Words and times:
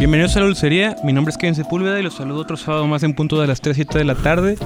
Bienvenidos 0.00 0.34
a 0.36 0.40
la 0.40 0.46
dulcería, 0.46 0.96
mi 1.04 1.12
nombre 1.12 1.30
es 1.30 1.36
Kevin 1.36 1.54
Sepúlveda 1.54 2.00
y 2.00 2.02
los 2.02 2.14
saludo 2.14 2.40
otro 2.40 2.56
sábado 2.56 2.86
más 2.86 3.02
en 3.02 3.12
punto 3.12 3.38
de 3.38 3.46
las 3.46 3.60
3, 3.60 3.76
7 3.76 3.98
de 3.98 4.04
la 4.06 4.14
tarde. 4.14 4.56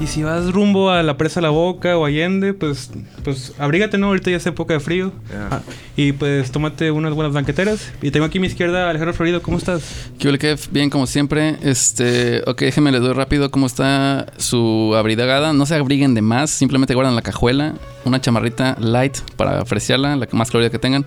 Y 0.00 0.06
si 0.06 0.22
vas 0.22 0.52
rumbo 0.52 0.92
a 0.92 1.02
la 1.02 1.16
presa 1.16 1.40
La 1.40 1.50
Boca 1.50 1.98
o 1.98 2.04
Allende, 2.04 2.54
pues, 2.54 2.92
pues 3.24 3.54
abrígate, 3.58 3.98
¿no? 3.98 4.06
Ahorita 4.06 4.30
ya 4.30 4.36
es 4.36 4.46
época 4.46 4.74
de 4.74 4.80
frío. 4.80 5.10
Ah, 5.50 5.62
y 5.96 6.12
pues 6.12 6.52
tómate 6.52 6.92
unas 6.92 7.12
buenas 7.12 7.34
banqueteras. 7.34 7.92
Y 8.02 8.12
tengo 8.12 8.24
aquí 8.24 8.38
a 8.38 8.40
mi 8.40 8.46
izquierda 8.46 8.88
Alejandro 8.88 9.14
Florido, 9.14 9.42
¿cómo 9.42 9.58
estás? 9.58 9.82
¿Qué? 10.16 10.56
Bien, 10.70 10.90
como 10.90 11.08
siempre. 11.08 11.56
Este, 11.62 12.44
ok, 12.46 12.60
déjenme 12.60 12.92
les 12.92 13.00
doy 13.00 13.14
rápido 13.14 13.50
cómo 13.50 13.66
está 13.66 14.26
su 14.36 14.94
abrigada. 14.96 15.52
No 15.52 15.66
se 15.66 15.74
abriguen 15.74 16.14
de 16.14 16.22
más, 16.22 16.50
simplemente 16.50 16.94
guardan 16.94 17.16
la 17.16 17.22
cajuela, 17.22 17.74
una 18.08 18.20
chamarrita 18.20 18.76
light 18.80 19.18
para 19.36 19.60
apreciarla, 19.60 20.16
la 20.16 20.26
más 20.32 20.50
colorida 20.50 20.70
que 20.70 20.78
tengan. 20.78 21.06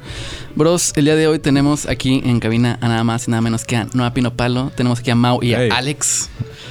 Bros, 0.56 0.94
el 0.96 1.06
día 1.06 1.16
de 1.16 1.28
hoy 1.28 1.40
tenemos 1.40 1.88
aquí 1.88 2.22
en 2.24 2.40
cabina 2.40 2.78
a 2.82 2.88
nada 2.88 3.04
más 3.04 3.28
y 3.28 3.32
nada 3.32 3.42
menos 3.42 3.66
que 3.66 3.76
a 3.76 3.88
Noah 3.94 4.14
Pino 4.14 4.34
Palo. 4.34 4.72
Tenemos 4.76 5.00
aquí 5.00 5.12
a 5.12 5.16
Mau 5.16 5.44
y 5.44 5.54
a 5.54 5.76
Alex. 5.76 6.30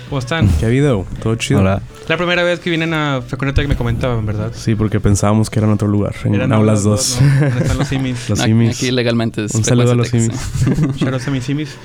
¿Cómo 0.09 0.19
están? 0.19 0.48
¿Qué 0.59 0.65
ha 0.65 0.69
habido? 0.69 1.07
¿Todo 1.23 1.37
chido? 1.37 1.61
Hola. 1.61 1.83
La 2.09 2.16
primera 2.16 2.43
vez 2.43 2.59
que 2.59 2.69
vienen 2.71 2.93
a 2.93 3.23
Freconeta 3.23 3.62
que 3.62 3.69
me 3.69 3.77
comentaban, 3.77 4.27
¿verdad? 4.27 4.51
Sí, 4.52 4.74
porque 4.74 4.98
pensábamos 4.98 5.48
que 5.48 5.61
era 5.61 5.69
en 5.69 5.74
otro 5.74 5.87
lugar, 5.87 6.16
en 6.24 6.35
eran 6.35 6.52
Aulas 6.52 6.83
2. 6.83 7.21
están 7.60 7.79
los 7.79 7.87
simis. 7.88 8.29
los 8.29 8.41
simis. 8.41 8.77
Aquí 8.77 8.91
legalmente. 8.91 9.43
Un 9.43 9.62
saludo 9.62 9.93
a 9.93 9.95
los 9.95 10.09
simis. 10.09 10.33
Shout 10.97 11.15
a 11.24 11.30
mis 11.30 11.45
simis. 11.45 11.77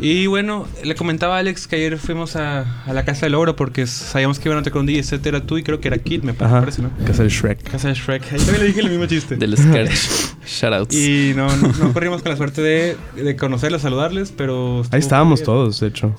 Y 0.00 0.26
bueno, 0.26 0.66
le 0.82 0.96
comentaba 0.96 1.36
a 1.36 1.38
Alex 1.38 1.68
que 1.68 1.76
ayer 1.76 1.98
fuimos 1.98 2.34
a, 2.34 2.82
a 2.84 2.92
la 2.92 3.04
Casa 3.04 3.26
del 3.26 3.36
Oro 3.36 3.54
porque 3.54 3.86
sabíamos 3.86 4.40
que 4.40 4.48
iban 4.48 4.58
a 4.58 4.64
tocar 4.64 4.80
un 4.80 4.86
día, 4.86 4.98
etcétera, 4.98 5.42
tú 5.46 5.58
y 5.58 5.62
creo 5.62 5.80
que 5.80 5.86
era 5.86 5.98
Kid, 5.98 6.24
me 6.24 6.34
parece, 6.34 6.82
¿no? 6.82 6.90
Casa 7.06 7.22
del 7.22 7.30
Shrek. 7.30 7.62
Casa 7.70 7.87
del 7.88 7.96
Shrek. 7.96 8.22
Ahí 8.32 8.38
también 8.38 8.60
le 8.60 8.66
dije 8.66 8.80
el 8.80 8.90
mismo 8.90 9.06
chiste. 9.06 9.36
Del 9.36 9.56
Scourge. 9.56 10.08
Shoutouts. 10.46 10.94
Y 10.94 11.34
no, 11.34 11.54
no, 11.56 11.92
corrimos 11.92 12.22
con 12.22 12.30
la 12.30 12.36
suerte 12.36 12.62
de, 12.62 12.96
de 13.16 13.36
conocerlos, 13.36 13.82
saludarles, 13.82 14.32
pero... 14.34 14.82
Ahí 14.90 15.00
estábamos 15.00 15.42
todos, 15.42 15.80
de 15.80 15.88
hecho. 15.88 16.14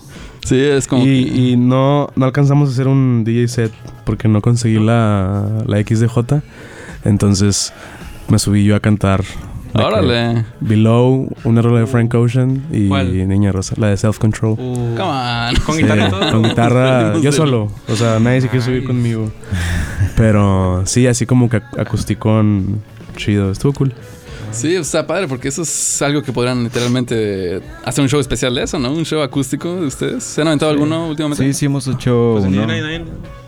Sí, 0.45 0.59
es 0.59 0.88
como. 0.88 1.06
Y, 1.06 1.52
y 1.52 1.58
no, 1.58 2.09
no 2.16 2.26
alcanzamos 2.26 2.70
a 2.70 2.72
hacer 2.72 2.88
un 2.88 3.23
DJ 3.23 3.48
set 3.48 3.72
porque 4.06 4.28
no 4.28 4.42
conseguí 4.42 4.80
la, 4.80 5.64
la 5.66 5.78
XDJ. 5.81 6.42
Entonces 7.06 7.73
me 8.28 8.39
subí 8.39 8.64
yo 8.64 8.76
a 8.76 8.80
cantar. 8.80 9.23
Órale. 9.73 10.45
Below, 10.59 11.30
una 11.44 11.62
rola 11.62 11.81
de 11.81 11.88
Frank 11.88 12.14
Ocean 12.16 12.64
y 12.72 12.89
Niña 13.25 13.52
Rosa, 13.52 13.76
la 13.78 13.88
de 13.88 13.98
Self 13.98 14.17
Control. 14.17 14.53
Uh, 14.53 14.95
Come 14.95 15.03
on. 15.03 15.56
Con 15.66 15.78
guitarra 15.78 16.09
todo. 16.09 16.31
Con 16.31 16.44
guitarra, 16.44 17.17
yo 17.22 17.31
solo. 17.31 17.72
O 17.88 17.95
sea, 17.95 18.20
nadie 18.20 18.42
se 18.42 18.50
quiere 18.50 18.66
subir 18.66 18.86
conmigo. 18.86 19.31
Pero 20.17 20.84
sí, 20.86 21.08
así 21.08 21.26
como 21.26 21.50
que 21.50 21.61
acusticón 21.78 22.81
chido. 23.16 23.52
Estuvo 23.52 23.73
cool. 23.73 23.94
Sí, 24.52 24.76
está 24.76 25.06
padre 25.06 25.28
porque 25.28 25.48
eso 25.48 25.61
es 25.61 26.02
algo 26.02 26.23
que 26.23 26.33
podrán 26.33 26.64
literalmente 26.64 27.61
hacer 27.86 28.02
un 28.02 28.09
show 28.09 28.20
especial 28.20 28.56
de 28.56 28.64
eso, 28.64 28.80
¿no? 28.80 28.92
Un 28.92 29.06
show 29.06 29.22
acústico 29.22 29.76
de 29.76 29.88
ustedes. 29.88 30.23
¿Se 30.23 30.42
han 30.42 30.48
aventado 30.48 30.72
alguno 30.72 31.08
últimamente? 31.08 31.44
Sí, 31.44 31.50
hicimos 31.50 31.86
un 31.88 31.98
show. 31.98 32.39
Pues 32.42 33.02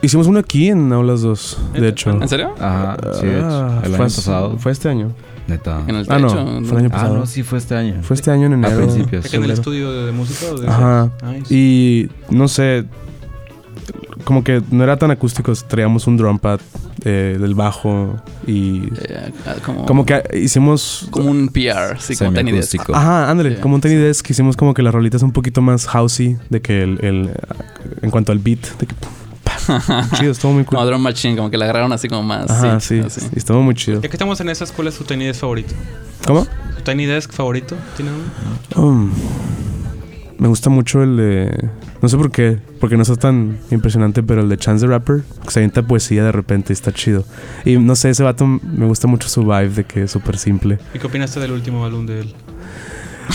hicimos 0.04 0.28
uno 0.28 0.40
aquí 0.40 0.68
en 0.68 0.94
Aulas 0.94 1.22
2, 1.22 1.58
de 1.74 1.88
hecho. 1.88 2.12
¿En 2.12 2.30
serio? 2.30 2.54
Ajá, 2.60 2.98
sí, 3.20 3.26
de 3.26 3.38
hecho. 3.40 3.82
El 3.84 3.96
año 3.96 3.98
pasado. 3.98 4.58
Fue 4.58 4.72
este 4.72 4.90
año. 4.90 5.12
Neta. 5.48 5.84
En 5.88 5.96
el 5.96 6.08
techo, 6.08 6.16
ah, 6.16 6.20
no, 6.20 6.66
fue 6.66 6.78
el 6.78 6.86
año 6.86 6.90
pasado. 6.90 7.16
Ah, 7.16 7.20
no, 7.20 7.26
sí, 7.26 7.44
fue 7.44 7.58
este 7.58 7.76
año. 7.76 8.02
Fue 8.04 8.16
este 8.16 8.32
año 8.32 8.46
en 8.46 8.54
enero. 8.54 8.76
A 8.76 8.78
principios. 8.80 9.34
¿En 9.34 9.44
el 9.44 9.52
estudio 9.52 10.06
de, 10.06 10.12
música? 10.12 10.52
O 10.52 10.58
de 10.58 10.68
Ajá. 10.68 11.12
Y 11.50 12.10
no 12.30 12.48
sé, 12.48 12.86
como 14.24 14.44
que 14.44 14.62
no 14.72 14.84
era 14.84 14.98
tan 14.98 15.12
acústico, 15.12 15.54
traíamos 15.68 16.08
un 16.08 16.18
drum 16.18 16.40
pad 16.40 16.60
eh, 17.04 17.38
del 17.40 17.56
bajo 17.56 18.16
y 18.46 18.84
eh, 19.02 19.32
como, 19.66 19.86
como, 19.86 20.06
que 20.06 20.24
hicimos 20.34 21.08
como 21.10 21.32
un 21.32 21.50
PR, 21.50 22.00
sí, 22.00 22.16
como 22.16 22.34
Tiny 22.34 22.52
Desk. 22.52 22.90
Ajá, 22.94 23.30
ándale, 23.30 23.60
como 23.60 23.76
un 23.76 23.82
Tiny 23.82 23.96
Desk 23.96 24.30
hicimos 24.30 24.56
como 24.56 24.74
que 24.74 24.84
las 24.84 24.94
rolitas 24.94 25.24
un 25.24 25.32
poquito 25.32 25.62
más 25.62 25.88
housey 25.88 26.38
de 26.50 26.62
que 26.62 26.84
el, 26.84 27.04
el 27.04 27.32
en 28.02 28.12
cuanto 28.12 28.32
al 28.32 28.40
beat, 28.40 28.60
de 28.80 28.88
que 28.88 28.96
chido, 30.18 30.32
estuvo 30.32 30.54
muy 30.54 30.64
cool. 30.64 30.78
Como 30.78 30.86
Drum 30.86 31.02
Machine, 31.02 31.36
como 31.36 31.50
que 31.50 31.58
la 31.58 31.66
agarraron 31.66 31.92
así 31.94 32.08
como 32.08 32.24
más. 32.24 32.50
Ajá, 32.50 32.80
sí, 32.80 33.02
sí, 33.10 33.22
estuvo 33.36 33.62
muy 33.62 33.76
chido. 33.76 34.02
Ya 34.02 34.10
que 34.10 34.16
estamos 34.16 34.40
en 34.42 34.50
esa 34.50 34.64
escuela, 34.64 34.90
¿es 34.90 34.98
tu 34.98 35.04
Tiny 35.04 35.26
Desk 35.26 35.40
favorito? 35.40 35.74
¿Cómo? 36.26 36.46
¿Tu 36.78 36.82
Tiny 36.84 37.06
Desk 37.06 37.32
favorito? 37.32 37.76
¿Tiene 37.96 38.12
uno? 38.12 38.84
Um, 38.84 39.12
me 40.38 40.48
gusta 40.48 40.70
mucho 40.70 41.04
el 41.04 41.18
de. 41.18 41.70
No 42.02 42.10
sé 42.10 42.18
por 42.18 42.32
qué, 42.32 42.58
porque 42.80 42.96
no 42.98 43.04
está 43.04 43.16
tan 43.16 43.60
impresionante, 43.70 44.24
pero 44.24 44.42
el 44.42 44.50
de 44.50 44.58
Chance 44.58 44.86
the 44.86 44.92
Rapper, 44.92 45.22
que 45.44 45.52
se 45.52 45.60
avienta 45.60 45.84
poesía 45.84 46.24
de 46.24 46.32
repente 46.32 46.72
y 46.72 46.74
está 46.74 46.92
chido. 46.92 47.26
Y 47.64 47.78
no 47.78 47.96
sé, 47.96 48.10
ese 48.10 48.24
vato 48.24 48.48
me 48.48 48.88
gusta 48.88 49.08
mucho 49.08 49.30
su 49.30 49.44
vibe 49.44 49.70
de 49.70 49.84
que 49.84 50.04
es 50.04 50.12
súper 50.12 50.40
simple. 50.40 50.80
¿Y 50.96 51.00
qué 51.00 51.06
opinaste 51.06 51.40
del 51.40 51.52
último 51.52 51.86
álbum 51.86 52.08
de 52.08 52.22
él? 52.22 52.34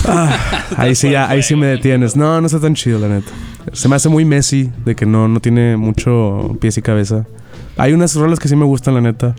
Ah, 0.07 0.39
ahí 0.77 0.95
sí, 0.95 1.11
ya, 1.11 1.29
ahí 1.29 1.43
sí 1.43 1.57
me 1.57 1.67
detienes. 1.67 2.17
No, 2.17 2.41
no 2.41 2.47
está 2.47 2.61
tan 2.61 2.75
chido, 2.75 2.99
la 2.99 3.09
neta. 3.09 3.31
Se 3.73 3.89
me 3.89 3.97
hace 3.97 4.09
muy 4.09 4.25
messy, 4.25 4.71
de 4.84 4.95
que 4.95 5.07
no, 5.07 5.29
no 5.29 5.41
tiene 5.41 5.77
mucho 5.77 6.57
pies 6.61 6.79
y 6.79 6.83
cabeza. 6.83 7.27
Hay 7.77 7.93
unas 7.93 8.15
rolas 8.15 8.39
que 8.39 8.49
sí 8.49 8.56
me 8.56 8.65
gustan, 8.65 8.95
la 8.95 9.01
neta. 9.01 9.35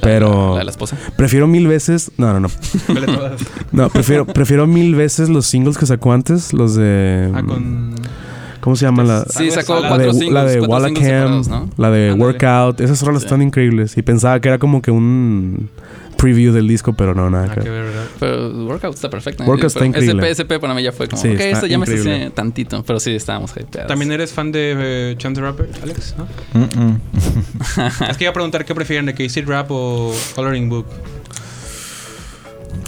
Pero. 0.00 0.56
¿La, 0.58 0.64
la 0.64 0.70
esposa? 0.70 0.96
Prefiero 1.16 1.46
mil 1.46 1.66
veces. 1.66 2.10
No, 2.18 2.32
no, 2.32 2.40
no. 2.40 2.48
no, 3.72 3.88
prefiero, 3.90 4.26
prefiero 4.26 4.66
mil 4.66 4.94
veces 4.94 5.28
los 5.28 5.46
singles 5.46 5.78
que 5.78 5.86
sacó 5.86 6.12
antes. 6.12 6.52
Los 6.52 6.74
de. 6.74 7.30
Ah, 7.34 7.42
con. 7.42 7.94
¿Cómo 8.60 8.76
se 8.76 8.86
llama 8.86 9.04
la? 9.04 9.24
Sí, 9.28 9.50
sacó 9.50 9.78
la 9.80 9.88
cuatro 9.88 10.06
de, 10.06 10.12
singles, 10.12 10.32
La 10.32 10.44
de 10.44 10.60
separados, 10.60 11.48
¿no? 11.48 11.68
la 11.76 11.90
de 11.90 12.12
Workout. 12.14 12.80
Esas 12.80 13.02
rolas 13.02 13.20
Sí. 13.22 13.26
están 13.26 13.42
increíbles. 13.42 13.96
Y 13.98 14.02
pensaba 14.02 14.40
que 14.40 14.48
era 14.48 14.58
como 14.58 14.80
que 14.80 14.90
un 14.90 15.68
preview 16.24 16.54
del 16.54 16.66
disco, 16.66 16.94
pero 16.94 17.14
no, 17.14 17.28
nada. 17.28 17.48
Ah, 17.50 17.54
que 17.62 17.68
ver. 17.68 17.84
Pero 18.18 18.64
Workout 18.64 18.94
está 18.94 19.10
perfecto. 19.10 19.44
Workout 19.44 19.66
está 19.66 19.80
Pero 19.80 19.90
increíble. 19.90 20.30
SP, 20.32 20.40
SP 20.40 20.52
para 20.58 20.72
mí 20.72 20.82
ya 20.82 20.90
fue 20.90 21.06
como, 21.06 21.20
Sí, 21.20 21.28
ok, 21.28 21.40
esto 21.40 21.66
ya 21.66 21.78
me 21.78 21.86
sé 21.86 22.30
tantito. 22.34 22.82
Pero 22.82 22.98
sí, 22.98 23.14
estábamos 23.14 23.52
hypeados. 23.54 23.88
¿También 23.88 24.10
eres 24.10 24.32
fan 24.32 24.50
de 24.50 24.74
eh, 25.12 25.14
Chance 25.18 25.40
the 25.40 25.46
Rapper, 25.46 25.68
Alex? 25.82 26.14
Es 28.08 28.16
que 28.16 28.24
iba 28.24 28.30
a 28.30 28.32
preguntar 28.32 28.64
qué 28.64 28.74
prefieren, 28.74 29.04
de 29.04 29.14
que 29.14 29.26
Acid 29.26 29.46
Rap 29.46 29.66
o 29.70 30.14
Coloring 30.34 30.70
Book. 30.70 30.86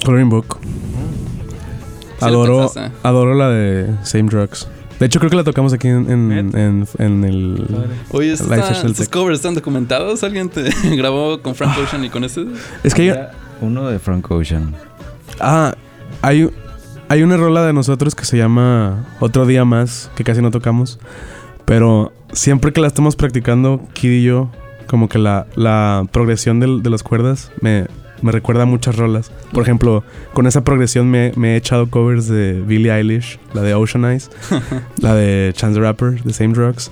Coloring 0.02 0.30
Book. 0.30 0.58
Sí 0.62 2.20
lo 2.20 2.26
Adoro, 2.26 2.72
adoro 3.02 3.34
la 3.34 3.50
de 3.50 3.94
Same 4.02 4.30
Drugs. 4.30 4.66
De 4.98 5.06
hecho, 5.06 5.18
creo 5.18 5.28
que 5.30 5.36
la 5.36 5.44
tocamos 5.44 5.72
aquí 5.74 5.88
en, 5.88 6.10
en, 6.10 6.56
en, 6.56 6.86
en 6.98 7.24
el. 7.24 7.66
Oye, 8.10 8.30
Life 8.30 8.42
¿está- 8.44 8.62
Special 8.74 8.90
¿estos 8.92 9.08
covers 9.10 9.36
están 9.36 9.54
documentados? 9.54 10.22
¿Alguien 10.24 10.48
te 10.48 10.70
grabó 10.96 11.42
con 11.42 11.54
Frank 11.54 11.76
Ocean 11.82 12.04
y 12.04 12.08
con 12.10 12.24
ese? 12.24 12.46
Es 12.82 12.94
que 12.94 13.10
hay, 13.12 13.18
Uno 13.60 13.88
de 13.88 13.98
Frank 13.98 14.30
Ocean. 14.30 14.74
Ah, 15.38 15.74
hay, 16.22 16.48
hay 17.08 17.22
una 17.22 17.36
rola 17.36 17.66
de 17.66 17.72
nosotros 17.74 18.14
que 18.14 18.24
se 18.24 18.38
llama 18.38 19.04
Otro 19.20 19.44
Día 19.44 19.64
Más, 19.66 20.10
que 20.16 20.24
casi 20.24 20.40
no 20.40 20.50
tocamos. 20.50 20.98
Pero 21.66 22.12
siempre 22.32 22.72
que 22.72 22.80
la 22.80 22.86
estamos 22.86 23.16
practicando, 23.16 23.80
Kid 23.92 24.10
y 24.12 24.22
yo, 24.22 24.50
como 24.86 25.08
que 25.08 25.18
la, 25.18 25.46
la 25.56 26.06
progresión 26.10 26.58
del- 26.60 26.82
de 26.82 26.88
las 26.90 27.02
cuerdas 27.02 27.50
me, 27.60 27.86
me 28.22 28.32
recuerda 28.32 28.62
a 28.62 28.66
muchas 28.66 28.96
rolas. 28.96 29.30
Por 29.52 29.62
ejemplo, 29.62 30.04
con 30.32 30.46
esa 30.46 30.62
progresión 30.62 31.10
me, 31.10 31.32
me 31.36 31.54
he 31.54 31.56
echado 31.56 31.88
covers 31.90 32.28
de 32.28 32.60
Billie 32.60 32.92
Eilish, 32.92 33.38
la 33.54 33.62
de 33.62 33.74
Ocean 33.74 34.04
Eyes, 34.04 34.30
la 35.00 35.14
de 35.14 35.52
Chance 35.54 35.78
the 35.78 35.80
Rapper, 35.80 36.22
The 36.22 36.32
Same 36.32 36.52
Drugs. 36.52 36.90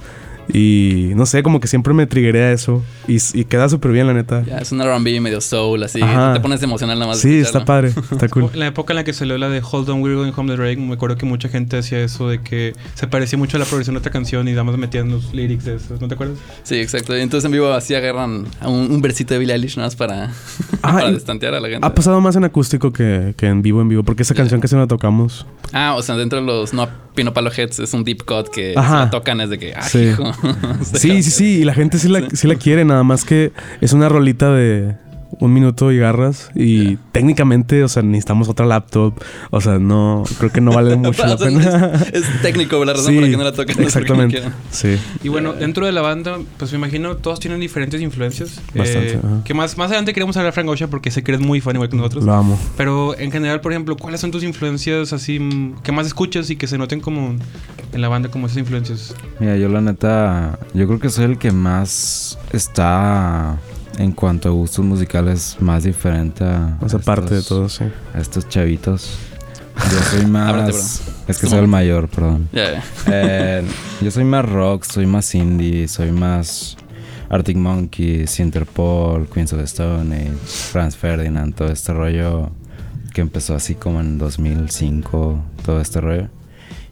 Y 0.53 1.12
no 1.16 1.27
sé, 1.27 1.43
como 1.43 1.59
que 1.60 1.66
siempre 1.69 1.94
me 1.94 2.06
triggeré 2.06 2.44
a 2.44 2.53
eso. 2.53 2.82
Y, 3.09 3.16
y 3.32 3.44
queda 3.44 3.69
súper 3.69 3.93
bien, 3.93 4.06
la 4.06 4.15
neta. 4.15 4.43
Ya, 4.44 4.59
es 4.59 4.72
un 4.72 4.81
R&B 4.81 5.21
medio 5.21 5.41
soul, 5.41 5.82
así. 5.82 6.03
Ajá. 6.03 6.34
Te 6.34 6.41
pones 6.41 6.62
emocional 6.62 6.99
nada 6.99 7.10
más. 7.12 7.19
Sí, 7.21 7.38
está 7.38 7.65
padre, 7.65 7.93
está 8.10 8.28
cool. 8.28 8.50
La 8.55 8.66
época 8.66 8.93
en 8.93 8.97
la 8.97 9.05
que 9.05 9.12
salió 9.12 9.38
la 9.38 9.49
de 9.49 9.62
Hold 9.69 9.88
On 9.91 10.03
We're 10.03 10.16
Going 10.16 10.32
Home 10.37 10.53
de 10.53 10.56
Drake, 10.59 10.77
me 10.81 10.94
acuerdo 10.94 11.16
que 11.16 11.27
mucha 11.27 11.49
gente 11.49 11.78
hacía 11.78 12.00
eso 12.00 12.28
de 12.28 12.41
que 12.43 12.75
se 12.94 13.06
parecía 13.06 13.38
mucho 13.38 13.56
a 13.56 13.60
la 13.60 13.66
progresión 13.66 13.94
de 13.94 13.99
otra 14.00 14.12
canción 14.12 14.47
y 14.49 14.50
nada 14.53 14.65
más 14.65 14.77
metían 14.77 15.10
los 15.10 15.32
lyrics 15.32 15.65
de 15.65 15.77
eso. 15.77 15.97
¿No 16.00 16.09
te 16.09 16.15
acuerdas? 16.15 16.38
Sí, 16.62 16.76
exacto. 16.76 17.16
Y 17.16 17.21
entonces 17.21 17.47
en 17.47 17.53
vivo 17.53 17.72
así 17.72 17.94
agarran 17.94 18.47
a 18.61 18.69
un, 18.69 18.91
un 18.91 19.00
versito 19.03 19.34
de 19.34 19.41
Billie 19.41 19.55
Eilish 19.55 19.76
nada 19.76 19.87
más 19.88 19.97
para, 19.97 20.31
Ah, 20.82 20.93
para 20.94 21.11
destantear 21.12 21.55
a 21.55 21.61
la 21.61 21.69
gente. 21.69 21.87
Ha 21.87 21.94
pasado 21.94 22.20
más 22.20 22.37
en 22.37 22.44
acústico 22.44 22.93
que, 22.93 23.35
que 23.37 23.47
en 23.47 23.62
vivo 23.62 23.81
en 23.81 23.88
vivo, 23.88 24.02
porque 24.02 24.23
esa 24.23 24.35
canción 24.35 24.61
casi 24.61 24.75
no 24.75 24.82
la 24.82 24.87
tocamos. 24.88 25.47
Ah, 25.73 25.94
o 25.97 26.02
sea, 26.02 26.17
dentro 26.17 26.40
de 26.40 26.47
los 26.47 26.73
no 26.75 26.88
Pino 27.14 27.32
Palo 27.32 27.50
Heads 27.50 27.79
es 27.79 27.94
un 27.94 28.02
deep 28.05 28.25
cut 28.25 28.49
que 28.49 28.75
Ajá. 28.76 28.88
si 28.88 29.05
la 29.05 29.11
tocan 29.11 29.40
es 29.40 29.49
de 29.50 29.58
que, 29.58 29.73
ah, 29.75 29.82
Sí. 29.82 30.00
hijo. 30.00 30.32
Sí, 30.82 31.22
sí, 31.22 31.31
sí, 31.31 31.44
y 31.60 31.64
la 31.64 31.75
gente 31.75 31.98
sí 31.98 32.08
la, 32.08 32.28
sí. 32.31 32.46
la 32.46 32.56
quiere, 32.56 32.84
nada 32.84 33.02
más 33.02 33.25
que 33.25 33.52
es 33.81 33.92
una 33.92 34.08
rolita 34.08 34.52
de 34.52 34.96
un 35.40 35.52
minuto 35.52 35.92
y 35.92 35.98
garras 35.98 36.50
y 36.54 36.96
técnicamente, 37.12 37.84
o 37.84 37.88
sea, 37.88 38.02
necesitamos 38.02 38.48
otra 38.48 38.66
laptop, 38.66 39.14
o 39.50 39.60
sea, 39.60 39.78
no, 39.78 40.25
creo 40.38 40.50
que 40.52 40.60
no 40.60 40.72
vale 40.72 40.96
mucho 40.96 41.26
la 41.26 41.36
pena. 41.36 41.92
es, 42.12 42.25
es 42.25 42.42
técnico 42.42 42.84
la 42.84 42.92
razón 42.92 43.08
Sí, 43.08 43.14
por 43.14 43.22
la 43.25 43.31
que 43.31 43.36
no 43.36 43.44
la 43.44 43.52
tocan. 43.52 43.76
no 43.78 43.86
es 43.86 43.92
porque 43.92 44.08
no 44.14 44.22
exactamente. 44.22 44.36
quieran. 44.36 44.54
Sí. 44.70 44.96
Y 45.22 45.28
bueno, 45.28 45.52
dentro 45.52 45.86
de 45.86 45.92
la 45.92 46.02
banda, 46.02 46.38
pues 46.58 46.72
me 46.72 46.78
imagino 46.78 47.16
todos 47.16 47.40
tienen 47.40 47.60
diferentes 47.60 48.00
influencias. 48.00 48.60
Bastante, 48.75 49.14
Eh, 49.14 49.20
ajá. 49.22 49.44
que 49.44 49.54
más, 49.54 49.76
más 49.78 49.86
adelante 49.88 50.12
queremos 50.12 50.36
hablar 50.36 50.52
de 50.52 50.54
Frank 50.54 50.69
Ocean 50.69 50.90
porque 50.90 51.10
sé 51.10 51.22
que 51.22 51.32
eres 51.32 51.40
muy 51.44 51.60
fan 51.60 51.75
igual 51.76 51.88
que 51.88 51.96
nosotros. 51.96 52.25
Lo 52.25 52.34
amo. 52.34 52.58
Pero 52.76 53.19
en 53.19 53.30
general, 53.30 53.60
por 53.60 53.72
ejemplo, 53.72 53.96
¿cuáles 53.96 54.20
son 54.20 54.30
tus 54.30 54.42
influencias 54.44 55.12
así 55.12 55.38
que 55.82 55.92
más 55.92 56.06
escuchas 56.06 56.50
y 56.50 56.56
que 56.56 56.66
se 56.66 56.78
noten 56.78 57.00
como 57.00 57.34
en 57.92 58.00
la 58.00 58.08
banda 58.08 58.28
como 58.30 58.46
esas 58.46 58.58
influencias? 58.58 59.14
Mira, 59.40 59.56
yo 59.56 59.69
la 59.69 59.80
neta, 59.80 60.58
yo 60.75 60.87
creo 60.87 60.98
que 60.98 61.10
soy 61.10 61.25
el 61.26 61.38
que 61.38 61.52
más 61.52 62.38
está 62.52 63.58
en 63.99 64.12
cuanto 64.12 64.49
a 64.49 64.52
gustos 64.52 64.85
musicales 64.85 65.56
más 65.61 65.85
diferente 65.85 66.44
a, 66.44 66.79
O 66.81 66.88
sea, 66.88 66.99
a 66.99 67.02
parte 67.02 67.35
de 67.35 67.43
todo, 67.43 67.69
sí. 67.69 67.85
a 68.14 68.19
estos 68.19 68.49
chavitos. 68.49 69.17
Yo 69.76 70.02
soy 70.11 70.26
más. 70.31 71.02
Es 71.26 71.38
que 71.38 71.46
soy 71.46 71.61
el 71.61 71.69
mayor, 71.69 72.08
perdón. 72.08 72.49
Eh, 72.52 73.62
yo 74.00 74.11
soy 74.11 74.25
más 74.25 74.44
rock, 74.49 74.85
soy 74.85 75.06
más 75.06 75.35
indie, 75.35 75.88
soy 75.88 76.12
más 76.12 76.76
Arctic 77.29 77.56
Monkeys, 77.56 78.38
Interpol, 78.41 79.29
Queens 79.29 79.52
of 79.52 79.58
the 79.58 79.64
Stone 79.64 80.14
Age, 80.14 80.37
Franz 80.44 80.97
Ferdinand, 80.97 81.55
todo 81.55 81.69
este 81.69 81.93
rollo 81.93 82.50
que 83.12 83.20
empezó 83.20 83.55
así 83.55 83.75
como 83.75 84.00
en 84.00 84.19
2005, 84.19 85.43
todo 85.64 85.81
este 85.81 86.00
rollo. 86.00 86.29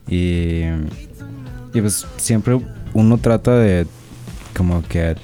Y, 0.09 0.63
y 1.75 1.81
pues 1.81 2.07
siempre 2.17 2.61
uno 2.95 3.19
trata 3.19 3.57
de 3.57 3.87
como 4.57 4.83
que 4.83 5.17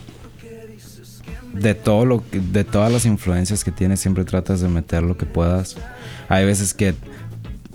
de 1.61 1.75
todo 1.75 2.05
lo 2.05 2.23
que, 2.29 2.41
de 2.41 2.65
todas 2.65 2.93
las 2.93 3.05
influencias 3.07 3.65
que 3.65 3.73
tienes 3.73 4.01
siempre 4.01 4.25
tratas 4.25 4.61
de 4.61 4.69
meter 4.69 5.03
lo 5.03 5.17
que 5.17 5.27
puedas. 5.27 5.77
Hay 6.29 6.45
veces 6.45 6.75
que 6.75 6.95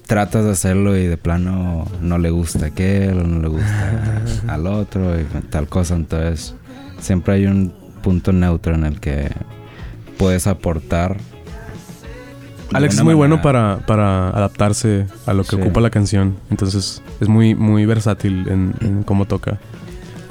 tratas 0.08 0.46
de 0.46 0.52
hacerlo 0.52 0.98
y 0.98 1.06
de 1.08 1.18
plano 1.18 1.86
no 2.02 2.18
le 2.18 2.30
gusta 2.30 2.66
a 2.66 2.68
aquel 2.70 3.20
o 3.20 3.24
no 3.24 3.40
le 3.42 3.48
gusta 3.48 4.22
al 4.48 4.68
otro 4.68 5.20
y 5.20 5.24
tal 5.50 5.68
cosa. 5.68 5.96
Entonces, 5.96 6.56
siempre 7.00 7.36
hay 7.36 7.46
un 7.46 7.74
punto 8.02 8.32
neutro 8.34 8.76
en 8.76 8.84
el 8.86 9.00
que 9.00 9.32
puedes 10.18 10.48
aportar. 10.48 11.18
Alex 12.74 12.96
es 12.96 13.04
muy 13.04 13.14
bueno 13.14 13.42
para, 13.42 13.80
para 13.86 14.30
adaptarse 14.30 15.06
a 15.28 15.34
lo 15.34 15.44
que 15.44 15.56
Sí. 15.56 15.62
ocupa 15.62 15.80
la 15.80 15.92
canción. 15.92 16.38
Entonces 16.50 17.04
es 17.20 17.28
muy, 17.30 17.54
muy 17.54 17.86
versátil 17.86 18.48
en, 18.50 18.74
en 18.82 19.04
cómo 19.04 19.26
toca. 19.26 19.60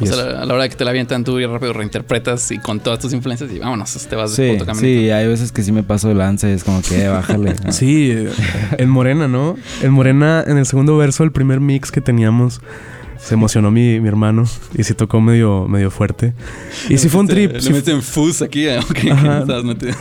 O 0.02 0.06
sea, 0.06 0.42
a 0.42 0.44
la- 0.46 0.54
hora 0.54 0.62
de 0.64 0.68
que 0.70 0.76
te 0.76 0.84
la 0.84 0.90
avientan, 0.90 1.24
tú 1.24 1.38
y 1.38 1.46
rápido 1.46 1.72
reinterpretas 1.72 2.50
y 2.50 2.58
con 2.58 2.80
todas 2.80 2.98
tus 2.98 3.12
influencias 3.12 3.50
y 3.52 3.58
vámonos, 3.58 4.06
te 4.08 4.16
vas 4.16 4.36
de 4.36 4.46
Sí, 4.48 4.52
puto 4.52 4.66
caminito. 4.66 5.00
sí, 5.00 5.10
hay 5.10 5.26
veces 5.28 5.52
que 5.52 5.62
sí 5.62 5.72
me 5.72 5.82
paso 5.82 6.08
de 6.08 6.14
lanza 6.14 6.48
y 6.48 6.52
es 6.52 6.64
como 6.64 6.82
que 6.82 7.04
eh, 7.04 7.08
bájale. 7.08 7.54
¿no? 7.64 7.72
Sí, 7.72 8.12
en 8.78 8.88
Morena, 8.90 9.28
¿no? 9.28 9.56
En 9.82 9.92
Morena, 9.92 10.44
en 10.46 10.58
el 10.58 10.66
segundo 10.66 10.96
verso, 10.96 11.24
el 11.24 11.32
primer 11.32 11.60
mix 11.60 11.90
que 11.90 12.00
teníamos, 12.00 12.60
se 13.24 13.34
emocionó 13.34 13.70
mi, 13.70 14.00
mi 14.00 14.08
hermano 14.08 14.44
y 14.76 14.82
se 14.82 14.94
tocó 14.94 15.20
medio, 15.20 15.68
medio 15.68 15.90
fuerte. 15.92 16.34
Y 16.88 16.98
sí 16.98 17.08
fue 17.08 17.20
un 17.20 17.28
trip. 17.28 17.52
Le 17.52 17.60
sí 17.60 17.72
meten 17.72 18.02
fuzz 18.02 18.42
aquí, 18.42 18.66
¿eh? 18.66 18.78
Ok, 18.80 18.98
Ajá. 19.12 19.38
estabas 19.40 19.64
metido. 19.64 19.94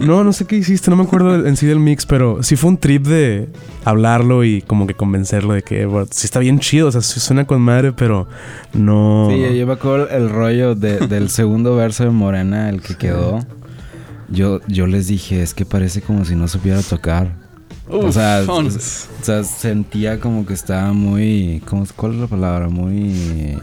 No, 0.00 0.24
no 0.24 0.32
sé 0.32 0.46
qué 0.46 0.56
hiciste, 0.56 0.90
no 0.90 0.96
me 0.96 1.04
acuerdo 1.04 1.46
en 1.46 1.56
sí 1.56 1.66
del 1.66 1.78
mix, 1.78 2.04
pero 2.06 2.42
sí 2.42 2.56
fue 2.56 2.70
un 2.70 2.78
trip 2.78 3.06
de 3.06 3.48
hablarlo 3.84 4.42
y 4.44 4.62
como 4.62 4.86
que 4.86 4.94
convencerlo 4.94 5.54
de 5.54 5.62
que 5.62 5.86
bro, 5.86 6.06
sí 6.10 6.26
está 6.26 6.40
bien 6.40 6.58
chido, 6.58 6.88
o 6.88 6.92
sea, 6.92 7.00
sí 7.02 7.20
suena 7.20 7.46
con 7.46 7.60
madre, 7.62 7.92
pero 7.92 8.26
no. 8.74 9.28
Sí, 9.30 9.56
yo 9.56 9.66
me 9.66 9.72
acuerdo 9.74 10.08
el 10.10 10.28
rollo 10.28 10.74
de- 10.74 11.06
del 11.06 11.30
segundo 11.30 11.76
verso 11.76 12.04
de 12.04 12.10
Morena, 12.10 12.68
el 12.68 12.82
que 12.82 12.96
quedó. 12.96 13.38
Yo, 14.28 14.60
yo 14.66 14.88
les 14.88 15.06
dije, 15.06 15.40
es 15.42 15.54
que 15.54 15.64
parece 15.64 16.02
como 16.02 16.24
si 16.24 16.34
no 16.34 16.48
supiera 16.48 16.82
tocar. 16.82 17.45
O, 17.88 18.10
sea, 18.12 18.42
o 18.48 18.70
sea, 19.22 19.44
sentía 19.44 20.18
como 20.20 20.44
que 20.46 20.54
estaba 20.54 20.92
muy... 20.92 21.62
¿cómo, 21.66 21.84
¿Cuál 21.96 22.14
es 22.14 22.20
la 22.20 22.26
palabra? 22.26 22.68
Muy... 22.68 23.58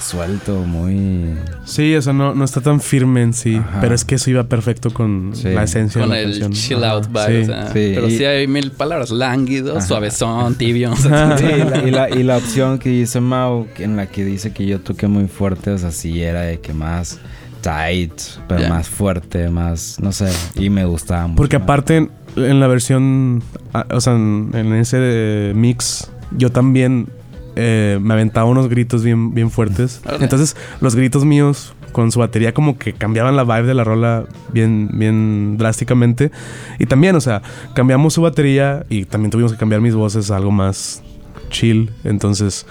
Suelto, 0.00 0.60
muy... 0.60 1.34
Sí, 1.64 1.96
o 1.96 2.00
sea, 2.02 2.12
no, 2.12 2.32
no 2.32 2.44
está 2.44 2.60
tan 2.60 2.80
firme 2.80 3.22
en 3.22 3.32
sí, 3.34 3.56
Ajá. 3.56 3.80
pero 3.80 3.92
es 3.92 4.04
que 4.04 4.14
eso 4.14 4.30
iba 4.30 4.44
perfecto 4.44 4.90
con 4.94 5.32
Sí. 5.34 5.48
la 5.48 5.64
esencia 5.64 6.00
con 6.00 6.10
de 6.10 6.16
la 6.16 6.22
el 6.22 6.30
canción. 6.40 6.52
chill 6.52 6.84
Ajá, 6.84 6.92
out 6.94 7.06
vibe, 7.08 7.26
sí. 7.26 7.42
o 7.42 7.46
sea, 7.46 7.66
sí, 7.72 7.92
pero 7.94 8.08
y- 8.08 8.16
sí 8.18 8.24
hay 8.24 8.46
mil 8.46 8.70
palabras, 8.70 9.10
lánguido, 9.10 9.78
Ajá. 9.78 9.84
suavezón, 9.86 10.54
tibio, 10.54 10.92
o 10.92 10.96
sea, 10.96 11.36
Sí, 11.36 11.44
y 11.86 11.90
la, 11.90 12.08
y, 12.08 12.22
la, 12.22 12.36
opción 12.36 12.78
que 12.78 12.88
dice 12.90 13.20
Mau, 13.20 13.66
en 13.78 13.96
la 13.96 14.06
que 14.06 14.24
dice 14.24 14.52
que 14.52 14.64
yo 14.64 14.78
toqué 14.80 15.08
muy 15.08 15.26
fuerte, 15.26 15.70
o 15.72 15.78
sea, 15.78 15.90
sí 15.90 16.22
era 16.22 16.42
de 16.42 16.60
que 16.60 16.72
más 16.72 17.18
tight, 17.66 18.12
pero 18.46 18.68
más 18.68 18.88
fuerte, 18.88 19.48
más, 19.50 19.98
no 20.00 20.12
sé, 20.12 20.30
y 20.54 20.70
me 20.70 20.84
gustaba 20.84 21.26
mucho. 21.26 21.36
Porque 21.36 21.56
aparte, 21.56 21.96
en, 21.96 22.10
en 22.36 22.60
la 22.60 22.68
versión, 22.68 23.42
ah, 23.74 23.86
o 23.90 24.00
sea, 24.00 24.14
en, 24.14 24.50
en 24.54 24.72
ese 24.74 24.98
eh, 25.00 25.52
mix, 25.52 26.08
yo 26.30 26.52
también 26.52 27.08
eh, 27.56 27.98
me 28.00 28.14
aventaba 28.14 28.48
unos 28.48 28.68
gritos 28.68 29.02
bien, 29.02 29.34
bien 29.34 29.50
fuertes. 29.50 30.00
Entonces, 30.20 30.56
los 30.80 30.94
gritos 30.94 31.24
míos 31.24 31.74
con 31.90 32.12
su 32.12 32.20
batería 32.20 32.54
como 32.54 32.78
que 32.78 32.92
cambiaban 32.92 33.34
la 33.34 33.42
vibe 33.42 33.66
de 33.66 33.74
la 33.74 33.82
rola 33.82 34.26
bien, 34.52 34.90
bien 34.92 35.56
drásticamente. 35.58 36.30
Y 36.78 36.86
también, 36.86 37.16
o 37.16 37.20
sea, 37.20 37.42
cambiamos 37.74 38.14
su 38.14 38.22
batería 38.22 38.86
y 38.88 39.06
también 39.06 39.32
tuvimos 39.32 39.50
que 39.50 39.58
cambiar 39.58 39.80
mis 39.80 39.94
voces 39.96 40.30
a 40.30 40.36
algo 40.36 40.52
más 40.52 41.02
chill. 41.50 41.90
Entonces, 42.04 42.64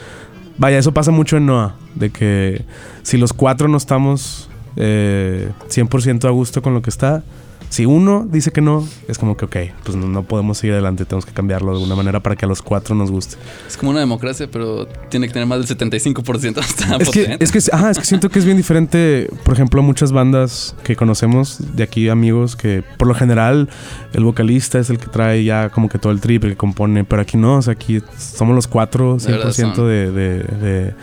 vaya, 0.57 0.77
eso 0.77 0.93
pasa 0.93 1.11
mucho 1.11 1.35
en 1.35 1.47
Noah, 1.47 1.75
de 1.95 2.11
que 2.11 2.63
si 3.03 3.17
los 3.17 3.33
cuatro 3.33 3.67
no 3.67 3.75
estamos 3.75 4.49
eh, 4.75 5.51
100% 5.69 6.25
a 6.27 6.31
gusto 6.31 6.61
con 6.61 6.73
lo 6.73 6.81
que 6.81 6.89
está, 6.89 7.23
si 7.67 7.85
uno 7.85 8.25
dice 8.31 8.51
que 8.51 8.61
no, 8.61 8.87
es 9.07 9.17
como 9.17 9.35
que, 9.35 9.45
ok, 9.45 9.55
pues 9.83 9.97
no, 9.97 10.07
no 10.07 10.23
podemos 10.23 10.59
seguir 10.59 10.73
adelante, 10.73 11.03
tenemos 11.03 11.25
que 11.25 11.33
cambiarlo 11.33 11.71
de 11.71 11.77
alguna 11.79 11.95
manera 11.95 12.21
para 12.21 12.35
que 12.35 12.45
a 12.45 12.47
los 12.47 12.61
cuatro 12.61 12.95
nos 12.95 13.11
guste. 13.11 13.35
es 13.67 13.75
como 13.75 13.91
una 13.91 13.99
democracia, 13.99 14.47
pero 14.49 14.85
tiene 15.09 15.27
que 15.27 15.33
tener 15.33 15.47
más 15.47 15.67
del 15.67 15.77
75%. 15.77 16.59
Está 16.59 16.95
Es 16.97 17.09
que, 17.09 17.37
es, 17.39 17.51
que, 17.51 17.59
ajá, 17.73 17.89
es 17.91 17.97
que 17.97 18.05
siento 18.05 18.29
que 18.29 18.39
es 18.39 18.45
bien 18.45 18.55
diferente, 18.55 19.29
por 19.43 19.55
ejemplo, 19.55 19.81
muchas 19.81 20.11
bandas 20.11 20.75
que 20.83 20.95
conocemos 20.95 21.57
de 21.75 21.83
aquí, 21.83 22.07
amigos, 22.07 22.55
que 22.55 22.83
por 22.97 23.07
lo 23.07 23.15
general 23.15 23.67
el 24.13 24.23
vocalista 24.23 24.79
es 24.79 24.89
el 24.89 24.97
que 24.99 25.07
trae 25.07 25.43
ya 25.43 25.69
como 25.69 25.89
que 25.89 25.97
todo 25.97 26.13
el 26.13 26.21
trip, 26.21 26.43
el 26.45 26.51
que 26.51 26.57
compone, 26.57 27.03
pero 27.03 27.23
aquí 27.23 27.35
no, 27.35 27.57
o 27.57 27.61
sea, 27.61 27.73
aquí 27.73 28.01
somos 28.17 28.55
los 28.55 28.67
cuatro, 28.67 29.17
De 29.17 29.31
verdad 29.31 29.49
100% 29.49 29.75
son. 29.75 29.87
de, 29.87 30.11
de, 30.11 30.39
de- 30.43 30.93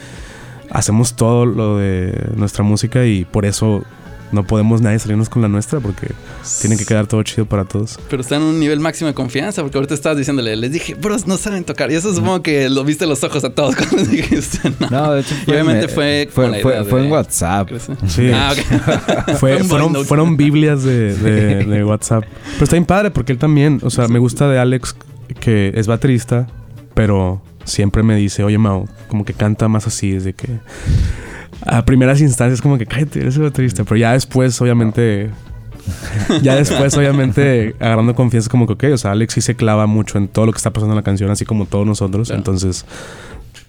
Hacemos 0.72 1.14
todo 1.16 1.44
lo 1.46 1.78
de 1.78 2.30
nuestra 2.36 2.64
música 2.64 3.04
y 3.06 3.24
por 3.24 3.44
eso 3.44 3.84
no 4.32 4.44
podemos 4.46 4.80
nadie 4.80 4.98
salirnos 4.98 5.28
con 5.28 5.42
la 5.42 5.48
nuestra 5.48 5.78
porque 5.80 6.08
tiene 6.62 6.78
que 6.78 6.86
quedar 6.86 7.06
todo 7.06 7.22
chido 7.22 7.44
para 7.44 7.66
todos. 7.66 7.98
Pero 8.08 8.22
está 8.22 8.36
en 8.36 8.42
un 8.42 8.58
nivel 8.58 8.80
máximo 8.80 9.08
de 9.08 9.12
confianza, 9.12 9.60
porque 9.60 9.76
ahorita 9.76 9.92
estabas 9.92 10.16
diciéndole, 10.16 10.56
les 10.56 10.72
dije, 10.72 10.94
bros, 10.94 11.26
no 11.26 11.36
saben 11.36 11.64
tocar. 11.64 11.92
Y 11.92 11.96
eso 11.96 12.14
supongo 12.14 12.42
que 12.42 12.70
lo 12.70 12.82
viste 12.82 13.04
en 13.04 13.10
los 13.10 13.22
ojos 13.24 13.44
a 13.44 13.50
todos 13.50 13.76
cuando 13.76 13.96
les 13.98 14.10
dijiste, 14.10 14.72
no. 14.80 14.88
No, 14.88 15.12
de 15.12 15.20
hecho 15.20 15.34
Y 15.46 15.50
obviamente 15.50 15.88
fue 15.88 16.30
fue, 16.32 16.44
con 16.44 16.52
la 16.52 16.58
fue, 16.60 16.72
idea 16.72 16.84
fue 16.84 17.00
de- 17.00 17.06
en 17.06 17.12
WhatsApp. 17.12 17.70
Sí. 18.06 18.30
Ah, 18.32 18.54
ok. 18.54 19.34
Fue- 19.36 19.56
un 19.60 20.04
fueron, 20.06 20.36
Biblias 20.38 20.82
de, 20.82 21.14
de- 21.14 21.64
de 21.66 21.84
WhatsApp. 21.84 22.24
Pero 22.54 22.64
está 22.64 22.76
bien 22.76 22.86
padre 22.86 23.10
porque 23.10 23.32
él 23.32 23.38
también, 23.38 23.80
o 23.82 23.90
sea, 23.90 24.08
me 24.08 24.18
gusta 24.18 24.48
de 24.48 24.58
Alex 24.58 24.96
que 25.40 25.72
es 25.74 25.86
baterista, 25.86 26.46
pero 26.94 27.42
siempre 27.64 28.02
me 28.02 28.16
dice, 28.16 28.44
oye 28.44 28.58
Mau, 28.58 28.86
como 29.08 29.24
que 29.24 29.34
canta 29.34 29.68
más 29.68 29.86
así, 29.86 30.12
desde 30.12 30.32
que 30.32 30.48
a 31.64 31.84
primeras 31.84 32.20
instancias 32.20 32.60
como 32.60 32.78
que 32.78 32.86
cállate, 32.86 33.20
eres 33.20 33.36
el 33.36 33.42
baterista, 33.42 33.84
pero 33.84 33.96
ya 33.96 34.12
después 34.12 34.60
obviamente... 34.60 35.30
Ya 36.42 36.54
después, 36.54 36.96
obviamente, 36.96 37.74
agarrando 37.80 38.14
confianza, 38.14 38.48
como 38.48 38.68
que, 38.68 38.74
ok, 38.74 38.84
o 38.94 38.96
sea, 38.96 39.10
Alex 39.10 39.34
sí 39.34 39.40
se 39.40 39.56
clava 39.56 39.88
mucho 39.88 40.16
en 40.16 40.28
todo 40.28 40.46
lo 40.46 40.52
que 40.52 40.58
está 40.58 40.70
pasando 40.72 40.92
en 40.92 40.96
la 40.96 41.02
canción, 41.02 41.28
así 41.28 41.44
como 41.44 41.66
todos 41.66 41.84
nosotros. 41.84 42.28
Claro. 42.28 42.38
Entonces, 42.38 42.84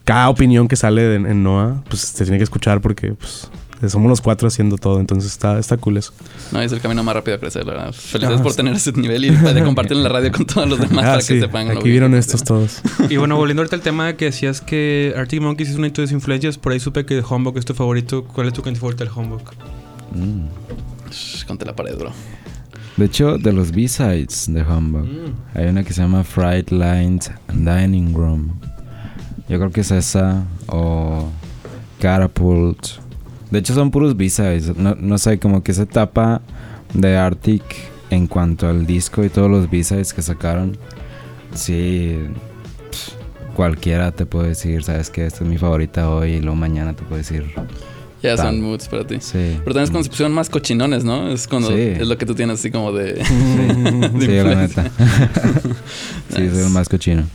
cada 0.03 0.29
opinión 0.29 0.67
que 0.67 0.75
sale 0.75 1.01
de- 1.01 1.15
en 1.15 1.41
Noah, 1.41 1.81
pues 1.89 2.01
se 2.01 2.23
tiene 2.23 2.37
que 2.37 2.43
escuchar 2.43 2.81
porque, 2.81 3.13
pues, 3.13 3.49
somos 3.89 4.09
los 4.09 4.21
cuatro 4.21 4.47
haciendo 4.47 4.77
todo. 4.77 4.99
Entonces, 4.99 5.31
está, 5.31 5.59
está 5.59 5.77
cool 5.77 5.97
eso. 5.97 6.13
No, 6.51 6.61
es 6.61 6.71
el 6.71 6.79
camino 6.81 7.03
más 7.03 7.15
rápido 7.15 7.37
a 7.37 7.39
crecer, 7.39 7.65
la 7.65 7.73
verdad. 7.73 7.91
Felicidades 7.93 8.39
Ah, 8.39 8.43
por 8.43 8.51
sí. 8.51 8.57
tener 8.57 8.73
ese 8.75 8.91
nivel 8.93 9.25
y 9.25 9.29
de 9.31 9.63
compartir 9.63 9.97
en 9.97 10.03
la 10.03 10.09
radio 10.09 10.31
con 10.31 10.45
todos 10.45 10.69
los 10.69 10.79
demás 10.89 11.05
Ah, 11.05 11.09
para 11.11 11.21
sí, 11.21 11.33
que 11.35 11.39
sepan. 11.41 11.71
Aquí 11.71 11.89
vieron 11.89 12.13
estos 12.15 12.43
todos. 12.43 12.81
Y 13.09 13.17
bueno, 13.17 13.35
volviendo 13.37 13.61
ahorita 13.61 13.75
al 13.75 13.81
tema 13.81 14.13
que 14.13 14.25
decías 14.25 14.61
que 14.61 15.13
Arctic 15.17 15.41
Monkeys 15.41 15.69
es 15.69 15.75
una 15.75 15.87
de 15.87 15.91
tus 15.91 16.11
influencias, 16.11 16.57
por 16.57 16.71
ahí 16.71 16.79
supe 16.79 17.05
que 17.05 17.21
Homebook 17.27 17.57
es 17.57 17.65
tu 17.65 17.73
favorito. 17.73 18.23
¿Cuál 18.25 18.47
es 18.47 18.53
tu 18.53 18.61
canción 18.61 18.79
favorita 18.81 19.03
del 19.03 19.13
Homebook? 19.15 19.51
Mm. 20.15 20.45
Contra 21.47 21.67
la 21.67 21.75
pared, 21.75 21.97
bro. 21.97 22.11
De 22.97 23.05
hecho, 23.05 23.37
de 23.39 23.51
los 23.51 23.71
B-sides 23.71 24.45
de 24.53 24.61
Humbug, 24.61 25.07
hay 25.55 25.65
una 25.67 25.83
que 25.83 25.93
se 25.93 26.01
llama 26.01 26.23
Fright 26.23 26.69
Lines 26.71 27.31
Dining 27.51 28.13
Room. 28.13 28.59
Yo 29.49 29.57
creo 29.57 29.71
que 29.71 29.81
es 29.81 29.89
esa 29.91 30.43
o 30.67 31.27
Catapult. 31.99 33.02
De 33.53 33.59
hecho, 33.59 33.75
son 33.75 33.91
puros 33.91 34.17
B-sides. 34.17 34.75
No, 34.77 34.95
no 34.99 35.19
sé, 35.19 35.37
como 35.37 35.61
que 35.61 35.73
esa 35.73 35.83
etapa 35.83 36.41
de 36.95 37.15
Arctic 37.17 37.61
en 38.09 38.25
cuanto 38.25 38.67
al 38.67 38.87
disco 38.87 39.23
y 39.23 39.29
todos 39.29 39.47
los 39.47 39.69
B-sides 39.69 40.11
que 40.11 40.23
sacaron. 40.23 40.75
Sí, 41.53 42.17
pff, 42.89 43.09
cualquiera 43.55 44.11
te 44.11 44.25
puede 44.25 44.47
decir, 44.49 44.83
sabes 44.83 45.11
que 45.11 45.27
esta 45.27 45.43
es 45.43 45.49
mi 45.51 45.59
favorita 45.59 46.09
hoy 46.09 46.31
y 46.31 46.41
luego 46.41 46.55
mañana 46.55 46.93
te 46.95 47.03
puede 47.03 47.19
decir. 47.21 47.45
Ya 48.23 48.37
son 48.37 48.59
moods 48.61 48.87
para 48.87 49.05
ti. 49.05 49.17
Sí. 49.19 49.57
Pero 49.63 49.65
también 49.65 49.83
es 49.83 49.89
cuando 49.91 50.03
se 50.05 50.09
pusieron 50.09 50.31
más 50.33 50.49
cochinones, 50.49 51.03
¿no? 51.03 51.29
Es 51.29 51.45
cuando 51.47 51.67
Sí. 51.67 51.75
es 51.99 52.07
lo 52.07 52.17
que 52.17 52.25
tú 52.25 52.33
tienes 52.33 52.57
así 52.59 52.71
como 52.71 52.91
de. 52.93 53.13
de 54.13 54.19
Sí, 54.19 54.27
la 54.49 54.55
neta. 54.55 54.89
sí, 56.35 56.49
soy 56.49 56.63
el 56.65 56.69
más 56.69 56.89
cochino. 56.89 57.23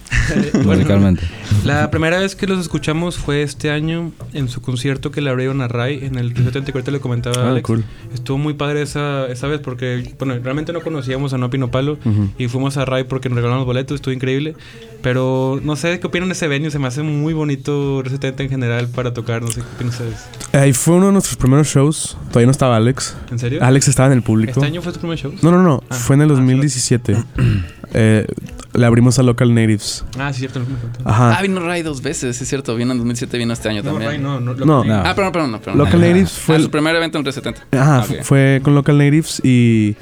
Bueno, 0.52 0.72
musicalmente. 0.74 1.22
La 1.64 1.90
primera 1.90 2.18
vez 2.18 2.36
que 2.36 2.46
los 2.46 2.60
escuchamos 2.60 3.16
fue 3.16 3.42
este 3.42 3.70
año 3.70 4.12
en 4.34 4.48
su 4.50 4.60
concierto 4.60 5.10
que 5.10 5.22
le 5.22 5.30
abrieron 5.30 5.62
a 5.62 5.68
Ray 5.68 6.00
en 6.04 6.16
el 6.18 6.36
70 6.36 6.70
que 6.70 6.72
ahorita 6.78 6.90
le 6.90 7.00
comentaba 7.00 7.46
Ah, 7.46 7.50
Alex. 7.52 7.64
cool. 7.66 7.84
Estuvo 8.12 8.36
muy 8.36 8.52
padre 8.52 8.82
esa, 8.82 9.26
esa 9.28 9.46
vez 9.46 9.60
porque, 9.60 10.14
bueno, 10.18 10.34
realmente 10.42 10.74
no 10.74 10.82
conocíamos 10.82 11.32
a 11.32 11.38
No 11.38 11.48
Pino 11.48 11.70
Palo 11.70 11.92
Ujú. 12.04 12.28
y 12.36 12.48
fuimos 12.48 12.76
a 12.76 12.84
Ray 12.84 13.04
porque 13.04 13.30
nos 13.30 13.36
regalaron 13.36 13.60
los 13.60 13.66
boletos, 13.66 13.94
estuvo 13.94 14.12
increíble. 14.12 14.54
Pero 15.00 15.60
no 15.62 15.76
sé 15.76 15.98
qué 15.98 16.06
opinan 16.08 16.28
de 16.28 16.34
ese 16.34 16.46
venue, 16.48 16.70
se 16.70 16.78
me 16.78 16.88
hace 16.88 17.02
muy 17.02 17.32
bonito 17.32 18.00
el 18.00 18.10
70 18.10 18.42
en 18.42 18.48
general 18.50 18.88
para 18.88 19.14
tocar, 19.14 19.40
no 19.40 19.48
sé 19.48 19.62
qué 19.62 19.66
opinan 19.76 19.92
ustedes. 19.94 20.26
Ahí 20.52 20.74
fue 20.74 20.96
uno 20.96 21.06
de 21.06 21.12
nuestros 21.12 21.36
primeros 21.36 21.68
shows. 21.68 22.18
Todavía 22.28 22.46
no 22.46 22.52
estaba 22.52 22.76
Alex. 22.76 23.16
¿En 23.30 23.38
serio? 23.38 23.60
Alex 23.62 23.88
estaba 23.88 24.08
en 24.08 24.14
el 24.18 24.22
público. 24.22 24.52
¿Este 24.60 24.66
año 24.66 24.82
fue 24.82 24.92
tu 24.92 24.98
primer 25.00 25.16
show? 25.16 25.32
No, 25.40 25.50
no, 25.52 25.62
no. 25.62 25.82
Ah. 25.88 25.94
Fue 25.94 26.16
en 26.16 26.22
el 26.22 26.30
Ah, 26.30 26.34
2017. 26.34 27.16
eh, 27.94 28.26
le 28.74 28.86
abrimos 28.86 29.18
a 29.18 29.22
Local 29.22 29.54
Natives. 29.54 30.04
Ah, 30.18 30.32
sí, 30.32 30.40
cierto. 30.40 30.60
Ajá. 31.04 31.36
Ah, 31.38 31.42
vino 31.42 31.60
Ray 31.60 31.82
dos 31.82 32.02
veces, 32.02 32.40
es 32.40 32.48
cierto. 32.48 32.76
Vino 32.76 32.92
en 32.92 32.98
2007, 32.98 33.38
vino 33.38 33.52
este 33.52 33.68
año 33.68 33.82
No, 33.82 33.90
también. 33.92 34.10
Ray, 34.10 34.18
no, 34.20 34.40
no, 34.40 34.54
No. 34.54 34.84
No. 34.84 34.94
Ah, 34.94 35.14
perdón, 35.14 35.32
perdón, 35.32 35.52
no, 35.52 35.60
perdón. 35.60 35.78
Local 35.78 36.00
Natives 36.00 36.32
fue... 36.32 36.54
Ah, 36.54 36.58
el- 36.58 36.64
su 36.64 36.70
primer 36.70 36.94
evento 36.96 37.18
en 37.18 37.24
370. 37.24 37.80
Ajá, 37.82 38.02
fu- 38.02 38.14
fue 38.22 38.60
con 38.62 38.74
Local 38.74 38.98
Natives 38.98 39.40
y 39.44 39.96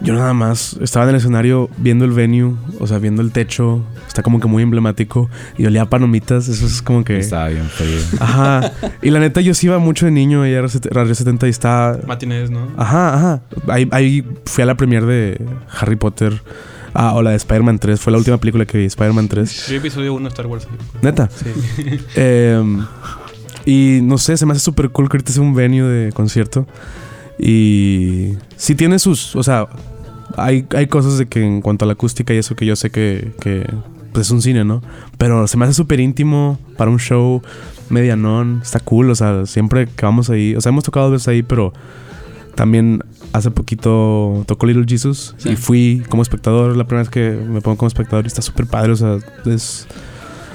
yo 0.00 0.14
nada 0.14 0.32
más 0.34 0.76
estaba 0.80 1.04
en 1.04 1.10
el 1.10 1.16
escenario 1.16 1.70
viendo 1.76 2.04
el 2.04 2.10
venue, 2.10 2.54
o 2.80 2.86
sea, 2.88 2.98
viendo 2.98 3.22
el 3.22 3.30
techo, 3.30 3.84
está 4.08 4.20
como 4.24 4.40
que 4.40 4.48
muy 4.48 4.62
emblemático 4.64 5.30
y 5.56 5.64
olía 5.66 5.82
a 5.82 5.90
palomitas, 5.90 6.48
eso 6.48 6.66
es 6.66 6.82
como 6.82 7.04
que... 7.04 7.18
Estaba 7.18 7.48
bien 7.48 7.66
frío. 7.68 7.98
Ajá. 8.18 8.72
Y 9.00 9.10
la 9.10 9.20
neta 9.20 9.40
yo 9.42 9.54
sí 9.54 9.66
iba 9.68 9.78
mucho 9.78 10.06
de 10.06 10.10
niño 10.10 10.44
y 10.44 10.50
era 10.50 10.66
Radio 10.90 11.14
70 11.14 11.46
y 11.46 11.50
estaba... 11.50 11.98
Matinés, 12.04 12.50
¿no? 12.50 12.66
Ajá, 12.76 13.14
ajá. 13.14 13.42
Ahí, 13.68 13.86
ahí 13.92 14.26
fui 14.46 14.62
a 14.62 14.66
la 14.66 14.74
premiere 14.76 15.06
de 15.06 15.46
Harry 15.78 15.94
Potter. 15.96 16.42
Ah, 16.94 17.14
o 17.14 17.22
la 17.22 17.30
de 17.30 17.36
Spider-Man 17.36 17.78
3. 17.78 18.00
Fue 18.00 18.12
la 18.12 18.18
última 18.18 18.38
película 18.38 18.66
que 18.66 18.78
vi, 18.78 18.84
Spider-Man 18.84 19.28
3. 19.28 19.68
Yo 19.68 19.76
episodio 19.76 20.14
1 20.14 20.22
de 20.22 20.28
Star 20.28 20.46
Wars. 20.46 20.68
Neta. 21.00 21.28
Sí. 21.30 21.46
Em, 22.16 22.84
y 23.64 24.00
no 24.02 24.18
sé, 24.18 24.36
se 24.36 24.46
me 24.46 24.52
hace 24.52 24.60
súper 24.60 24.90
cool 24.90 25.08
que 25.08 25.16
ahorita 25.16 25.32
sea 25.32 25.42
un 25.42 25.54
venue 25.54 25.88
de 25.88 26.12
concierto. 26.12 26.66
Y 27.38 28.34
sí 28.56 28.74
tiene 28.74 28.98
sus, 28.98 29.34
o 29.36 29.42
sea, 29.42 29.68
hay, 30.36 30.66
hay 30.74 30.86
cosas 30.86 31.18
de 31.18 31.26
que 31.26 31.44
en 31.44 31.60
cuanto 31.62 31.84
a 31.84 31.86
la 31.86 31.94
acústica 31.94 32.34
y 32.34 32.38
eso 32.38 32.54
que 32.54 32.66
yo 32.66 32.76
sé 32.76 32.90
que, 32.90 33.32
que 33.40 33.66
pues 34.12 34.26
es 34.26 34.30
un 34.30 34.42
cine, 34.42 34.64
¿no? 34.64 34.82
Pero 35.18 35.46
se 35.46 35.56
me 35.56 35.64
hace 35.64 35.74
súper 35.74 36.00
íntimo 36.00 36.58
para 36.76 36.90
un 36.90 36.98
show 36.98 37.42
medianón. 37.88 38.60
Está 38.62 38.80
cool, 38.80 39.10
o 39.10 39.14
sea, 39.14 39.46
siempre 39.46 39.86
que 39.86 40.04
vamos 40.04 40.30
ahí, 40.30 40.54
o 40.54 40.60
sea, 40.60 40.70
hemos 40.70 40.84
tocado 40.84 41.06
dos 41.06 41.14
veces 41.14 41.28
ahí, 41.28 41.42
pero 41.42 41.72
también 42.54 43.02
hace 43.32 43.50
poquito 43.50 44.44
tocó 44.46 44.66
Little 44.66 44.84
Jesus 44.86 45.34
Sí. 45.38 45.50
y 45.50 45.56
fui 45.56 46.02
como 46.08 46.22
espectador, 46.22 46.76
la 46.76 46.84
primera 46.86 47.02
vez 47.02 47.10
que 47.10 47.30
me 47.30 47.60
pongo 47.60 47.76
como 47.78 47.88
espectador 47.88 48.24
y 48.24 48.28
está 48.28 48.42
súper 48.42 48.66
padre, 48.66 48.92
o 48.92 48.96
sea, 48.96 49.18
es, 49.46 49.86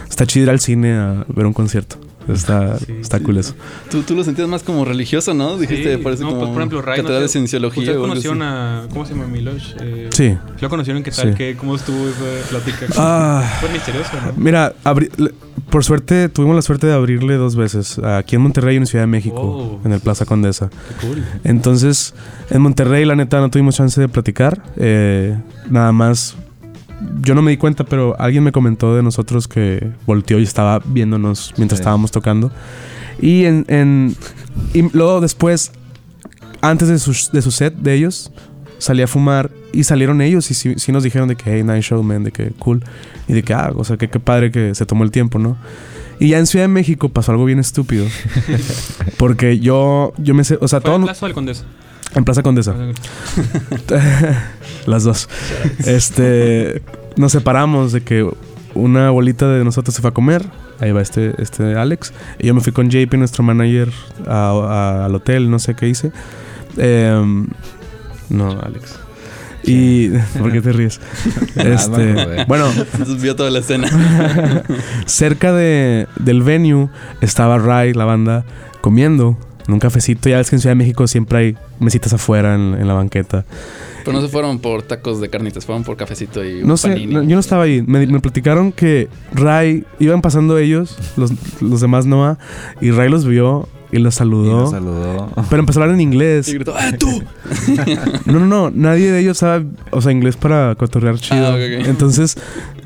está 0.10 0.26
chido 0.26 0.44
ir 0.46 0.50
al 0.50 0.60
cine 0.60 0.94
a 0.96 1.26
ver 1.28 1.46
un 1.46 1.54
concierto. 1.54 1.98
Está, 2.28 2.78
Sí, 2.80 2.94
está 3.02 3.18
sí. 3.20 3.24
cool 3.24 3.38
eso. 3.38 3.54
Tú, 3.90 4.02
tú 4.04 4.16
lo 4.16 4.24
sentías 4.24 4.48
más 4.48 4.64
como 4.64 4.84
religioso, 4.86 5.34
¿no? 5.34 5.58
Dijiste, 5.58 5.96
Sí, 5.98 6.04
parece 6.04 6.24
no, 6.24 6.30
como 6.30 6.40
pues, 6.42 6.50
por 6.52 6.58
ejemplo, 6.62 6.82
Ray, 6.82 6.98
no 6.98 7.04
catedral 7.04 7.22
de 7.24 7.28
sé, 7.30 7.34
cienciología. 7.34 7.82
¿Ustedes 7.84 7.98
o 7.98 8.02
algo 8.04 8.08
conocieron 8.10 8.42
a. 8.42 8.86
¿Cómo 8.90 9.06
se 9.06 9.14
llama 9.14 9.28
Milosh? 9.28 9.74
Eh, 9.80 10.10
Sí. 10.12 10.38
¿Lo 10.60 10.70
conocieron? 10.70 11.04
¿Qué 11.04 11.12
tal? 11.12 11.30
Sí. 11.30 11.36
¿Qué, 11.38 11.56
¿Cómo 11.58 11.76
estuvo 11.76 12.08
esa 12.08 12.50
plática? 12.50 12.86
Ah, 12.98 13.58
Fue 13.62 13.70
misterioso, 13.70 14.10
¿no? 14.26 14.34
mira, 14.36 14.74
abri- 14.84 15.10
por 15.70 15.84
suerte 15.84 16.30
tuvimos 16.30 16.56
la 16.56 16.62
suerte 16.62 16.88
de 16.88 16.94
abrirle 16.94 17.36
dos 17.36 17.56
veces, 17.56 18.00
aquí 18.00 18.36
en 18.36 18.42
Monterrey 18.42 18.76
y 18.76 18.78
en 18.78 18.86
Ciudad 18.86 19.04
de 19.04 19.08
México, 19.08 19.42
Oh. 19.42 19.80
en 19.86 19.92
el 19.92 20.00
Plaza 20.00 20.26
Condesa. 20.26 20.70
Qué 20.70 21.08
cool. 21.08 21.24
Entonces, 21.44 22.14
en 22.50 22.62
Monterrey, 22.62 23.04
la 23.06 23.16
neta, 23.16 23.40
no 23.40 23.50
tuvimos 23.50 23.76
chance 23.76 24.00
de 24.00 24.08
platicar. 24.08 24.62
eh, 24.78 25.38
nada 25.70 25.92
más, 25.92 26.36
yo 27.22 27.36
no 27.36 27.42
me 27.42 27.52
di 27.52 27.58
cuenta, 27.58 27.84
pero 27.84 28.16
alguien 28.20 28.44
me 28.44 28.52
comentó 28.52 28.96
de 28.96 29.04
nosotros 29.04 29.48
que 29.48 29.92
volteó 30.06 30.40
y 30.40 30.44
estaba 30.44 30.80
viéndonos 30.86 31.54
mientras 31.58 31.78
Sí. 31.78 31.82
estábamos 31.82 32.12
tocando. 32.12 32.52
Y 33.22 33.46
en, 33.46 33.66
en- 33.68 34.16
y 34.74 34.82
luego 34.96 35.22
después, 35.22 35.72
antes 36.62 36.88
de 36.88 37.00
su, 37.00 37.16
de 37.32 37.42
su 37.42 37.52
set 37.52 37.76
de 37.76 37.94
ellos, 37.94 38.32
salí 38.80 39.02
a 39.02 39.08
fumar 39.08 39.50
y 39.74 39.84
salieron 39.84 40.22
ellos 40.22 40.50
y 40.52 40.54
sí, 40.54 40.74
sí 40.78 40.92
nos 40.92 41.04
dijeron 41.04 41.28
de 41.28 41.36
que, 41.36 41.52
hey, 41.56 41.64
nice 41.64 41.82
show, 41.82 42.02
man, 42.04 42.24
de 42.24 42.32
que 42.32 42.52
cool. 42.60 42.84
Y 43.28 43.34
de 43.34 43.44
que, 43.44 43.54
ah, 43.54 43.72
o 43.76 43.84
sea, 43.84 43.98
que 43.98 44.10
qué 44.10 44.20
padre 44.20 44.52
que 44.52 44.74
se 44.76 44.86
tomó 44.86 45.04
el 45.04 45.12
tiempo, 45.12 45.38
¿no? 45.40 45.58
Y 46.20 46.30
ya 46.30 46.40
en 46.40 46.48
Ciudad 46.48 46.64
de 46.66 46.70
México 46.70 47.10
pasó 47.10 47.32
algo 47.32 47.46
bien 47.46 47.60
estúpido. 47.60 48.06
porque 49.18 49.60
yo, 49.60 50.14
yo 50.18 50.34
me 50.34 50.44
sé, 50.44 50.58
o 50.62 50.68
sea, 50.68 50.82
¿Fue 50.82 50.86
todo... 50.90 50.96
en 50.98 51.04
Plaza 51.04 51.26
del 51.26 51.36
Condesa? 51.36 51.64
En 52.16 52.26
Plaza 52.26 52.42
Condesa. 52.44 52.74
Las 54.86 55.04
dos. 55.04 55.30
Este. 55.86 56.82
Nos 57.16 57.32
separamos 57.32 57.92
de 57.92 58.02
que 58.02 58.30
una 58.74 59.10
bolita 59.10 59.48
de 59.50 59.64
nosotros 59.64 59.96
se 59.96 60.02
fue 60.02 60.12
a 60.12 60.14
comer. 60.14 60.44
Ahí 60.80 60.92
va 60.92 61.02
este, 61.02 61.34
este 61.42 61.76
Alex. 61.76 62.14
Y 62.40 62.48
yo 62.48 62.54
me 62.54 62.62
fui 62.62 62.72
con 62.72 62.90
JP, 62.90 63.16
nuestro 63.18 63.44
manager, 63.44 63.92
a- 64.28 64.52
a- 64.52 65.06
al 65.06 65.16
hotel, 65.16 65.50
no 65.50 65.60
sé 65.60 65.76
qué 65.76 65.88
hice. 65.90 66.12
Em, 66.78 67.48
no, 68.30 68.52
Alex. 68.62 69.00
Y. 69.64 70.10
¿Por 70.40 70.52
qué 70.52 70.62
te 70.62 70.72
ríes? 70.72 71.00
Este. 71.56 72.46
Bueno, 72.48 72.68
vio 73.20 73.36
toda 73.36 73.50
la 73.50 73.60
escena. 73.60 73.90
cerca 75.06 75.52
de, 75.52 76.08
del 76.18 76.44
venue 76.44 76.90
estaba 77.22 77.58
Ray, 77.58 77.94
la 77.94 78.06
banda, 78.06 78.46
comiendo 78.82 79.38
en 79.68 79.74
un 79.74 79.80
cafecito. 79.80 80.30
Ya 80.30 80.38
ves 80.38 80.50
que 80.50 80.56
en 80.56 80.62
Ciudad 80.62 80.72
de 80.72 80.76
México 80.84 81.08
siempre 81.08 81.38
hay 81.40 81.56
mesitas 81.80 82.14
afuera 82.14 82.56
en, 82.56 82.74
en 82.80 82.88
la 82.88 82.94
banqueta. 82.94 83.46
Pero 84.06 84.18
no 84.18 84.26
se 84.26 84.30
fueron 84.32 84.60
por 84.60 84.84
tacos 84.84 85.20
de 85.20 85.30
carnitas, 85.30 85.66
fueron 85.66 85.84
por 85.84 85.98
cafecito 85.98 86.44
y 86.46 86.62
un 86.62 86.68
No 86.68 86.78
sé, 86.78 86.90
panini. 86.90 87.14
no, 87.14 87.24
yo 87.24 87.36
no 87.36 87.40
estaba 87.40 87.64
ahí. 87.64 87.84
Me, 87.86 88.08
me 88.08 88.20
platicaron 88.22 88.72
que 88.72 89.10
Ray, 89.34 89.84
iban 90.00 90.22
pasando 90.22 90.58
ellos, 90.58 90.98
los, 91.18 91.32
los 91.62 91.82
demás 91.82 92.06
Noah, 92.06 92.38
y 92.80 92.92
Ray 92.92 93.10
los 93.10 93.26
vio 93.26 93.68
y 93.92 94.00
los 94.00 94.16
Y 94.16 94.18
saludó. 94.18 94.62
nos 94.62 94.72
saludó. 94.72 95.30
pero 95.50 95.60
empezó 95.62 95.80
a 95.80 95.84
hablar 95.84 95.96
en 95.96 96.02
Y 96.02 96.04
inglés. 96.04 96.54
gritó, 96.54 96.74
¡ah, 96.78 96.92
tú! 96.98 97.22
No, 98.26 98.40
no, 98.40 98.46
no. 98.48 98.72
Nadie 98.72 99.12
de 99.12 99.20
ellos 99.20 99.38
sabe, 99.40 99.66
o 99.92 100.02
sea, 100.02 100.12
inglés 100.14 100.38
para 100.38 100.76
cotorrear 100.76 101.18
chido. 101.20 101.46
Ah. 101.54 101.58
Entonces, 101.60 102.38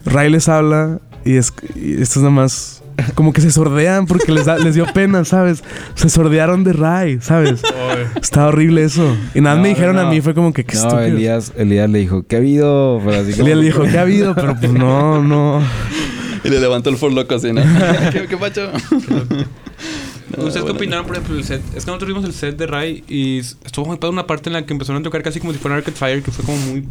Ray 0.06 0.30
les 0.32 0.50
habla 0.50 1.00
y, 1.26 1.36
es, 1.36 1.54
y 1.76 2.02
estos 2.02 2.18
nada 2.24 2.32
más 2.34 2.81
como 3.16 3.34
que 3.34 3.42
se 3.42 3.52
sordean 3.52 4.06
porque 4.06 4.32
les, 4.32 4.46
da- 4.46 4.58
les 4.58 4.76
dio 4.76 4.86
pena, 4.94 5.26
¿sabes? 5.26 5.64
Se 5.96 6.10
sordearon 6.10 6.64
de 6.64 6.74
Ray, 6.74 7.20
¿sabes? 7.22 7.62
Estaba 8.22 8.48
horrible 8.48 8.84
eso. 8.84 9.16
Y 9.36 9.42
nada 9.42 9.56
No, 9.56 9.62
me 9.64 9.70
dijeron 9.70 9.96
no, 9.96 10.02
a 10.04 10.10
mí, 10.10 10.22
fue 10.22 10.34
como 10.34 10.54
que 10.54 10.64
qué 10.64 10.76
No, 10.76 10.82
estúpido. 10.84 11.08
Elías, 11.08 11.52
Elías 11.58 11.90
le 11.90 12.00
dijo, 12.00 12.24
¿qué 12.28 12.36
ha 12.36 12.40
habido? 12.40 13.02
Pero 13.06 13.22
así 13.22 13.32
como- 13.32 13.44
Elías 13.44 13.58
le 13.58 13.66
dijo, 13.66 13.84
¿qué 13.84 13.98
ha 13.98 14.02
habido? 14.02 14.36
Pero 14.36 14.56
pues 14.60 14.72
no, 14.72 15.22
no. 15.24 15.62
Y 16.44 16.50
le 16.50 16.60
levantó 16.60 16.90
el 16.90 16.98
for 16.98 17.12
loco 17.12 17.36
así, 17.36 17.54
¿no? 17.54 17.62
¿Qué, 18.12 18.26
qué 18.28 18.38
pacho? 18.38 18.72
No, 20.38 20.44
¿Ustedes 20.46 20.54
qué 20.56 20.62
bueno. 20.62 20.76
opinaron, 20.78 21.06
por 21.06 21.16
ejemplo, 21.16 21.36
del 21.36 21.44
set? 21.44 21.62
Es 21.76 21.86
que 21.86 21.92
nosotros 21.92 22.08
vimos 22.08 22.26
el 22.26 22.34
set 22.34 22.58
de 22.58 22.68
Ray 22.68 23.04
y 23.08 23.40
estuvo 23.40 23.86
muy 23.86 23.98
padre 23.98 24.14
una 24.14 24.28
parte 24.28 24.50
en 24.50 24.54
la 24.54 24.66
que 24.66 24.74
empezaron 24.74 25.02
a 25.02 25.04
tocar 25.04 25.22
casi 25.24 25.40
como 25.40 25.54
si 25.54 25.60
fuera 25.60 25.78
Arcade 25.78 25.96
Fire, 25.98 26.24
que 26.24 26.32
fue 26.32 26.46
como 26.46 26.58
muy... 26.58 26.86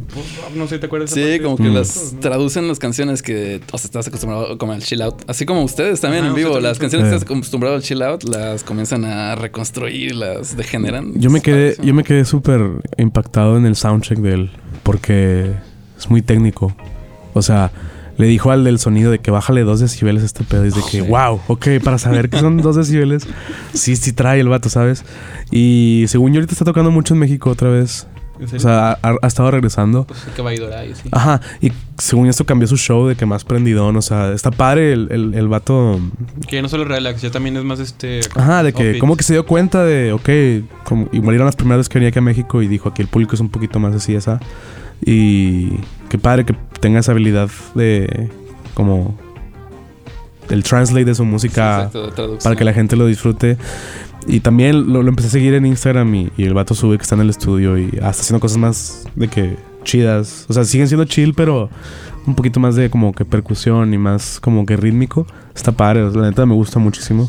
No 0.54 0.66
sé, 0.68 0.78
¿te 0.78 0.86
acuerdas? 0.86 1.10
Sí, 1.10 1.38
como 1.42 1.56
que 1.56 1.64
Mm. 1.64 1.74
las 1.74 2.14
traducen 2.20 2.68
las 2.68 2.78
canciones 2.78 3.22
que 3.22 3.60
o 3.72 3.78
sea, 3.78 3.86
estás 3.86 4.08
acostumbrado 4.08 4.58
como 4.58 4.72
al 4.72 4.82
chill 4.82 5.02
out. 5.02 5.22
Así 5.26 5.46
como 5.46 5.62
ustedes 5.62 6.00
también 6.00 6.24
en 6.24 6.34
vivo. 6.34 6.58
Las 6.60 6.78
canciones 6.78 7.08
que 7.08 7.14
estás 7.16 7.30
acostumbrado 7.30 7.76
al 7.76 7.82
chill 7.82 8.02
out 8.02 8.22
las 8.24 8.64
comienzan 8.64 9.04
a 9.04 9.34
reconstruir, 9.34 10.14
las 10.14 10.56
degeneran. 10.56 11.12
Yo 11.20 11.30
me 11.30 11.40
quedé, 11.40 11.76
yo 11.82 11.94
me 11.94 12.04
quedé 12.04 12.24
súper 12.24 12.60
impactado 12.98 13.56
en 13.56 13.66
el 13.66 13.76
soundcheck 13.76 14.18
de 14.18 14.32
él. 14.34 14.50
Porque 14.82 15.52
es 15.98 16.10
muy 16.10 16.22
técnico. 16.22 16.74
O 17.34 17.42
sea, 17.42 17.70
le 18.20 18.26
dijo 18.26 18.50
al 18.50 18.64
del 18.64 18.78
sonido 18.78 19.10
de 19.10 19.18
que 19.18 19.30
bájale 19.30 19.62
dos 19.62 19.80
decibeles 19.80 20.22
a 20.22 20.26
este 20.26 20.44
pedo. 20.44 20.64
Y 20.64 20.68
es 20.68 20.74
de 20.74 20.82
que, 20.88 21.02
wow, 21.02 21.40
ok, 21.48 21.66
para 21.82 21.98
saber 21.98 22.28
que 22.28 22.38
son 22.38 22.58
dos 22.58 22.76
decibeles. 22.76 23.26
Sí, 23.72 23.96
sí 23.96 24.12
trae 24.12 24.40
el 24.40 24.48
vato, 24.48 24.68
¿sabes? 24.68 25.04
Y 25.50 26.04
según 26.08 26.32
yo 26.32 26.38
ahorita 26.38 26.52
está 26.52 26.64
tocando 26.64 26.90
mucho 26.90 27.14
en 27.14 27.20
México 27.20 27.50
otra 27.50 27.70
vez. 27.70 28.06
¿En 28.38 28.56
O 28.56 28.60
sea, 28.60 28.98
ha, 29.02 29.14
ha 29.20 29.26
estado 29.26 29.50
regresando. 29.50 30.04
Pues 30.06 30.20
que 30.34 30.42
va 30.42 30.50
a 30.50 30.54
ir 30.54 30.62
ahí, 30.64 30.94
sí. 30.94 31.08
Ajá, 31.12 31.40
y 31.60 31.72
según 31.98 32.26
esto 32.26 32.46
cambió 32.46 32.66
su 32.68 32.76
show 32.76 33.06
de 33.06 33.16
que 33.16 33.26
más 33.26 33.44
prendidón. 33.44 33.96
O 33.96 34.02
sea, 34.02 34.32
está 34.32 34.50
padre 34.50 34.92
el, 34.92 35.08
el, 35.10 35.34
el 35.34 35.48
vato. 35.48 36.00
Que 36.46 36.62
no 36.62 36.68
solo 36.68 36.84
relax, 36.84 37.20
ya 37.22 37.30
también 37.30 37.56
es 37.56 37.64
más 37.64 37.80
este... 37.80 38.20
Ajá, 38.34 38.62
de 38.62 38.72
que 38.72 38.98
como 38.98 39.16
que 39.16 39.24
se 39.24 39.32
dio 39.34 39.44
cuenta 39.44 39.84
de, 39.84 40.12
ok, 40.12 40.28
como, 40.84 41.08
igual 41.12 41.34
eran 41.34 41.46
las 41.46 41.56
primeras 41.56 41.80
veces 41.80 41.88
que 41.88 41.98
venía 41.98 42.08
aquí 42.10 42.18
a 42.18 42.22
México 42.22 42.62
y 42.62 42.68
dijo 42.68 42.88
aquí 42.88 43.02
el 43.02 43.08
público 43.08 43.34
es 43.34 43.40
un 43.40 43.50
poquito 43.50 43.78
más 43.78 43.94
así, 43.94 44.14
esa. 44.14 44.40
Y 45.04 45.70
qué 46.08 46.18
padre 46.18 46.44
que 46.44 46.54
tenga 46.80 47.00
esa 47.00 47.12
habilidad 47.12 47.50
de 47.74 48.30
como 48.74 49.16
el 50.48 50.62
translate 50.62 51.04
de 51.04 51.14
su 51.14 51.22
Sí, 51.22 51.28
música 51.28 51.90
exacto, 51.92 52.38
para 52.42 52.56
que 52.56 52.64
la 52.64 52.72
gente 52.72 52.96
lo 52.96 53.06
disfrute. 53.06 53.56
Y 54.26 54.40
también 54.40 54.92
lo, 54.92 55.02
lo 55.02 55.08
empecé 55.08 55.28
a 55.28 55.30
seguir 55.30 55.54
en 55.54 55.64
Instagram 55.64 56.14
y, 56.14 56.30
y 56.36 56.44
el 56.44 56.54
vato 56.54 56.74
sube 56.74 56.96
que 56.98 57.02
está 57.02 57.14
en 57.14 57.22
el 57.22 57.30
estudio 57.30 57.78
y 57.78 57.86
hasta 58.02 58.22
haciendo 58.22 58.40
cosas 58.40 58.58
más 58.58 59.08
de 59.14 59.28
que 59.28 59.56
chidas. 59.84 60.46
O 60.48 60.52
sea, 60.52 60.64
siguen 60.64 60.88
siendo 60.88 61.04
chill, 61.06 61.34
pero 61.34 61.70
un 62.26 62.34
poquito 62.34 62.60
más 62.60 62.76
de 62.76 62.90
como 62.90 63.12
que 63.12 63.24
percusión 63.24 63.94
y 63.94 63.98
más 63.98 64.40
como 64.40 64.66
que 64.66 64.76
rítmico. 64.76 65.26
Está 65.54 65.72
padre, 65.72 66.10
la 66.10 66.22
neta 66.28 66.44
me 66.46 66.54
gusta 66.54 66.78
muchísimo. 66.78 67.28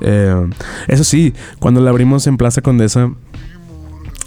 Eh, 0.00 0.48
eso 0.86 1.04
sí, 1.04 1.34
cuando 1.58 1.80
la 1.80 1.90
abrimos 1.90 2.26
en 2.26 2.36
Plaza 2.36 2.60
Condesa, 2.60 3.10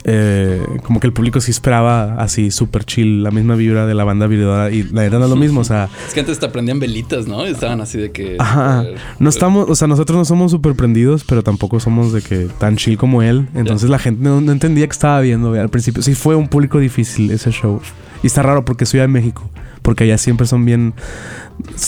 eh, 0.03 0.62
como 0.84 1.00
que 1.00 1.08
el 1.08 1.13
público 1.13 1.41
sí 1.41 1.51
esperaba 1.51 2.15
así 2.22 2.51
súper 2.51 2.86
chill, 2.86 3.24
la 3.24 3.31
misma 3.31 3.55
vibra 3.55 3.86
de 3.86 3.93
la 3.93 4.03
banda 4.03 4.27
videodora 4.27 4.72
y 4.72 4.84
la 4.84 5.03
neta 5.03 5.20
no 5.20 5.25
es 5.25 5.29
lo 5.29 5.36
mismo, 5.36 5.62
o 5.62 5.63
sea, 5.63 5.89
Es 6.08 6.13
que 6.13 6.22
antes 6.22 6.39
te 6.39 6.48
prendían 6.50 6.79
velitas, 6.79 7.27
¿no? 7.27 7.48
Y 7.48 7.51
estaban 7.51 7.81
así 7.81 7.98
de 7.98 8.12
que. 8.12 8.38
Ajá. 8.39 8.84
no 9.20 9.29
estamos, 9.29 9.70
o 9.70 9.75
sea, 9.75 9.88
nosotros 9.88 10.17
no 10.17 10.25
somos 10.25 10.51
súper 10.51 10.75
prendidos, 10.75 11.24
pero 11.24 11.43
tampoco 11.43 11.79
somos 11.79 12.13
de 12.13 12.22
que 12.22 12.48
tan 12.60 12.77
chill 12.77 12.98
como 12.98 13.22
él. 13.22 13.48
Entonces 13.53 13.89
la 13.89 14.00
gente 14.00 14.24
no, 14.24 14.41
no 14.41 14.51
entendía 14.51 14.88
que 14.88 14.93
estaba 14.93 15.20
viendo 15.22 15.53
al 15.53 15.70
principio. 15.70 16.01
Sí 16.01 16.15
fue 16.15 16.36
un 16.36 16.48
público 16.48 16.79
difícil 16.79 17.31
ese 17.31 17.51
show. 17.51 17.81
Y 18.24 18.27
está 18.27 18.43
raro 18.43 18.65
porque 18.65 18.86
soy 18.86 19.00
de 19.00 19.08
México. 19.08 19.50
Porque 19.82 20.04
allá 20.04 20.18
siempre 20.18 20.46
son 20.48 20.66
bien... 20.66 20.94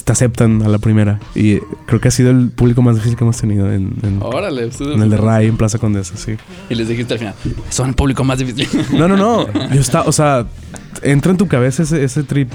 Te 0.06 0.12
aceptan 0.12 0.62
a 0.62 0.68
la 0.68 0.78
primera. 0.78 1.20
Y 1.36 1.58
creo 1.88 2.00
que 2.00 2.08
ha 2.08 2.12
sido 2.12 2.30
el 2.32 2.50
público 2.52 2.82
más 2.82 2.96
difícil 2.96 3.18
que 3.18 3.24
hemos 3.24 3.38
tenido 3.38 3.72
en, 3.72 3.94
en- 4.04 4.20
Órale, 4.22 4.68
ustedes- 4.68 4.96
en 4.96 5.02
el 5.02 5.10
de 5.10 5.18
Ray, 5.18 5.48
en 5.48 5.58
Plaza 5.58 5.80
Condesa, 5.80 6.16
sí. 6.18 6.36
Y 6.70 6.76
les 6.76 6.88
dijiste 6.88 7.14
al 7.14 7.20
final, 7.20 7.34
son 7.70 7.90
el 7.90 7.96
público 7.96 8.24
más 8.24 8.40
difícil. 8.40 8.68
No, 8.98 9.08
no, 9.08 9.16
no. 9.18 9.52
Yo 9.74 9.82
estaba, 9.82 10.06
o 10.08 10.12
sea, 10.12 10.46
entra 11.02 11.32
en 11.32 11.38
tu 11.38 11.48
cabeza 11.48 11.84
ese, 11.84 12.04
ese 12.04 12.24
trip. 12.24 12.52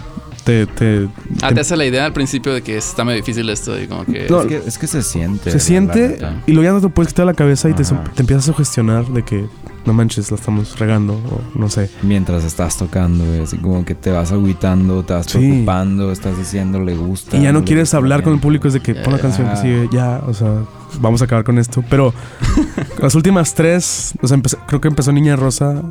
Te, 0.48 0.64
te, 0.66 1.08
Ah, 1.42 1.48
te- 1.50 1.56
te 1.56 1.60
hace 1.60 1.76
la 1.76 1.84
idea 1.84 2.06
al 2.06 2.14
principio 2.14 2.54
de 2.54 2.62
que 2.62 2.78
está 2.78 3.04
medio 3.04 3.18
difícil 3.18 3.50
esto 3.50 3.78
y 3.78 3.86
como 3.86 4.06
que... 4.06 4.26
No, 4.30 4.40
Es 4.40 4.46
que, 4.46 4.56
es 4.66 4.78
que 4.78 4.86
se 4.86 5.02
siente. 5.02 5.50
se 5.50 5.60
siente 5.60 6.18
y 6.46 6.52
luego 6.52 6.64
ya 6.64 6.72
no 6.72 6.80
te 6.80 6.88
puedes 6.88 7.12
quitar 7.12 7.26
la 7.26 7.34
cabeza 7.34 7.68
y 7.68 7.74
te, 7.74 7.84
te 7.84 8.20
empiezas 8.22 8.44
a 8.44 8.46
sugestionar 8.46 9.04
de 9.08 9.22
que 9.24 9.44
no 9.84 9.92
manches, 9.92 10.30
la 10.30 10.36
estamos 10.38 10.78
regando 10.78 11.12
o 11.14 11.58
no 11.58 11.68
sé. 11.68 11.90
Mientras 12.02 12.44
estás 12.44 12.78
tocando, 12.78 13.24
así 13.42 13.58
como 13.58 13.84
que 13.84 13.94
te 13.94 14.10
vas 14.10 14.32
agüitando, 14.32 15.02
te 15.04 15.12
vas 15.12 15.26
Sí. 15.26 15.36
preocupando, 15.38 16.10
estás 16.12 16.38
diciendo 16.38 16.80
le 16.82 16.94
gusta. 16.96 17.36
Y 17.36 17.42
ya 17.42 17.52
no 17.52 17.58
le 17.60 17.64
quieres 17.66 17.92
hablar 17.92 18.22
con 18.22 18.32
el 18.32 18.40
público, 18.40 18.68
es 18.68 18.74
de 18.74 18.80
que 18.80 18.94
pon 18.94 19.12
la 19.12 19.18
canción 19.18 19.50
que 19.50 19.56
sigue, 19.56 19.88
ya, 19.92 20.22
o 20.26 20.32
sea, 20.32 20.62
vamos 21.00 21.20
a 21.20 21.26
acabar 21.26 21.44
con 21.44 21.58
esto. 21.58 21.84
Pero 21.90 22.14
las 23.02 23.14
últimas 23.14 23.54
tres, 23.54 24.14
o 24.22 24.26
sea, 24.28 24.36
empecé- 24.38 24.56
creo 24.66 24.80
que 24.80 24.88
empezó 24.88 25.12
Niña 25.12 25.36
Rosa 25.36 25.82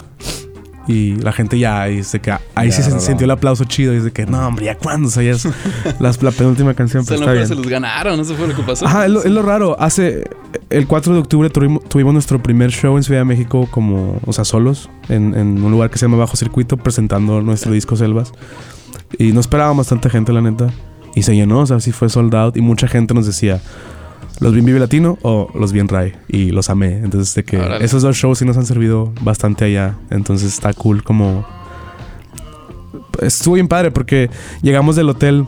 y 0.87 1.15
la 1.17 1.31
gente 1.33 1.59
ya, 1.59 1.81
ahí 1.81 2.01
que 2.21 2.31
ahí 2.55 2.69
Ya, 2.69 2.75
sí 2.75 2.81
se 2.83 2.89
roló. 2.91 3.01
sintió 3.01 3.25
el 3.25 3.31
aplauso 3.31 3.65
chido, 3.65 3.93
y 3.93 3.97
es 3.97 4.03
de 4.05 4.11
que 4.11 4.25
no, 4.25 4.47
hombre, 4.47 4.65
ya 4.65 4.77
cuándo, 4.77 5.07
o 5.09 5.11
sea, 5.11 5.21
ya 5.23 5.31
es 5.31 5.47
las- 5.99 6.23
la 6.23 6.31
penúltima 6.31 6.73
canción, 6.73 7.01
O 7.01 7.05
sea, 7.05 7.17
pero 7.17 7.29
a 7.31 7.33
lo 7.35 7.41
está 7.41 7.41
mejor 7.41 7.47
se 7.47 7.53
bien. 7.55 7.63
los 7.63 7.71
ganaron, 7.71 8.19
eso 8.19 8.35
fue 8.35 8.47
lo 8.47 8.55
que 8.55 8.63
pasó. 8.63 8.85
Ajá, 8.87 9.05
es 9.05 9.11
lo, 9.11 9.23
es 9.23 9.31
lo 9.31 9.41
raro. 9.41 9.75
Hace 9.79 10.23
el 10.69 10.87
4 10.87 11.13
de 11.13 11.19
octubre 11.19 11.49
tuvimos, 11.49 11.83
tuvimos 11.89 12.13
nuestro 12.13 12.41
primer 12.41 12.71
show 12.71 12.95
en 12.97 13.03
Ciudad 13.03 13.21
de 13.21 13.25
México 13.25 13.67
como, 13.69 14.19
o 14.25 14.31
sea, 14.33 14.45
solos, 14.45 14.89
en, 15.09 15.35
en 15.35 15.61
un 15.63 15.71
lugar 15.71 15.89
que 15.89 15.97
se 15.97 16.05
llama 16.05 16.17
Bajo 16.17 16.37
Circuito, 16.37 16.77
presentando 16.77 17.41
nuestro 17.41 17.71
disco 17.73 17.95
Selvas. 17.95 18.31
Y 19.17 19.31
no 19.33 19.39
esperábamos 19.39 19.87
tanta 19.87 20.09
gente, 20.09 20.31
la 20.33 20.41
neta. 20.41 20.69
Y 21.15 21.23
se 21.23 21.35
llenó, 21.35 21.59
o 21.61 21.65
sea, 21.65 21.79
sí 21.79 21.91
fue 21.91 22.09
sold 22.09 22.33
out. 22.35 22.57
Y 22.57 22.61
mucha 22.61 22.87
gente 22.87 23.13
nos 23.13 23.25
decía, 23.25 23.59
¿los 24.39 24.53
vi 24.53 24.59
en 24.59 24.65
Vive 24.65 24.79
Latino 24.79 25.17
o 25.21 25.49
los 25.55 25.71
vi 25.71 25.79
en 25.79 25.87
Rai? 25.87 26.13
Y 26.27 26.51
los 26.51 26.69
amé. 26.69 26.97
Entonces, 26.97 27.33
de 27.35 27.43
que 27.43 27.57
Órale. 27.57 27.83
esos 27.83 28.01
dos 28.03 28.15
shows 28.15 28.39
sí 28.39 28.45
nos 28.45 28.57
han 28.57 28.65
servido 28.65 29.13
bastante 29.21 29.65
allá. 29.65 29.95
Entonces, 30.09 30.53
está 30.53 30.73
cool 30.73 31.03
como... 31.03 31.45
Estuvo 33.21 33.55
bien 33.55 33.67
padre 33.67 33.89
porque 33.91 34.29
llegamos 34.61 34.95
del 34.95 35.09
hotel 35.09 35.45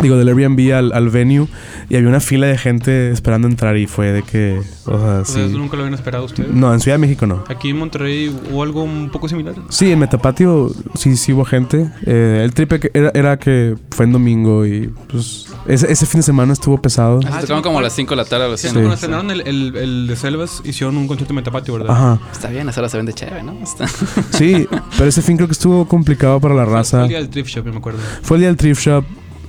digo, 0.00 0.16
del 0.16 0.28
Airbnb 0.28 0.72
al, 0.74 0.92
al 0.92 1.10
venue 1.10 1.46
y 1.88 1.96
había 1.96 2.08
una 2.08 2.20
fila 2.20 2.46
de 2.46 2.58
gente 2.58 3.10
esperando 3.10 3.46
entrar 3.46 3.76
y 3.76 3.86
fue 3.86 4.12
de 4.12 4.22
que, 4.22 4.60
o 4.86 4.98
sea, 4.98 5.20
O 5.20 5.24
sea, 5.24 5.24
sí. 5.24 5.40
eso 5.40 5.58
nunca 5.58 5.76
lo 5.76 5.82
habían 5.82 5.94
esperado 5.94 6.24
ustedes. 6.24 6.50
No, 6.50 6.72
en 6.72 6.80
Ciudad 6.80 6.94
de 6.96 7.00
México 7.00 7.26
no. 7.26 7.44
Aquí 7.48 7.70
en 7.70 7.78
Monterrey 7.78 8.34
hubo 8.50 8.62
algo 8.62 8.82
un 8.82 9.10
poco 9.10 9.28
similar. 9.28 9.54
Sí, 9.68 9.92
en 9.92 9.98
Metapatio 9.98 10.70
sí, 10.94 11.16
sí 11.16 11.32
hubo 11.32 11.44
gente. 11.44 11.90
Eh, 12.06 12.40
el 12.44 12.52
tripe 12.54 12.80
que 12.80 12.90
era, 12.94 13.10
era 13.14 13.38
que 13.38 13.76
fue 13.90 14.06
en 14.06 14.12
domingo 14.12 14.66
y 14.66 14.90
pues 15.10 15.46
ese, 15.66 15.92
ese 15.92 16.06
fin 16.06 16.20
de 16.20 16.24
semana 16.24 16.52
estuvo 16.52 16.80
pesado. 16.80 17.20
Ah, 17.26 17.36
se 17.36 17.42
tocaron 17.42 17.62
como 17.62 17.78
a 17.78 17.82
las 17.82 17.92
5 17.92 18.10
de 18.10 18.16
la 18.16 18.24
tarde 18.24 18.52
así. 18.52 18.68
Sí, 18.68 18.74
¿no? 18.74 18.80
cuando 18.80 18.94
estrenaron 18.94 19.30
el, 19.30 19.42
el, 19.42 19.76
el 19.76 20.06
de 20.08 20.16
Selvas, 20.16 20.62
hicieron 20.64 20.96
un 20.96 21.06
concierto 21.06 21.32
en 21.32 21.36
Metapatio, 21.36 21.74
¿verdad? 21.74 21.90
Ajá. 21.94 22.18
Está 22.32 22.48
bien, 22.48 22.68
esa 22.68 22.80
hora 22.80 22.88
se 22.88 22.96
vende 22.96 23.12
chévere, 23.12 23.42
¿no? 23.42 23.52
Está... 23.62 23.86
Sí, 24.32 24.66
pero 24.96 25.08
ese 25.08 25.22
fin 25.22 25.36
creo 25.36 25.46
que 25.48 25.52
estuvo 25.52 25.86
complicado 25.86 26.40
para 26.40 26.54
la 26.54 26.64
Fue 26.64 26.72
raza. 26.74 27.02
el 27.02 27.08
día 27.08 27.18
del 27.18 27.28
Thrift 27.28 27.50
Shop, 27.50 27.64
yo 27.66 27.72
me 27.72 27.78
acuerdo. 27.78 28.00
Fue 28.22 28.36
el 28.36 28.40
día 28.40 28.48
del 28.48 28.56
thrift 28.56 28.80
shop. 28.82 29.04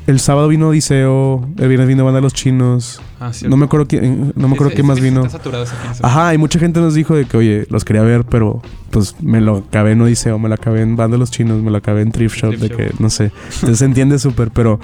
El 0.05 0.19
sábado 0.19 0.47
vino 0.49 0.69
Odiseo. 0.69 1.47
El 1.57 1.67
viernes 1.67 1.87
vino 1.87 2.03
Banda 2.03 2.19
Los 2.19 2.33
Chinos. 2.33 3.01
Ah. 3.19 3.31
No 3.47 3.55
me 3.55 3.65
acuerdo 3.65 3.87
quién, 3.87 4.33
no 4.35 4.47
me 4.47 4.55
acuerdo 4.55 4.73
quién 4.73 4.85
más 4.85 4.99
vino. 4.99 5.25
Está 5.25 5.37
saturado 5.37 5.63
ese. 5.63 5.73
Ajá, 6.01 6.33
y 6.33 6.37
mucha 6.37 6.59
gente 6.59 6.81
nos 6.81 6.93
dijo 6.93 7.15
de 7.15 7.25
que, 7.25 7.37
oye, 7.37 7.65
los 7.69 7.85
quería 7.85 8.01
ver, 8.01 8.25
pero 8.25 8.61
pues 8.89 9.15
me 9.21 9.39
lo 9.39 9.57
acabé 9.57 9.91
en 9.91 10.01
Odiseo, 10.01 10.37
me 10.39 10.49
lo 10.49 10.55
acabé 10.55 10.81
en 10.81 10.95
Banda 10.95 11.17
Los 11.17 11.31
Chinos, 11.31 11.61
me 11.61 11.71
lo 11.71 11.77
acabé 11.77 12.01
en 12.01 12.11
Thrift 12.11 12.35
Shop, 12.35 12.49
Thrift 12.49 12.61
de 12.63 12.69
Shop. 12.69 12.77
que, 12.77 12.91
no 12.99 13.09
sé. 13.09 13.31
Entonces 13.55 13.79
se 13.79 13.85
entiende 13.85 14.19
súper, 14.19 14.51
pero 14.51 14.79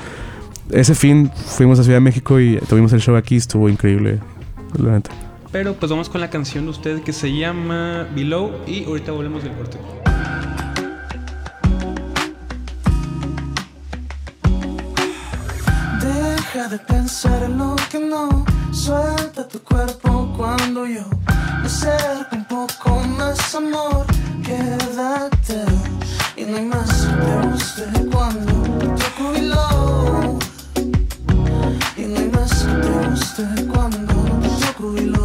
ese 0.71 0.95
fin 0.95 1.29
fuimos 1.33 1.79
a 1.79 1.83
Ciudad 1.83 1.97
de 1.97 2.01
México 2.01 2.39
y 2.39 2.57
tuvimos 2.69 2.93
el 2.93 3.01
show 3.01 3.15
aquí, 3.15 3.35
estuvo 3.35 3.67
increíble, 3.67 4.19
la 4.77 4.93
neta. 4.93 5.11
Pero 5.51 5.73
pues 5.73 5.89
vamos 5.89 6.09
con 6.09 6.21
la 6.21 6.29
canción 6.29 6.65
de 6.65 6.69
usted 6.69 7.01
que 7.01 7.11
se 7.11 7.35
llama 7.35 8.07
Below 8.15 8.51
y 8.67 8.83
ahorita 8.85 9.11
volvemos 9.11 9.43
del 9.43 9.53
corte. 9.53 9.79
Deja 16.59 16.71
de 16.71 16.79
pensar 16.79 17.43
en 17.43 17.57
lo 17.57 17.73
que 17.89 17.99
no. 17.99 18.43
Suelta 18.73 19.47
tu 19.47 19.59
cuerpo 19.59 20.33
cuando 20.35 20.85
yo 20.85 21.05
me 21.61 21.67
acerco 21.67 22.35
un 22.35 22.43
poco 22.43 22.99
más, 23.17 23.55
amor. 23.55 24.05
Quédate 24.43 25.63
y 26.35 26.43
no 26.43 26.57
hay 26.57 26.65
más 26.65 26.89
que 27.05 27.13
te 27.23 27.47
guste 27.47 27.83
cuando 28.11 28.51
toco 29.01 29.31
below. 29.31 30.39
Y 31.95 32.01
no 32.01 32.19
hay 32.19 32.29
más 32.29 32.51
que 32.63 32.73
te 32.73 33.09
guste 33.09 33.43
cuando 33.71 34.13
toco. 34.59 34.91
No 34.99 35.18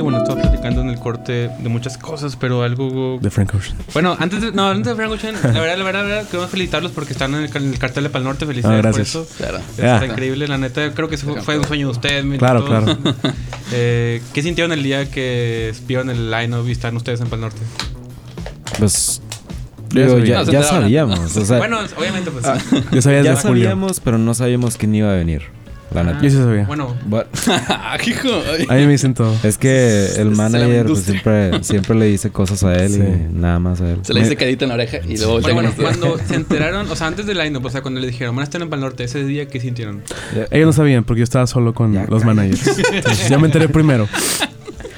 Bueno, 0.00 0.18
estaba 0.18 0.40
platicando 0.42 0.80
en 0.80 0.88
el 0.90 0.98
corte 0.98 1.50
de 1.58 1.68
muchas 1.68 1.96
cosas, 1.98 2.36
pero 2.36 2.62
algo. 2.62 3.18
De 3.20 3.30
Frank 3.30 3.54
Ocean. 3.54 3.76
Bueno, 3.92 4.16
antes 4.18 4.40
de, 4.42 4.52
no, 4.52 4.68
antes 4.68 4.86
de 4.86 4.94
Frank 4.96 5.10
Ocean, 5.12 5.34
la 5.42 5.60
verdad, 5.60 5.76
la 5.78 5.84
verdad, 5.84 6.02
la 6.02 6.08
verdad, 6.08 6.26
queremos 6.28 6.50
felicitarlos 6.50 6.92
porque 6.92 7.12
están 7.12 7.34
en 7.34 7.42
el, 7.44 7.56
en 7.56 7.72
el 7.72 7.78
cartel 7.78 8.04
de 8.04 8.10
Pal 8.10 8.24
Norte. 8.24 8.46
Felicidades 8.46 8.78
Ah, 8.78 8.82
por 8.82 8.94
gracias. 8.94 9.08
eso. 9.08 9.26
Claro. 9.38 9.58
Está 9.58 9.98
Ah. 10.00 10.06
increíble, 10.06 10.46
la 10.48 10.58
neta. 10.58 10.92
Creo 10.92 11.08
que 11.08 11.16
fue, 11.18 11.40
fue 11.42 11.58
un 11.58 11.64
sueño 11.66 11.86
de 11.86 11.92
ustedes. 11.92 12.38
Claro, 12.38 12.64
claro. 12.64 12.96
Eh, 13.72 14.20
¿Qué 14.34 14.42
sintieron 14.42 14.72
el 14.72 14.82
día 14.82 15.10
que 15.10 15.72
vieron 15.88 16.10
el 16.10 16.30
line-up 16.30 16.68
y 16.68 16.72
están 16.72 16.96
ustedes 16.96 17.20
en 17.22 17.28
Pal 17.28 17.40
Norte? 17.40 17.58
Pues. 18.78 19.20
Ya 19.90 20.06
digo, 20.06 20.18
ya, 20.18 20.42
No, 20.44 20.52
ya 20.52 20.62
sabíamos. 20.62 21.36
O 21.36 21.44
sea, 21.44 21.58
bueno, 21.58 21.78
obviamente, 21.96 22.30
pues. 22.30 22.44
Yo 22.92 23.00
sabía 23.02 23.22
ya 23.22 23.30
desde 23.30 23.48
julio. 23.48 23.64
sabíamos, 23.64 24.00
pero 24.00 24.18
no 24.18 24.34
sabíamos 24.34 24.76
quién 24.76 24.94
iba 24.94 25.10
a 25.10 25.14
venir. 25.14 25.42
La 25.92 26.02
neta. 26.02 26.20
Yo 26.22 26.30
sí 26.30 26.36
sabía. 26.36 26.64
Bueno, 26.64 26.96
But- 27.06 27.26
Ah, 27.68 27.96
hijo. 28.04 28.28
Ay. 28.58 28.66
A 28.68 28.74
mí 28.74 28.86
me 28.86 28.92
dicen 28.92 29.14
todo. 29.14 29.34
es 29.44 29.58
que 29.58 30.06
el 30.16 30.30
manager 30.30 30.86
pues, 30.86 31.00
siempre, 31.00 31.62
siempre 31.62 31.94
le 31.96 32.06
dice 32.06 32.30
cosas 32.30 32.64
a 32.64 32.74
él 32.74 32.90
Sí. 32.92 33.00
y 33.00 33.32
nada 33.34 33.58
más 33.60 33.80
a 33.80 33.90
él. 33.92 33.98
Se 34.02 34.12
le 34.14 34.20
dice 34.20 34.34
cadita 34.36 34.64
en 34.64 34.70
la 34.70 34.74
oreja 34.74 34.98
y 35.06 35.16
luego 35.16 35.40
bueno, 35.40 35.54
bueno, 35.54 35.72
cuando 35.76 36.18
se 36.26 36.34
enteraron, 36.34 36.90
o 36.90 36.96
sea, 36.96 37.06
antes 37.06 37.26
del 37.26 37.38
line-up, 37.38 37.64
o 37.64 37.70
sea, 37.70 37.82
cuando 37.82 38.00
le 38.00 38.06
dijeron, 38.08 38.34
van 38.34 38.40
a 38.42 38.44
estar 38.44 38.60
en 38.60 38.70
Pal 38.70 38.80
Norte, 38.80 39.04
ese 39.04 39.24
día, 39.24 39.46
¿qué 39.46 39.60
sintieron? 39.60 40.02
Ellos 40.50 40.66
no 40.66 40.72
sabían 40.72 41.04
porque 41.04 41.20
yo 41.20 41.24
estaba 41.24 41.46
solo 41.46 41.74
con 41.74 41.92
Ya, 41.92 42.06
los 42.08 42.24
managers. 42.24 42.66
Entonces, 42.92 43.28
yo 43.28 43.38
me 43.38 43.46
enteré 43.46 43.68
primero. 43.68 44.08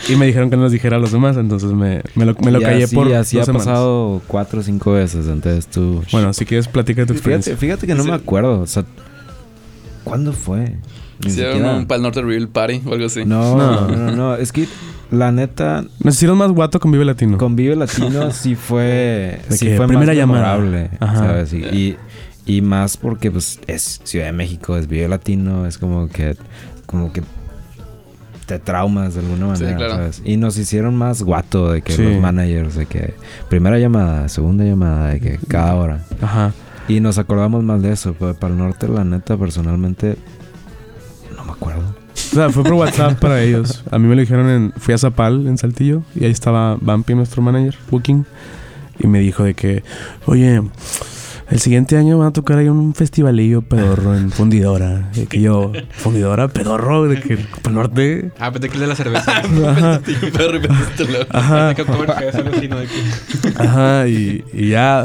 Y 0.08 0.14
me 0.14 0.24
dijeron 0.26 0.50
que 0.50 0.56
no 0.56 0.62
les 0.62 0.72
dijera 0.72 0.96
a 0.96 1.00
los 1.00 1.10
demás, 1.10 1.36
entonces 1.36 1.72
me, 1.72 2.00
me 2.14 2.24
lo, 2.24 2.36
me 2.36 2.52
lo 2.52 2.60
Y 2.60 2.62
callé 2.62 2.84
así, 2.84 2.94
por 2.94 3.12
así 3.12 3.36
dos 3.36 3.42
ha 3.42 3.46
semanas. 3.46 3.66
pasado 3.66 4.22
cuatro 4.28 4.60
o 4.60 4.62
cinco 4.62 4.92
veces. 4.92 5.26
Entonces 5.26 5.66
tú. 5.66 6.00
Bueno, 6.12 6.32
si 6.32 6.44
quieres, 6.46 6.68
platica 6.68 7.04
tu 7.04 7.12
experiencia. 7.12 7.56
fíjate, 7.56 7.82
fíjate 7.82 7.86
que 7.88 7.94
no 7.96 8.04
me 8.04 8.14
acuerdo. 8.16 8.60
O 8.60 8.66
sea, 8.68 8.84
¿cuándo 10.06 10.32
fue? 10.32 10.76
Ni 11.20 11.28
Hicieron 11.28 11.54
siquiera- 11.54 11.76
un 11.76 11.86
Pal 11.86 12.00
Norte 12.02 12.22
Reveal 12.22 12.48
Party 12.48 12.80
o 12.86 12.92
algo 12.94 13.06
así. 13.06 13.24
No, 13.24 13.56
No. 13.56 13.88
no, 13.88 13.96
no, 13.96 14.10
no. 14.16 14.34
Es 14.36 14.52
que 14.52 14.66
la 15.10 15.32
neta, 15.32 15.84
Nos 16.02 16.14
hicieron 16.14 16.38
más 16.38 16.50
guato 16.52 16.78
con 16.80 16.90
Vive 16.92 17.04
Latino. 17.04 17.38
con 17.38 17.56
Vive 17.56 17.74
Latino 17.76 18.30
sí 18.32 18.54
fue. 18.54 19.40
De 19.48 19.56
sí 19.56 19.66
que 19.66 19.76
fue 19.76 19.86
primera 19.86 20.12
más 20.12 20.16
llamada. 20.16 20.56
memorable, 20.58 20.90
Ajá. 21.00 21.16
¿sabes? 21.18 21.52
Y, 21.52 21.56
y, 21.64 21.96
y 22.46 22.60
más 22.62 22.96
porque, 22.96 23.30
pues, 23.30 23.58
es 23.66 24.00
Ciudad 24.04 24.26
de 24.26 24.32
México, 24.32 24.76
es 24.76 24.86
Vive 24.88 25.08
Latino, 25.08 25.66
es 25.66 25.78
como 25.78 26.08
que. 26.08 26.36
Como 26.86 27.12
que. 27.12 27.22
Te 28.46 28.60
traumas 28.60 29.14
de 29.14 29.20
alguna 29.20 29.56
Sí, 29.56 29.62
manera, 29.64 29.76
claro. 29.76 29.92
¿sabes? 29.94 30.22
Y 30.24 30.36
nos 30.36 30.56
hicieron 30.56 30.94
más 30.94 31.22
guato 31.24 31.72
de 31.72 31.82
que 31.82 31.92
Sí. 31.94 32.02
los 32.04 32.20
managers, 32.20 32.76
de 32.76 32.86
que 32.86 33.14
primera 33.48 33.76
llamada, 33.80 34.28
segunda 34.28 34.62
llamada, 34.64 35.08
de 35.08 35.20
que 35.20 35.38
cada 35.48 35.74
hora. 35.74 36.04
Ajá. 36.22 36.52
Y 36.88 37.00
nos 37.00 37.18
acordamos 37.18 37.64
más 37.64 37.82
de 37.82 37.92
eso, 37.92 38.14
pero 38.18 38.34
para 38.34 38.52
el 38.52 38.58
norte, 38.58 38.88
la 38.88 39.04
neta, 39.04 39.36
personalmente, 39.36 40.16
no 41.36 41.44
me 41.44 41.52
acuerdo. 41.52 41.82
O 41.82 42.34
sea, 42.34 42.50
fue 42.50 42.62
por 42.62 42.74
WhatsApp 42.74 43.18
para 43.20 43.42
ellos. 43.42 43.82
A 43.90 43.98
mí 43.98 44.06
me 44.06 44.14
lo 44.14 44.20
dijeron 44.20 44.48
en... 44.48 44.72
Fui 44.76 44.94
a 44.94 44.98
Zapal, 44.98 45.46
en 45.46 45.58
Saltillo. 45.58 46.02
Y 46.14 46.24
ahí 46.24 46.30
estaba 46.30 46.76
Bumpy, 46.80 47.14
nuestro 47.14 47.42
manager, 47.42 47.76
Booking. 47.90 48.24
Y 48.98 49.06
me 49.06 49.20
dijo 49.20 49.44
de 49.44 49.54
que... 49.54 49.82
Oye... 50.26 50.62
El 51.48 51.60
siguiente 51.60 51.96
año 51.96 52.18
van 52.18 52.28
a 52.28 52.32
tocar 52.32 52.58
ahí 52.58 52.68
un 52.68 52.94
festivalillo 52.94 53.62
pedorro 53.62 54.16
en 54.16 54.30
Fundidora. 54.32 55.10
Y 55.14 55.26
que 55.26 55.40
yo... 55.40 55.72
Fundidora, 55.90 56.48
pedorro, 56.48 57.08
de 57.08 57.20
que... 57.20 57.36
Para 57.36 57.68
el 57.68 57.74
norte... 57.74 58.30
Ah, 58.38 58.50
pensé 58.50 58.68
que 58.68 58.74
el 58.74 58.80
de 58.80 58.86
la 58.88 58.96
cerveza. 58.96 59.32
Ajá. 59.68 60.00
Ajá. 63.58 64.04
De. 64.04 64.10
Y, 64.10 64.44
y 64.52 64.68
ya... 64.70 65.04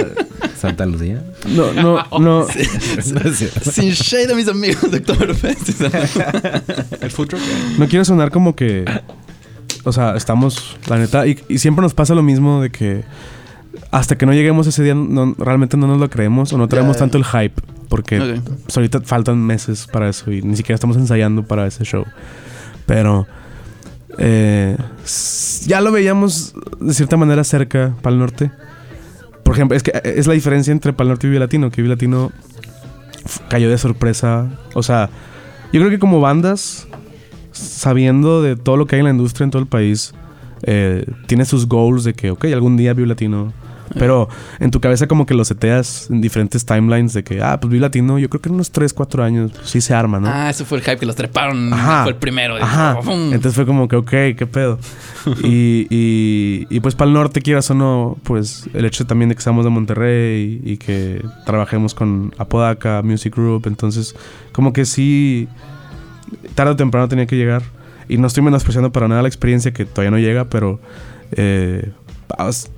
Santa 0.57 0.85
Lucía. 0.85 1.23
No, 1.47 1.73
no, 1.73 2.03
no. 2.19 2.47
Sin 3.01 3.91
shade 3.91 4.31
a 4.31 4.35
mis 4.35 4.47
amigos 4.47 4.91
de 4.91 4.97
Oktoberfest. 4.97 5.81
El 7.01 7.09
food 7.09 7.29
truck. 7.29 7.41
No 7.79 7.87
quiero 7.87 8.05
sonar 8.05 8.29
como 8.29 8.55
que. 8.55 8.85
O 9.83 9.91
sea, 9.91 10.15
estamos, 10.15 10.77
la 10.87 10.99
neta, 10.99 11.25
y, 11.25 11.39
y 11.49 11.57
siempre 11.57 11.81
nos 11.81 11.95
pasa 11.95 12.13
lo 12.13 12.21
mismo 12.21 12.61
de 12.61 12.69
que 12.69 13.03
hasta 13.89 14.17
que 14.17 14.25
no 14.25 14.33
lleguemos 14.33 14.67
ese 14.67 14.83
día, 14.83 14.93
no, 14.95 15.33
realmente 15.37 15.75
no 15.77 15.87
nos 15.87 15.99
lo 15.99 16.09
creemos 16.09 16.53
o 16.53 16.57
no 16.57 16.67
traemos 16.67 16.97
tanto 16.97 17.17
el 17.17 17.25
hype. 17.25 17.61
Porque 17.89 18.19
pues, 18.65 18.77
ahorita 18.77 19.01
faltan 19.01 19.37
meses 19.45 19.85
para 19.91 20.07
eso 20.07 20.31
y 20.31 20.41
ni 20.41 20.55
siquiera 20.55 20.75
estamos 20.75 20.95
ensayando 20.95 21.43
para 21.43 21.67
ese 21.67 21.83
show. 21.83 22.05
Pero 22.85 23.27
eh, 24.17 24.77
ya 25.65 25.81
lo 25.81 25.91
veíamos 25.91 26.53
de 26.79 26.93
cierta 26.93 27.17
manera 27.17 27.43
cerca 27.43 27.93
para 28.01 28.13
el 28.13 28.19
norte. 28.19 28.49
Por 29.43 29.55
ejemplo, 29.55 29.75
es 29.75 29.83
que 29.83 29.91
eh, 29.91 30.13
es 30.15 30.25
la 30.27 30.33
diferencia 30.33 30.71
entre 30.71 30.93
Pal 30.93 31.09
Norte 31.09 31.27
y 31.27 31.37
Latino, 31.37 31.69
que 31.69 31.81
Latino 31.81 32.31
f- 33.25 33.41
cayó 33.49 33.69
de 33.69 33.77
sorpresa. 33.77 34.47
O 34.73 34.83
sea, 34.83 35.09
yo 35.73 35.81
creo 35.81 35.89
que 35.89 35.99
como 35.99 36.21
bandas, 36.21 36.87
sabiendo 37.51 38.41
de 38.41 38.55
todo 38.55 38.77
lo 38.77 38.85
que 38.85 38.95
hay 38.95 38.99
en 39.01 39.05
la 39.05 39.11
industria 39.11 39.43
en 39.43 39.51
todo 39.51 39.61
el 39.61 39.67
país, 39.67 40.13
eh, 40.63 41.05
tiene 41.27 41.43
sus 41.43 41.67
goals 41.67 42.05
de 42.05 42.13
que, 42.13 42.31
ok, 42.31 42.45
algún 42.45 42.77
día 42.77 42.93
Latino. 42.93 43.51
Pero 43.93 44.29
en 44.59 44.71
tu 44.71 44.79
cabeza 44.79 45.07
como 45.07 45.25
que 45.25 45.33
lo 45.33 45.45
seteas 45.45 46.09
en 46.09 46.21
diferentes 46.21 46.65
timelines 46.65 47.13
de 47.13 47.23
que, 47.23 47.41
ah, 47.41 47.59
pues 47.59 47.71
Vive 47.71 47.81
Latino, 47.81 48.19
yo 48.19 48.29
creo 48.29 48.41
que 48.41 48.49
en 48.49 48.55
unos 48.55 48.71
3, 48.71 48.93
4 48.93 49.23
años 49.23 49.51
pues, 49.51 49.69
sí 49.69 49.81
se 49.81 49.93
arma, 49.93 50.19
¿no? 50.19 50.27
Ah, 50.27 50.49
ese 50.49 50.65
fue 50.65 50.77
el 50.77 50.83
hype 50.83 50.97
que 50.97 51.05
los 51.05 51.15
treparon. 51.15 51.73
Ajá. 51.73 52.03
Fue 52.03 52.11
el 52.11 52.17
primero. 52.17 52.55
Ajá. 52.55 52.99
Entonces 53.01 53.55
fue 53.55 53.65
como 53.65 53.87
que, 53.87 53.95
ok, 53.95 54.09
qué 54.09 54.47
pedo. 54.51 54.79
y, 55.43 55.87
y, 55.89 56.67
y 56.69 56.79
pues 56.79 56.95
para 56.95 57.07
el 57.09 57.13
norte, 57.13 57.41
quieras 57.41 57.69
o 57.71 57.73
no, 57.73 58.17
pues 58.23 58.69
el 58.73 58.85
hecho 58.85 59.05
también 59.05 59.29
de 59.29 59.35
que 59.35 59.39
estamos 59.39 59.63
de 59.63 59.71
Monterrey 59.71 60.61
y, 60.63 60.71
y 60.71 60.77
que 60.77 61.23
trabajemos 61.45 61.93
con 61.93 62.33
Apodaca 62.37 63.01
Music 63.03 63.35
Group, 63.35 63.67
entonces 63.67 64.15
como 64.51 64.73
que 64.73 64.85
sí, 64.85 65.47
tarde 66.55 66.71
o 66.71 66.75
temprano 66.75 67.07
tenía 67.07 67.25
que 67.25 67.35
llegar. 67.35 67.63
Y 68.07 68.17
no 68.17 68.27
estoy 68.27 68.43
menospreciando 68.43 68.91
para 68.91 69.07
nada 69.07 69.21
la 69.21 69.27
experiencia 69.27 69.71
que 69.71 69.85
todavía 69.85 70.11
no 70.11 70.19
llega, 70.19 70.45
pero 70.45 70.81
eh, 71.31 71.91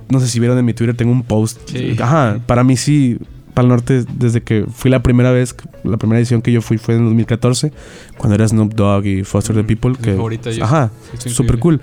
no 0.08 0.20
sé 0.20 0.28
si 0.28 0.38
vieron 0.40 0.58
en 0.58 0.64
mi 0.64 0.74
Twitter, 0.74 0.96
tengo 0.96 1.12
un 1.12 1.22
post. 1.22 1.58
Sí. 1.70 1.96
Ajá, 2.00 2.38
para 2.46 2.64
mí 2.64 2.76
sí, 2.76 3.18
para 3.54 3.64
el 3.66 3.68
norte, 3.70 4.04
desde 4.14 4.42
que 4.42 4.64
fui 4.72 4.90
la 4.90 5.02
primera 5.02 5.30
vez, 5.30 5.54
la 5.84 5.96
primera 5.96 6.18
edición 6.18 6.42
que 6.42 6.50
yo 6.52 6.60
fui 6.60 6.78
fue 6.78 6.96
en 6.96 7.04
2014, 7.04 7.72
cuando 8.18 8.34
era 8.34 8.46
Snoop 8.48 8.74
Dogg 8.74 9.06
y 9.06 9.24
Foster 9.24 9.54
the 9.54 9.62
Mm, 9.62 9.66
People. 9.66 9.94
Que, 10.00 10.14
favorita, 10.14 10.50
yo- 10.50 10.64
ajá, 10.64 10.90
súper 11.18 11.58
cool. 11.58 11.80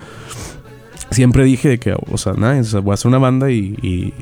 Siempre 1.12 1.44
dije 1.44 1.68
de 1.70 1.78
que, 1.80 1.94
o 2.10 2.18
sea, 2.18 2.34
nada, 2.34 2.62
voy 2.82 2.92
a 2.92 2.94
hacer 2.94 3.10
una 3.10 3.18
banda 3.18 3.52
y, 3.52 3.76
y 3.82 4.14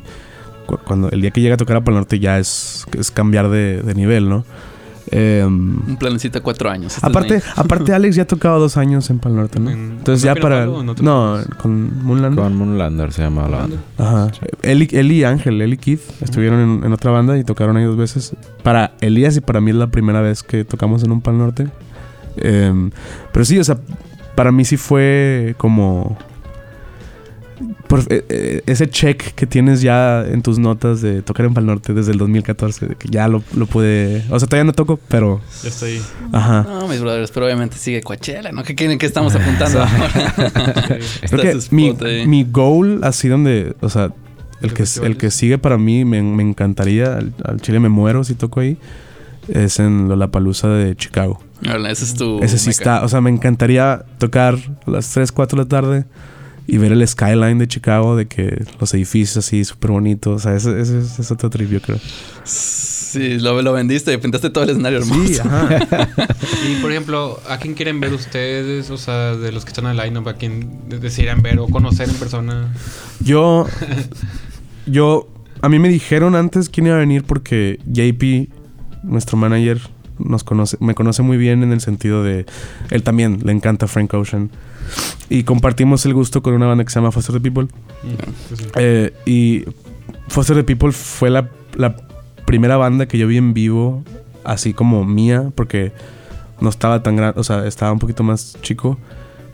cu- 0.66 0.80
cuando 0.86 1.10
el 1.12 1.22
día 1.22 1.30
que 1.32 1.42
llega 1.42 1.54
a 1.54 1.58
tocar 1.58 1.78
a 1.78 1.84
Pal 1.84 1.94
Norte 1.94 2.20
ya 2.20 2.40
es, 2.40 2.86
es 2.98 3.12
cambiar 3.12 3.50
de, 3.50 3.82
de 3.84 3.94
nivel, 3.94 4.28
¿no? 4.30 4.44
Em, 5.12 5.80
Un 5.88 5.98
planecito 5.98 6.38
de 6.40 6.44
cuatro 6.44 6.70
años. 6.70 6.94
Este 6.94 6.98
es 7.00 7.04
aparte, 7.04 7.42
aparte, 7.56 7.94
Alex 7.94 8.16
ya 8.16 8.24
ha 8.24 8.28
tocado 8.28 8.60
dos 8.60 8.78
años 8.78 9.10
en 9.10 9.20
Pal 9.20 9.36
Norte, 9.36 9.60
¿no? 9.60 9.72
En- 9.72 9.92
Entonces 9.98 10.24
¿no 10.26 10.36
ya 10.36 10.40
para... 10.42 10.66
No 10.66 11.38
con 11.62 12.04
Moonland. 12.04 12.36
Con 12.38 12.56
Moonlander 12.56 13.12
se 13.12 13.24
llama 13.24 13.48
la 13.48 13.58
banda. 13.60 13.78
Ajá. 13.98 14.32
Eli, 14.62 14.88
Eli 14.92 15.16
y 15.20 15.24
Ángel, 15.24 15.62
Eli 15.62 15.74
y 15.74 15.78
Keith, 15.78 16.02
estuvieron 16.22 16.60
en, 16.60 16.84
en 16.86 16.94
otra 16.94 17.12
banda 17.12 17.38
y 17.38 17.44
tocaron 17.44 17.78
ahí 17.78 17.86
dos 17.86 17.98
veces. 17.98 18.36
Para 18.64 18.92
Elías 19.02 19.36
y 19.38 19.42
para 19.42 19.62
mí 19.62 19.72
es 19.72 19.78
la 19.78 19.88
primera 19.88 20.22
vez 20.22 20.44
que 20.44 20.64
tocamos 20.66 21.04
en 21.04 21.12
un 21.12 21.22
Pal 21.22 21.38
Norte. 21.38 21.68
Em, 22.38 22.92
pero 23.32 23.46
sí, 23.46 23.58
o 23.58 23.64
sea, 23.64 23.78
para 24.36 24.52
mí 24.52 24.64
sí 24.66 24.78
fue 24.78 25.56
como... 25.58 26.18
por- 27.90 28.02
eh, 28.08 28.24
eh, 28.30 28.62
ese 28.68 28.88
check 28.88 29.34
que 29.34 29.46
tienes 29.48 29.82
ya 29.82 30.22
en 30.26 30.42
tus 30.44 30.60
notas 30.60 31.02
de 31.02 31.22
tocar 31.24 31.46
en 31.48 31.54
Pal 31.56 31.66
Norte 31.66 31.94
desde 31.94 32.12
el 32.12 32.20
2014, 32.20 32.86
de 32.86 32.96
que 32.96 33.10
ya 33.10 33.28
lo, 33.28 33.44
lo 33.56 33.66
pude... 33.66 34.24
O 34.30 34.40
sea, 34.40 34.48
todavía 34.48 34.64
no 34.64 34.74
toco, 34.74 35.00
pero... 35.10 35.42
Ya 35.64 35.86
ahí. 35.86 36.02
Ajá. 36.32 36.64
No, 36.70 36.88
mis 36.88 37.02
brothers, 37.02 37.32
pero 37.32 37.48
obviamente 37.48 37.78
sigue 37.78 38.02
Coachella, 38.02 38.52
¿no? 38.52 38.64
¿Qué 38.64 38.76
quieren 38.76 39.00
que 39.00 39.08
estamos 39.08 39.36
apuntando 39.36 39.80
ahora? 39.84 40.10
Creo 41.30 41.42
que 41.42 41.60
mi, 41.72 41.98
ahí. 42.06 42.28
mi 42.28 42.44
goal, 42.46 43.00
así 43.04 43.28
donde, 43.28 43.76
o 43.82 43.90
sea, 43.90 44.14
el 44.62 44.70
¿De 44.70 44.76
que, 44.76 44.84
el 45.04 45.18
que 45.18 45.32
sigue 45.32 45.58
para 45.58 45.78
mí, 45.80 46.06
me, 46.06 46.22
me 46.22 46.44
encantaría, 46.44 47.18
al, 47.18 47.34
al 47.44 47.60
Chile 47.60 47.80
me 47.80 47.90
muero 47.90 48.24
si 48.24 48.36
toco 48.36 48.60
ahí, 48.60 48.78
es 49.48 49.80
en 49.80 50.08
Lollapalooza 50.08 50.68
de 50.70 50.96
Chicago. 50.96 51.42
Ese 51.88 52.06
es 52.06 52.14
tu. 52.14 52.40
Ese 52.44 52.58
sí 52.60 52.70
meca. 52.70 52.78
está, 52.80 53.04
o 53.04 53.10
sea, 53.10 53.20
me 53.20 53.30
encantaría 53.32 54.06
tocar 54.20 54.56
a 54.86 54.92
las 54.92 55.10
3, 55.10 55.32
4 55.32 55.58
de 55.58 55.64
la 55.64 55.68
tarde 55.70 56.06
y 56.72 56.78
ver 56.78 56.92
el 56.92 57.08
skyline 57.08 57.58
de 57.58 57.68
Chicago, 57.68 58.16
de 58.16 58.28
que 58.28 58.64
los 58.80 58.94
edificios 58.94 59.38
así 59.38 59.64
súper 59.66 59.92
bonitos, 59.92 60.36
o 60.36 60.40
sea, 60.40 60.56
ese, 60.56 60.80
ese 60.80 61.00
es- 61.00 61.20
es 61.20 61.32
otro 61.32 61.50
trip, 61.50 61.70
yo 61.72 61.82
creo. 61.82 62.00
Sí, 62.44 63.40
lo, 63.40 63.62
lo 63.62 63.74
vendiste, 63.74 64.18
pintaste 64.20 64.50
todo 64.52 64.64
el 64.66 64.70
escenario 64.72 65.00
hermoso. 65.00 65.24
Sí, 65.28 65.40
ajá. 65.40 65.70
Y 66.70 66.82
por 66.82 66.92
ejemplo, 66.92 67.40
¿a 67.50 67.58
quién 67.58 67.74
quieren 67.74 68.00
ver 68.00 68.14
ustedes? 68.14 68.90
O 68.92 68.98
sea, 68.98 69.36
de 69.36 69.52
los 69.52 69.66
que 69.66 69.70
están 69.70 69.86
en 69.86 69.92
el 69.92 69.98
line-up, 69.98 70.28
¿a 70.30 70.34
quién 70.34 70.70
desearían 70.90 71.42
ver 71.42 71.60
o 71.60 71.68
conocer 71.68 72.08
en 72.10 72.16
persona? 72.16 72.74
Yo, 73.20 73.66
yo, 74.86 75.28
a 75.62 75.70
mí 75.70 75.80
me 75.80 75.90
dijeron 75.90 76.36
antes 76.36 76.70
quién 76.70 76.88
iba 76.88 76.96
a 76.96 77.00
venir 77.00 77.24
porque 77.24 77.80
JP, 77.86 78.50
nuestro 79.04 79.38
manager, 79.38 79.80
nos 80.20 80.44
conoce, 80.44 80.78
me 80.80 80.96
conoce 80.96 81.22
muy 81.22 81.38
bien 81.38 81.64
en 81.64 81.72
el 81.72 81.82
sentido 81.82 82.24
de 82.24 82.46
él 82.92 83.04
también 83.04 83.40
le 83.44 83.52
encanta 83.52 83.88
Frank 83.88 84.14
Ocean 84.14 84.50
y 85.30 85.44
compartimos 85.44 86.06
el 86.06 86.14
gusto 86.14 86.42
con 86.42 86.54
una 86.54 86.68
banda 86.68 86.84
que 86.84 86.90
se 86.90 87.00
llama 87.00 87.12
Foster 87.12 87.36
the 87.36 87.42
People 87.42 87.68
Eh, 88.76 89.14
y 89.26 89.66
Foster 90.28 90.56
the 90.56 90.64
People 90.64 90.92
fue 90.92 91.30
la, 91.30 91.50
la 91.76 91.96
primera 92.46 92.78
banda 92.78 93.06
que 93.06 93.18
yo 93.18 93.28
vi 93.28 93.38
en 93.38 93.54
vivo, 93.54 94.04
así 94.44 94.74
como 94.74 95.06
mía, 95.06 95.52
porque 95.56 95.92
no 96.60 96.70
estaba 96.70 97.04
tan 97.04 97.16
grande, 97.16 97.40
o 97.40 97.44
sea, 97.44 97.68
estaba 97.68 97.92
un 97.92 98.00
poquito 98.00 98.24
más 98.24 98.58
chico. 98.62 98.98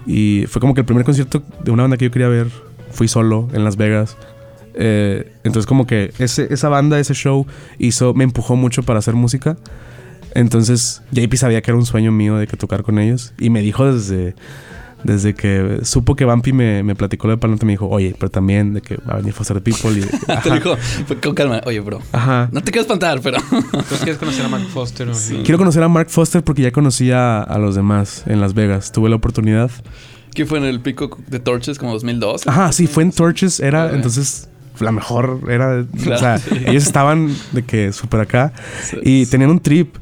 Y 0.06 0.46
fue 0.48 0.62
como 0.62 0.74
que 0.74 0.82
el 0.82 0.86
primer 0.86 1.04
concierto 1.04 1.44
de 1.64 1.72
una 1.72 1.84
banda 1.84 1.98
que 1.98 2.06
yo 2.06 2.12
quería 2.12 2.28
ver, 2.28 2.48
fui 2.92 3.08
solo 3.08 3.50
en 3.54 3.64
Las 3.64 3.76
Vegas. 3.76 4.16
Eh, 4.76 5.34
entonces 5.44 5.66
como 5.66 5.88
que 5.88 6.14
ese, 6.20 6.54
esa 6.54 6.70
banda, 6.70 7.00
ese 7.00 7.14
show, 7.14 7.46
hizo, 7.80 8.14
me 8.14 8.24
empujó 8.24 8.56
mucho 8.56 8.84
para 8.84 9.00
hacer 9.00 9.14
música. 9.14 9.58
Entonces 10.36 11.02
JP 11.12 11.34
sabía 11.36 11.62
que 11.62 11.72
era 11.72 11.78
un 11.78 11.86
sueño 11.86 12.12
mío 12.12 12.36
de 12.38 12.46
que 12.46 12.58
tocar 12.58 12.84
con 12.84 13.00
ellos. 13.00 13.34
Y 13.40 13.50
me 13.50 13.62
dijo 13.62 13.92
desde, 13.92 14.36
desde 15.04 15.34
que 15.34 15.80
supo 15.84 16.16
que 16.16 16.26
Bumpy 16.26 16.52
me, 16.52 16.84
me 16.84 16.94
platicó 16.94 17.28
lo 17.28 17.34
de 17.36 17.38
Palante, 17.38 17.66
me 17.66 17.72
dijo, 17.72 17.88
oye, 17.88 18.14
pero 18.20 18.30
también 18.30 18.74
de 18.74 18.82
que 18.82 18.98
va 18.98 19.14
a 19.14 19.18
venir 19.18 19.34
Foster 19.34 19.62
the 19.62 19.72
People. 19.72 19.98
Y, 19.98 20.02
Te 20.26 20.34
ajá, 20.34 20.50
lo 20.50 20.56
dijo 20.56 20.76
con 21.24 21.34
calma. 21.34 21.62
Oye, 21.66 21.80
bro. 21.80 22.02
ajá. 22.12 22.50
No 22.52 22.62
te 22.62 22.72
quiero 22.72 22.82
espantar, 22.82 23.22
pero. 23.22 23.38
Entonces 23.52 24.00
quieres 24.00 24.18
conocer 24.18 24.46
a 24.46 24.50
Mark 24.50 24.68
Foster. 24.68 25.08
¿no? 25.08 25.14
Quiero 25.44 25.58
conocer 25.58 25.82
a 25.84 25.88
Mark 25.88 26.10
Foster 26.10 26.44
porque 26.44 26.62
ya 26.64 26.72
conocía 26.72 27.42
a 27.42 27.58
los 27.58 27.74
demás 27.74 28.24
en 28.28 28.42
Las 28.42 28.54
Vegas. 28.54 28.92
Tuve 28.92 29.10
la 29.10 29.16
oportunidad. 29.16 29.72
¿Qué 30.34 30.46
fue 30.46 30.58
en 30.58 30.66
el 30.66 30.82
pico 30.82 31.18
de 31.28 31.40
Torches 31.40 31.80
como 31.80 31.94
2002? 31.94 32.46
Ajá, 32.46 32.74
sí, 32.74 32.88
fue 32.88 33.04
en 33.04 33.14
Torches. 33.14 33.62
Era 33.62 33.96
entonces 33.96 34.50
la 34.82 34.92
mejor. 34.92 35.40
Era. 35.48 35.86
Claro, 36.04 36.16
o 36.16 36.20
sea, 36.20 36.38
sí. 36.40 36.50
ellos 36.66 36.84
estaban 36.84 37.34
de 37.54 37.64
que 37.64 37.94
súper 37.94 38.20
acá. 38.20 38.52
Sí. 38.84 38.98
Y 39.02 39.26
tenían 39.28 39.50
un 39.50 39.62
trip 39.62 39.96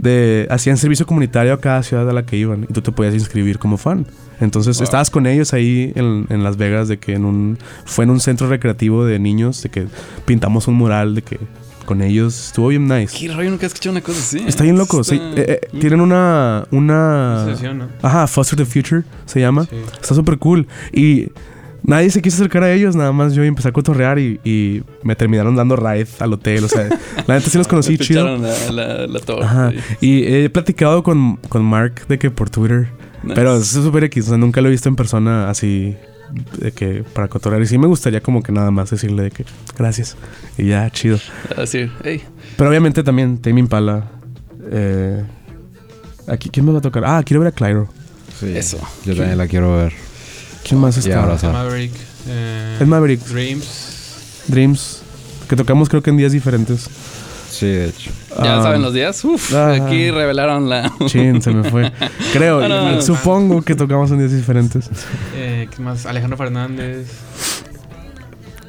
de. 0.00 0.46
Hacían 0.50 0.76
servicio 0.76 1.06
comunitario 1.06 1.52
a 1.52 1.60
cada 1.60 1.82
ciudad 1.82 2.08
a 2.08 2.12
la 2.12 2.24
que 2.24 2.36
iban. 2.36 2.64
Y 2.68 2.72
tú 2.72 2.82
te 2.82 2.92
podías 2.92 3.14
inscribir 3.14 3.58
como 3.58 3.76
fan. 3.76 4.06
Entonces 4.40 4.78
Wow. 4.78 4.84
estabas 4.84 5.10
con 5.10 5.26
ellos 5.26 5.52
ahí 5.52 5.92
en, 5.94 6.26
en 6.30 6.42
Las 6.42 6.56
Vegas, 6.56 6.88
de 6.88 6.98
que 6.98 7.12
en 7.14 7.24
un. 7.24 7.58
Fue 7.84 8.04
en 8.04 8.10
un 8.10 8.20
centro 8.20 8.48
recreativo 8.48 9.04
de 9.04 9.18
niños, 9.18 9.62
de 9.62 9.68
que 9.68 9.86
pintamos 10.24 10.66
un 10.68 10.74
mural, 10.74 11.14
de 11.14 11.22
que 11.22 11.38
con 11.84 12.00
ellos. 12.02 12.46
Estuvo 12.46 12.68
bien 12.68 12.86
nice. 12.88 13.16
Qué 13.18 13.32
rollo, 13.32 13.50
nunca 13.50 13.64
he 13.64 13.68
escuchado 13.68 13.92
una 13.92 14.00
cosa 14.00 14.18
así. 14.20 14.42
Está 14.46 14.62
bien 14.64 14.78
loco. 14.78 15.04
sí. 15.04 15.16
Está- 15.16 15.40
Eh, 15.42 15.60
eh, 15.62 15.78
tienen 15.78 16.00
una. 16.00 16.64
Una. 16.70 17.42
Asociación, 17.42 17.78
¿no? 17.78 17.88
Ajá, 18.00 18.26
Foster 18.26 18.56
the 18.58 18.64
Future 18.64 19.02
se 19.26 19.40
llama. 19.40 19.64
Sí. 19.64 19.76
Está 20.00 20.14
súper 20.14 20.38
cool. 20.38 20.66
Y 20.92 21.28
nadie 21.82 22.10
se 22.10 22.20
quiso 22.22 22.36
acercar 22.36 22.62
a 22.64 22.72
ellos, 22.72 22.96
nada 22.96 23.12
más 23.12 23.34
yo 23.34 23.44
y 23.44 23.46
empecé 23.48 23.68
a 23.68 23.72
cotorrear 23.72 24.18
y, 24.18 24.40
y 24.44 24.82
me 25.02 25.16
terminaron 25.16 25.56
dando 25.56 25.76
ride 25.76 26.06
al 26.18 26.32
hotel. 26.32 26.64
O 26.64 26.68
sea, 26.68 26.88
la 27.26 27.34
neta 27.34 27.50
sí 27.50 27.58
los 27.58 27.68
conocí 27.68 27.96
Te 27.98 28.04
chido. 28.04 28.36
la, 28.38 28.70
la, 28.70 29.06
la 29.06 29.20
torre. 29.20 29.44
Ajá. 29.44 29.70
sí. 29.72 29.78
Y 30.00 30.24
he 30.24 30.50
platicado 30.50 31.02
con, 31.02 31.36
con 31.48 31.64
Mark 31.64 32.06
de 32.08 32.18
que 32.18 32.30
por 32.30 32.50
Twitter. 32.50 32.88
Nice. 33.22 33.34
Pero 33.34 33.56
es 33.58 33.66
súper 33.66 34.04
X. 34.04 34.26
O 34.26 34.28
sea, 34.30 34.38
nunca 34.38 34.60
lo 34.60 34.68
he 34.68 34.70
visto 34.70 34.88
en 34.88 34.96
persona 34.96 35.50
así. 35.50 35.96
De 36.58 36.70
que 36.70 37.02
para 37.12 37.26
cotorrear. 37.28 37.60
Y 37.62 37.66
sí 37.66 37.76
me 37.76 37.88
gustaría 37.88 38.20
como 38.22 38.42
que 38.42 38.52
nada 38.52 38.70
más 38.70 38.90
decirle 38.90 39.24
de 39.24 39.30
que 39.32 39.44
gracias. 39.76 40.16
Y 40.56 40.66
ya, 40.68 40.88
chido. 40.90 41.18
Así, 41.56 41.90
hey. 42.04 42.22
Pero 42.56 42.70
obviamente 42.70 43.02
también 43.02 43.38
Tame 43.38 43.58
Impala. 43.60 44.04
Eh, 44.70 45.24
aquí, 46.28 46.48
¿Quién 46.50 46.66
me 46.66 46.72
va 46.72 46.78
a 46.78 46.82
tocar? 46.82 47.02
Ah, 47.04 47.22
quiero 47.24 47.40
ver 47.40 47.48
a 47.48 47.52
Clyro. 47.52 47.88
Sí, 48.38 48.56
Eso. 48.56 48.78
Yo 49.04 49.16
también 49.16 49.36
la 49.38 49.48
quiero 49.48 49.76
ver. 49.76 49.92
¿Quién 50.64 50.80
más 50.80 50.96
está? 50.96 51.20
ahora-. 51.22 51.38
Maverick. 51.52 51.92
eh, 52.28 52.78
Es 52.80 52.86
Maverick. 52.86 53.20
Dreams. 53.26 54.44
Dreams. 54.48 55.02
Que 55.48 55.56
tocamos 55.56 55.88
creo 55.88 56.02
que 56.02 56.10
en 56.10 56.16
días 56.16 56.32
diferentes. 56.32 56.88
Sí, 57.50 57.66
de 57.66 57.86
hecho. 57.88 58.10
¿Ya 58.42 58.60
Ah, 58.60 58.62
saben 58.62 58.80
los 58.80 58.94
días? 58.94 59.22
Uf, 59.24 59.52
ah. 59.54 59.74
aquí 59.74 60.10
revelaron 60.10 60.68
la... 60.70 60.90
Chin, 61.06 61.42
se 61.42 61.50
me 61.50 61.68
fue. 61.68 61.90
Creo, 62.32 62.60
No, 62.60 62.68
no, 62.68 62.92
no. 62.92 63.02
supongo 63.02 63.60
que 63.62 63.74
tocamos 63.74 64.10
en 64.12 64.18
días 64.20 64.30
diferentes. 64.32 64.88
Eh, 65.34 65.68
¿Qué 65.74 65.82
más? 65.82 66.06
Alejandro 66.06 66.36
Fernández. 66.38 67.08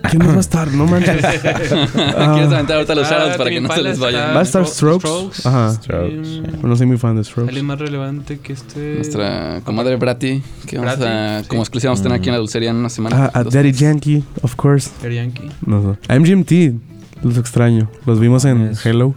¿Quién 0.10 0.20
más 0.26 0.34
va 0.34 0.38
a 0.38 0.40
estar? 0.40 0.68
No 0.74 0.86
manches. 0.86 1.22
Ah. 1.96 2.34
¿Quieres 2.34 2.52
aventar 2.54 2.76
ahorita 2.78 2.96
los 2.96 3.08
Ah, 3.08 3.12
shoutouts 3.12 3.38
para 3.38 3.50
que 3.50 3.62
no 3.62 3.74
se 3.74 3.82
les 3.84 4.00
vayan? 4.00 4.36
¿Va 4.36 4.40
a 4.40 4.44
estar 4.44 4.64
Stro- 4.64 4.98
Strokes? 5.00 5.48
Ajá. 5.48 5.74
Strokes. 5.74 6.42
Pero 6.44 6.68
no 6.68 6.76
soy 6.76 6.88
muy 6.88 6.98
fan 6.98 7.16
de 7.16 7.24
Strokes. 7.24 7.50
Alguien 7.50 7.66
más 7.66 7.80
relevante 7.80 8.40
que 8.40 8.54
este. 8.54 8.96
Nuestra 8.96 9.62
comadre 9.64 9.96
Brati, 9.96 10.42
que 10.68 10.78
vamos 10.78 10.98
Brati, 10.98 11.12
a, 11.12 11.42
sí. 11.42 11.48
como 11.48 11.62
exclusiva 11.62 11.90
vamos 11.92 12.00
a 12.02 12.04
tener 12.04 12.18
aquí 12.20 12.30
en 12.30 12.34
la 12.34 12.40
dulcería 12.40 12.70
en 12.72 12.76
una 12.78 12.90
semana. 12.90 13.32
Ah, 13.34 13.40
a 13.40 13.44
Daddy 13.44 13.72
Yankee, 13.72 14.24
of 14.42 14.56
course. 14.56 14.90
Air 15.04 15.14
Yankee. 15.14 15.50
No 15.66 15.94
sé. 15.94 16.14
A 16.14 16.20
MGMT, 16.20 17.24
los 17.24 17.38
extraño. 17.38 17.90
Los 18.06 18.20
vimos 18.20 18.44
en 18.46 18.70
Yes. 18.70 18.86
Hello. 18.86 19.16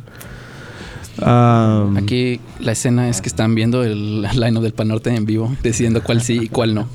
Um, 1.20 1.96
Aquí 1.96 2.40
la 2.58 2.72
escena 2.72 3.08
es 3.08 3.20
que 3.20 3.28
están 3.28 3.54
viendo 3.54 3.84
el 3.84 4.22
line 4.22 4.60
del 4.60 4.72
Panorte 4.72 5.14
en 5.14 5.24
vivo, 5.24 5.54
decidiendo 5.62 6.02
cuál 6.02 6.22
sí 6.22 6.40
y 6.42 6.48
cuál 6.48 6.74
no. 6.74 6.88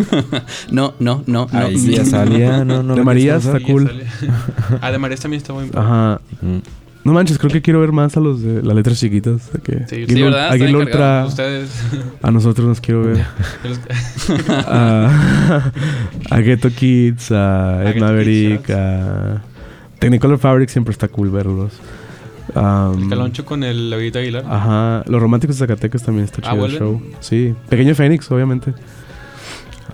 no, 0.70 0.94
no, 1.00 1.22
no, 1.26 1.48
no. 1.50 1.58
Ahí 1.58 1.78
sí. 1.78 1.94
ya 1.94 2.04
salía, 2.04 2.64
no, 2.64 2.82
no 2.82 2.94
De 2.94 3.02
María 3.02 3.36
está 3.36 3.58
cool. 3.60 3.90
ah, 4.80 4.90
de 4.90 4.98
Marías 4.98 5.20
también 5.20 5.40
está 5.40 5.52
muy 5.52 5.70
Ajá. 5.74 6.20
Mm. 6.42 6.58
No 7.04 7.12
manches, 7.12 7.38
creo 7.38 7.52
que 7.52 7.62
quiero 7.62 7.78
ver 7.78 7.92
más 7.92 8.16
a 8.16 8.20
los 8.20 8.42
de 8.42 8.62
las 8.64 8.74
letras 8.74 8.98
chiquitas. 8.98 9.42
Ustedes. 11.24 11.70
A 12.20 12.32
nosotros 12.32 12.66
nos 12.66 12.80
quiero 12.80 13.04
ver. 13.04 13.24
a, 14.66 15.70
a 16.30 16.40
Ghetto 16.40 16.68
Kids, 16.68 17.30
a 17.30 17.82
Ed 17.84 17.94
Ghetto 17.94 18.06
Maverick, 18.06 18.62
Kids, 18.62 18.76
a 18.76 19.40
Technicolor 20.00 20.38
Fabric 20.38 20.68
siempre 20.68 20.90
está 20.90 21.06
cool 21.06 21.30
verlos. 21.30 21.74
Um, 22.54 23.02
el 23.02 23.08
caloncho 23.08 23.44
con 23.44 23.64
el 23.64 23.90
Laguito 23.90 24.18
Aguilar. 24.20 24.44
Ajá, 24.48 25.02
los 25.06 25.20
románticos 25.20 25.56
de 25.58 25.66
Zacatecas 25.66 26.02
también 26.02 26.24
está 26.26 26.40
Ah, 26.44 26.52
chido 26.52 26.66
el 26.66 26.72
show. 26.78 27.02
Sí, 27.20 27.54
Pequeño 27.68 27.94
Fénix, 27.94 28.30
obviamente. 28.30 28.72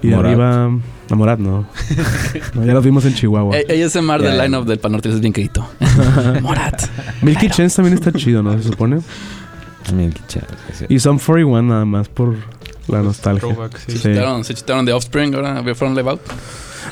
Y 0.03 0.09
de 0.09 0.17
Morat. 0.17 0.31
arriba, 0.33 0.65
a 1.11 1.15
Morat, 1.15 1.39
no. 1.39 1.67
No, 2.55 2.65
Ya 2.65 2.73
los 2.75 2.85
vimos 2.85 3.05
en 3.05 3.15
Chihuahua. 3.15 3.57
Ella 3.69 3.87
es 3.87 3.97
el 3.97 4.03
mar 4.03 4.21
del 4.21 4.37
Ya. 4.37 4.45
line-up 4.45 4.67
del 4.67 4.79
Panorte, 4.79 5.09
es 5.09 5.21
bien 5.21 5.33
querido. 5.33 5.67
Morat. 6.43 6.83
Milky 7.23 7.49
Chance 7.49 7.77
también 7.77 7.95
está 7.95 8.13
chido, 8.13 8.43
¿no? 8.43 8.57
Se 8.61 8.65
supone. 8.65 9.01
Milky 9.95 10.21
Chance, 10.29 10.49
sí. 10.75 10.85
Y 10.89 10.99
Some 10.99 11.19
41 11.25 11.63
nada 11.63 11.85
más 11.85 12.09
por 12.09 12.35
la 12.89 13.01
nostalgia. 13.03 13.49
Throwback, 13.49 13.79
sí. 13.79 13.93
Sí. 13.93 13.99
Se 13.99 14.09
chitaron, 14.11 14.45
se 14.45 14.55
chitaron 14.55 14.85
de 14.85 14.93
Offspring, 14.93 15.35
ahora 15.35 15.63
fueron 15.75 15.97
live 15.97 16.11
out. 16.11 16.21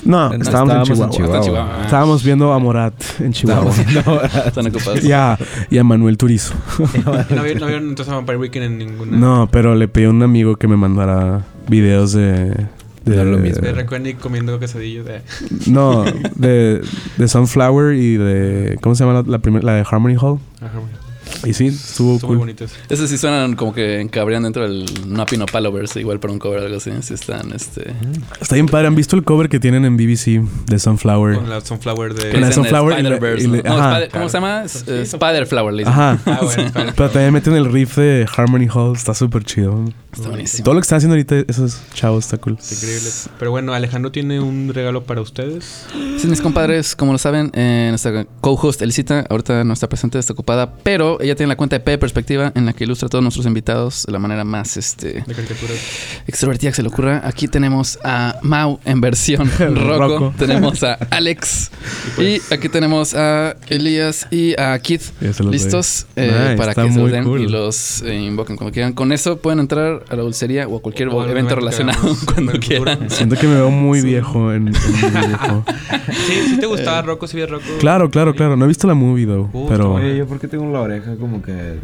No, 0.05 0.31
No, 0.31 0.35
estábamos, 0.43 0.89
en 0.89 0.95
Chihuahua. 1.11 1.37
Hasta 1.37 1.41
Chihuahua. 1.41 1.85
Estábamos 1.85 2.25
viendo 2.25 2.53
a 2.53 2.59
Morat 2.59 2.95
en 3.21 3.33
Chihuahua. 3.33 3.73
Están 4.47 4.67
ocupados. 4.67 5.05
Y 5.05 5.13
a, 5.13 5.39
y 5.71 5.79
a 5.79 5.85
Manuel 5.85 6.17
Turizo. 6.17 6.55
¿Y 6.79 6.99
¿No 7.35 7.43
vieron, 7.43 7.61
no 7.61 7.67
vieron 7.67 7.89
entonces 7.89 8.13
a 8.13 8.17
Vampire 8.17 8.39
Weekend 8.39 8.65
en 8.67 8.79
ninguna? 8.79 9.17
No, 9.17 9.49
pero 9.51 9.75
le 9.75 9.89
pedí 9.89 10.05
a 10.05 10.11
un 10.11 10.23
amigo 10.23 10.57
que 10.57 10.69
me 10.69 10.77
mandara 10.77 11.45
videos 11.69 12.13
de. 12.13 12.67
de 13.05 13.17
No 13.17 13.25
lo 13.25 13.39
mismo. 13.39 13.63
De 13.63 13.73
Recuerdi 13.73 14.15
comiendo 14.15 14.59
quesadillos. 14.59 15.05
De... 15.05 15.23
No, 15.67 16.05
de, 16.37 16.81
de 17.17 17.29
Sunflower 17.29 17.95
y 17.95 18.17
de. 18.17 18.79
¿Cómo 18.81 18.95
se 18.95 19.05
llama 19.05 19.23
la, 19.23 19.31
la 19.31 19.39
primera? 19.39 19.65
La 19.65 19.75
de 19.75 19.85
Harmony 19.91 20.17
Hall. 20.21 20.39
Ajá, 20.61 20.79
güey. 20.79 21.00
Y 21.45 21.53
sí, 21.55 21.67
estuvo 21.69 22.15
Estuvo 22.15 22.17
muy 22.17 22.19
cool. 22.21 22.39
bonito 22.39 22.65
eso. 22.65 22.75
Esos 22.89 23.09
sí 23.11 23.19
suenan 23.19 23.57
como 23.57 23.73
que 23.75 24.01
encabrían 24.01 24.43
dentro 24.43 24.63
del 24.63 24.85
Napino 25.07 25.47
Paloverse, 25.47 26.01
igual 26.01 26.21
para 26.21 26.33
un 26.33 26.39
cover 26.39 26.61
o 26.61 26.67
algo 26.67 26.77
así. 26.79 26.91
Sí 27.03 27.15
están, 27.15 27.53
este... 27.53 27.93
Está 28.41 28.55
bien 28.57 28.67
padre. 28.67 28.87
¿Han 28.89 28.95
visto 28.95 29.17
el 29.17 29.25
cover 29.25 29.49
que 29.49 29.61
tienen 29.61 29.85
en 29.85 29.97
BBC 29.97 30.43
de 30.67 30.79
Sunflower? 30.79 31.37
Con 31.37 31.49
la 31.51 31.61
Sunflower 31.61 32.15
de. 32.15 32.31
Con 32.31 32.41
la 32.41 32.53
Sunflower 32.53 32.99
y 32.99 33.03
la- 33.03 33.17
y 33.39 33.47
le- 33.47 33.63
No, 33.63 33.77
ajá. 33.77 33.93
Spider- 34.01 34.11
¿Cómo 34.11 34.29
se 34.29 34.37
llama? 34.37 34.69
Sí, 34.69 34.79
sí. 34.87 34.93
Spider-Flower, 35.17 35.73
le 35.75 35.79
dicen. 35.85 35.93
Ajá. 35.93 36.19
Ah, 36.27 36.41
bueno, 36.43 36.93
Pero 36.97 37.11
también 37.11 37.33
meten 37.33 37.55
el 37.55 37.71
riff 37.73 37.97
de 37.97 38.27
Harmony 38.37 38.69
Hall. 38.73 38.97
Está 38.97 39.15
súper 39.15 39.45
chido. 39.45 39.85
Está 40.13 40.29
buenísimo. 40.29 40.65
Todo 40.65 40.75
lo 40.75 40.81
que 40.81 40.85
están 40.85 40.97
haciendo 40.99 41.15
ahorita 41.15 41.45
esos 41.49 41.81
chavos 41.95 42.25
está 42.25 42.37
cool. 42.39 42.57
Está 42.59 42.75
increíble. 42.75 43.11
Pero 43.39 43.51
bueno, 43.53 43.73
Alejandro 43.75 44.11
tiene 44.11 44.41
un 44.41 44.73
regalo 44.75 45.05
para 45.05 45.21
ustedes. 45.21 45.87
Sí, 46.19 46.27
mis 46.27 46.41
compadres, 46.41 46.97
como 46.97 47.13
lo 47.13 47.19
saben, 47.19 47.51
eh, 47.55 47.87
nuestra 47.91 48.27
co-host 48.41 48.83
Elisita 48.83 49.25
ahorita 49.31 49.63
no 49.65 49.73
está 49.73 49.89
presente, 49.89 50.19
está 50.19 50.33
ocupada, 50.33 50.73
pero 50.83 51.20
ella 51.23 51.35
tiene 51.35 51.49
la 51.49 51.57
cuenta 51.57 51.77
de 51.77 51.81
P 51.81 51.99
Perspectiva 51.99 52.53
en 52.55 52.67
la 52.67 52.73
que 52.73 52.85
ilustra 52.85 53.07
a 53.07 53.11
todos 53.11 53.23
nuestros 53.23 53.47
invitados 53.47 54.05
de 54.07 54.13
la 54.13 54.19
manera 54.19 54.45
más 54.45 54.77
este, 54.77 55.25
De 55.27 55.35
extrovertida 56.27 56.71
que 56.71 56.77
se 56.77 56.83
le 56.83 56.89
ocurra. 56.89 57.23
Aquí 57.25 57.49
tenemos 57.49 57.99
a 58.05 58.37
Mau 58.43 58.81
en 58.85 59.01
versión 59.01 59.51
Rocco, 59.59 59.99
Rocco. 59.99 60.35
tenemos 60.39 60.83
a 60.83 60.95
Alex 61.11 61.71
y 62.19 62.41
aquí 62.53 62.69
tenemos 62.69 63.15
a 63.15 63.57
Elías 63.69 64.27
y 64.31 64.59
a 64.61 64.79
doy. 64.79 65.51
¿Listos? 65.53 66.07
Eh, 66.17 66.31
Nice, 66.31 66.57
para 66.57 66.75
que 66.75 66.93
se 66.93 66.99
los 66.99 67.11
den 67.11 67.25
cool. 67.25 67.41
y 67.43 67.49
los 67.49 68.03
eh, 68.03 68.15
invoquen 68.15 68.57
cuando 68.57 68.73
quieran. 68.73 68.93
Con 68.93 69.13
eso 69.13 69.39
pueden 69.39 69.61
entrar 69.61 70.05
a 70.09 70.17
la 70.17 70.23
dulcería 70.23 70.69
o 70.69 70.77
a 70.77 70.83
cualquier 70.83 71.09
O 71.09 71.27
evento 71.27 71.55
relacionado 71.55 72.17
cuando 72.33 72.53
quieran. 72.53 73.11
Siento 73.11 73.37
que 73.37 73.47
me 73.47 73.55
veo 73.55 73.71
muy 73.71 74.01
viejo 74.03 74.53
en, 74.53 74.69
en 74.69 74.75
mi 74.75 75.21
dibujo. 75.27 75.65
Sí, 76.11 76.33
sí 76.49 76.59
te 76.59 76.67
gustaba 76.67 77.03
Rocco, 77.03 77.27
sí 77.27 77.37
vi 77.37 77.43
a 77.45 77.47
Rocco. 77.47 77.65
Claro, 77.79 78.11
claro, 78.11 78.35
claro. 78.35 78.57
No 78.57 78.65
he 78.65 78.69
visto 78.69 78.87
la 78.87 78.95
movie, 78.95 79.27
though. 79.27 79.49
Uh, 79.53 79.69
pero 79.69 79.95
Oye, 79.95 80.17
¿yo 80.17 80.27
por 80.27 80.39
qué 80.41 80.49
tengo 80.49 80.71
la 80.73 80.81
oreja 80.81 81.10
como 81.17 81.43
que 81.43 81.79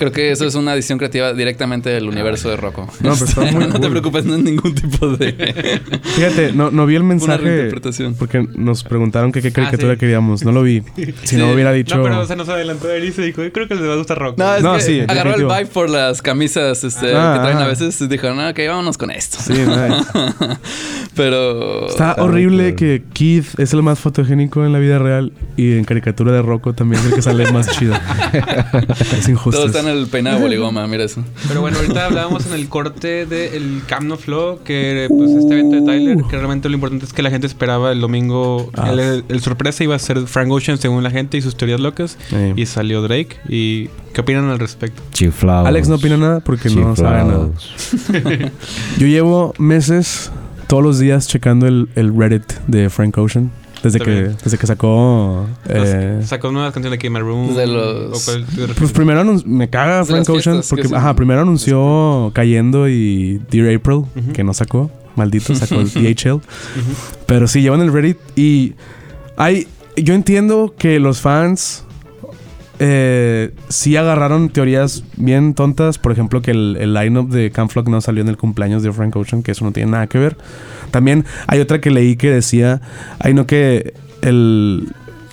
Creo 0.00 0.12
que 0.12 0.30
eso 0.30 0.46
es 0.46 0.54
una 0.54 0.72
adición 0.72 0.96
creativa 0.96 1.34
directamente 1.34 1.90
del 1.90 2.08
universo 2.08 2.48
de 2.48 2.56
Rocco. 2.56 2.88
No, 3.00 3.12
pero 3.12 3.26
está 3.26 3.42
muy 3.42 3.66
no 3.68 3.78
te 3.78 3.90
preocupes, 3.90 4.24
no 4.24 4.36
es 4.36 4.42
ningún 4.42 4.74
tipo 4.74 5.08
de 5.08 5.32
Fíjate, 6.16 6.54
no, 6.54 6.70
no 6.70 6.86
vi 6.86 6.94
el 6.94 7.02
una 7.02 7.10
mensaje 7.10 7.44
reinterpretación. 7.44 8.14
porque 8.14 8.48
nos 8.56 8.82
preguntaron 8.82 9.30
que 9.30 9.42
qué 9.42 9.52
caricatura 9.52 9.92
sí. 9.92 9.98
queríamos. 9.98 10.42
No 10.42 10.52
lo 10.52 10.62
vi. 10.62 10.82
Si 11.24 11.36
no 11.36 11.52
hubiera 11.52 11.70
dicho. 11.72 11.98
No, 11.98 12.02
pero 12.02 12.24
se 12.26 12.34
nos 12.34 12.48
adelantó 12.48 12.90
él 12.90 13.04
y 13.04 13.12
se 13.12 13.20
dijo, 13.20 13.42
yo 13.42 13.52
creo 13.52 13.68
que 13.68 13.74
les 13.74 13.86
va 13.86 13.92
a 13.92 13.96
gustar 13.96 14.18
rock. 14.18 14.38
No, 14.38 14.54
es 14.54 14.62
No, 14.62 14.76
que 14.76 14.80
sí, 14.80 15.00
agarró 15.06 15.34
el 15.34 15.44
vibe 15.44 15.66
por 15.66 15.90
las 15.90 16.22
camisas 16.22 16.82
este, 16.82 17.14
Ah, 17.14 17.34
que 17.34 17.40
traen 17.42 17.58
a 17.58 17.66
veces 17.66 18.00
y 18.00 18.08
dijo, 18.08 18.32
no, 18.32 18.48
ok, 18.48 18.58
vámonos 18.68 18.96
con 18.96 19.10
esto. 19.10 19.36
Sí, 19.38 19.52
nice. 19.52 20.58
Pero... 21.14 21.88
Está 21.88 22.14
horrible 22.18 22.74
que 22.74 23.02
Keith 23.12 23.58
es 23.58 23.74
el 23.74 23.82
más 23.82 23.98
fotogénico 23.98 24.64
en 24.64 24.72
la 24.72 24.78
vida 24.78 24.98
real 24.98 25.34
y 25.58 25.76
en 25.76 25.84
caricatura 25.84 26.32
de 26.32 26.40
Rocco 26.40 26.72
también 26.72 27.02
es 27.02 27.08
el 27.08 27.14
que 27.14 27.22
sale 27.22 27.52
más 27.52 27.68
chido. 27.78 27.94
es 29.12 29.28
injusto. 29.28 29.58
Todo 29.60 29.66
está 29.66 29.82
el 29.92 30.06
peinado 30.06 30.36
de 30.36 30.42
boligoma, 30.42 30.86
mira 30.86 31.04
eso. 31.04 31.22
Pero 31.48 31.60
bueno, 31.60 31.78
ahorita 31.78 32.06
hablábamos 32.06 32.46
en 32.46 32.54
el 32.54 32.68
corte 32.68 33.26
del 33.26 33.82
Camp 33.86 34.06
No 34.06 34.16
Flow, 34.16 34.60
que 34.64 35.06
pues 35.08 35.30
este 35.30 35.54
evento 35.54 35.76
de 35.76 35.82
Tyler, 35.82 36.24
que 36.28 36.36
realmente 36.36 36.68
lo 36.68 36.74
importante 36.74 37.04
es 37.04 37.12
que 37.12 37.22
la 37.22 37.30
gente 37.30 37.46
esperaba 37.46 37.92
el 37.92 38.00
domingo. 38.00 38.70
Ah. 38.74 38.90
El, 38.90 39.24
el 39.28 39.40
sorpresa 39.40 39.84
iba 39.84 39.94
a 39.94 39.98
ser 39.98 40.26
Frank 40.26 40.50
Ocean 40.50 40.78
según 40.78 41.02
la 41.02 41.10
gente 41.10 41.36
y 41.36 41.42
sus 41.42 41.56
teorías 41.56 41.80
locas. 41.80 42.16
Sí. 42.28 42.52
Y 42.56 42.66
salió 42.66 43.02
Drake. 43.02 43.36
¿Y 43.48 43.88
qué 44.12 44.20
opinan 44.20 44.48
al 44.50 44.58
respecto? 44.58 45.02
Chiflados. 45.12 45.66
Alex 45.66 45.88
no 45.88 45.96
opina 45.96 46.16
nada 46.16 46.40
porque 46.40 46.70
no 46.70 46.94
sabe 46.96 47.24
nada. 47.24 47.50
Chiflados. 47.56 48.52
Yo 48.98 49.06
llevo 49.06 49.54
meses 49.58 50.30
todos 50.66 50.82
los 50.82 50.98
días 50.98 51.26
checando 51.26 51.66
el, 51.66 51.88
el 51.96 52.16
Reddit 52.16 52.52
de 52.66 52.90
Frank 52.90 53.18
Ocean. 53.18 53.50
Desde 53.82 53.98
que, 54.00 54.10
desde 54.44 54.58
que 54.58 54.66
sacó. 54.66 55.46
eh, 55.68 56.20
Sacó 56.24 56.52
nuevas 56.52 56.72
canciones 56.74 56.98
de 57.00 57.08
Game 57.08 57.18
Room. 57.20 57.54
De 57.54 57.66
los- 57.66 58.20
¿O 58.20 58.24
cuál 58.24 58.44
te 58.44 58.50
refieres? 58.50 58.76
pues 58.76 58.92
primero 58.92 59.22
anun- 59.22 59.44
me 59.44 59.70
caga 59.70 60.00
De 60.00 60.04
Frank 60.04 60.28
Ocean 60.28 60.60
porque 60.68 60.88
ajá, 60.94 61.14
primero 61.14 61.40
anunció 61.40 62.30
Cayendo 62.34 62.88
y 62.88 63.40
Dear 63.50 63.74
April, 63.74 64.02
que 64.34 64.44
no 64.44 64.52
sacó. 64.54 64.90
Maldito, 65.16 65.54
sacó 65.54 65.76
el 65.80 65.88
DHL. 65.92 66.40
Pero 67.26 67.48
sí, 67.48 67.62
llevan 67.62 67.80
el 67.80 67.92
Reddit 67.92 68.18
y 68.36 68.74
hay. 69.36 69.66
Yo 69.96 70.14
entiendo 70.14 70.74
que 70.78 71.00
los 71.00 71.20
fans 71.20 71.84
eh, 72.82 73.52
sí 73.68 73.94
agarraron 73.96 74.48
teorías 74.48 75.04
bien 75.16 75.52
tontas. 75.52 75.98
Por 75.98 76.12
ejemplo, 76.12 76.40
que 76.40 76.52
el, 76.52 76.78
el 76.80 76.94
line-up 76.94 77.28
de 77.28 77.50
Camp 77.50 77.70
Flock 77.70 77.88
no 77.88 78.00
salió 78.00 78.22
en 78.22 78.28
el 78.28 78.38
cumpleaños 78.38 78.82
de 78.82 78.90
Frank 78.90 79.14
Ocean, 79.16 79.42
que 79.42 79.52
eso 79.52 79.66
no 79.66 79.72
tiene 79.72 79.90
nada 79.92 80.06
que 80.06 80.18
ver. 80.18 80.38
También 80.90 81.26
hay 81.46 81.60
otra 81.60 81.80
que 81.80 81.90
leí 81.90 82.16
que 82.16 82.30
decía, 82.30 82.80
ay 83.18 83.34
no, 83.34 83.46
que 83.46 83.92
el, 84.22 84.88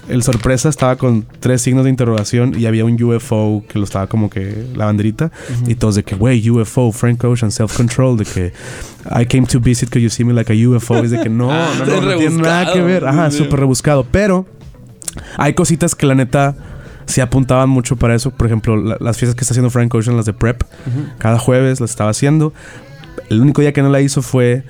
el 0.09 0.23
sorpresa 0.23 0.67
estaba 0.67 0.97
con 0.97 1.25
tres 1.39 1.61
signos 1.61 1.85
de 1.85 1.89
interrogación 1.89 2.53
y 2.59 2.65
había 2.65 2.83
un 2.83 3.01
UFO 3.01 3.63
que 3.69 3.79
lo 3.79 3.85
estaba 3.85 4.07
como 4.07 4.29
que 4.29 4.65
la 4.75 4.83
banderita. 4.85 5.31
Y 5.67 5.75
todos 5.75 5.95
de 5.95 6.03
que, 6.03 6.15
güey, 6.15 6.49
UFO, 6.49 6.91
Frank 6.91 7.23
Ocean, 7.23 7.51
self-control, 7.51 8.17
de 8.17 8.25
que 8.25 8.53
I 9.17 9.25
came 9.25 9.47
to 9.47 9.61
visit 9.61 9.87
because 9.87 10.01
you 10.03 10.09
see 10.09 10.25
me 10.25 10.33
like 10.33 10.51
a 10.51 10.69
UFO. 10.69 10.97
Es 10.97 11.11
de 11.11 11.21
que 11.21 11.29
no, 11.29 11.49
Ah, 11.49 11.69
no, 11.79 12.01
no, 12.01 12.17
tiene 12.17 12.41
nada 12.41 12.73
que 12.73 12.81
ver. 12.81 13.05
Ajá, 13.05 13.31
súper 13.31 13.61
rebuscado. 13.61 14.05
Pero 14.11 14.45
hay 15.37 15.53
cositas 15.53 15.95
que 15.95 16.05
la 16.05 16.13
neta 16.13 16.55
se 17.07 17.21
apuntaban 17.21 17.69
mucho 17.69 17.95
para 17.95 18.13
eso. 18.15 18.29
Por 18.31 18.45
ejemplo, 18.47 18.77
la- 18.77 18.97
las 18.99 19.17
fiestas 19.17 19.35
que 19.35 19.41
está 19.41 19.53
haciendo 19.53 19.69
Frank 19.71 19.93
Ocean, 19.95 20.15
las 20.15 20.25
de 20.27 20.33
Prep, 20.33 20.61
cada 21.17 21.39
jueves 21.39 21.79
las 21.81 21.89
estaba 21.89 22.11
haciendo. 22.11 22.53
El 23.29 23.41
único 23.41 23.61
día 23.61 23.73
que 23.73 23.81
no 23.81 23.89
la 23.89 23.99
hizo 24.01 24.21
fue 24.21 24.63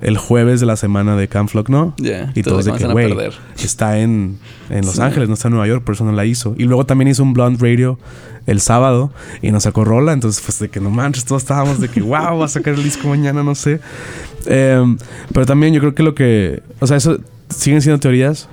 el 0.00 0.18
jueves 0.18 0.60
de 0.60 0.66
la 0.66 0.76
semana 0.76 1.16
de 1.16 1.28
Camp 1.28 1.48
Flock, 1.48 1.70
¿no? 1.70 1.94
Ya, 1.96 2.30
Y 2.34 2.42
todos 2.42 2.64
de 2.66 2.72
que, 2.72 2.86
güey, 2.86 3.14
está 3.62 3.98
en, 4.00 4.38
en 4.68 4.84
Los 4.84 4.96
Sí. 4.96 5.00
Ángeles, 5.02 5.28
no 5.28 5.34
está 5.34 5.48
en 5.48 5.52
Nueva 5.54 5.66
York, 5.66 5.82
por 5.84 5.94
eso 5.94 6.04
no 6.04 6.12
la 6.12 6.24
hizo. 6.26 6.54
Y 6.58 6.64
luego 6.64 6.84
también 6.84 7.08
hizo 7.08 7.22
un 7.22 7.32
Blonde 7.32 7.58
Radio 7.64 7.98
el 8.46 8.60
sábado 8.60 9.12
y 9.40 9.50
nos 9.50 9.62
sacó 9.62 9.84
rola. 9.84 10.12
Entonces, 10.12 10.42
pues 10.44 10.58
de 10.58 10.68
que 10.68 10.80
no 10.80 10.90
manches, 10.90 11.24
todos 11.24 11.42
estábamos 11.42 11.80
de 11.80 11.88
que, 11.88 12.00
wow, 12.02 12.38
va 12.38 12.44
a 12.44 12.48
sacar 12.48 12.74
el 12.74 12.82
disco 12.84 13.08
mañana, 13.08 13.42
no 13.42 13.54
sé. 13.54 13.80
Em, 14.46 14.98
pero 15.32 15.46
también 15.46 15.72
yo 15.72 15.80
creo 15.80 15.94
que 15.94 16.02
lo 16.02 16.14
que, 16.14 16.62
o 16.80 16.86
sea, 16.86 16.96
eso 16.98 17.18
siguen 17.48 17.80
siendo 17.80 17.98
teorías, 18.00 18.48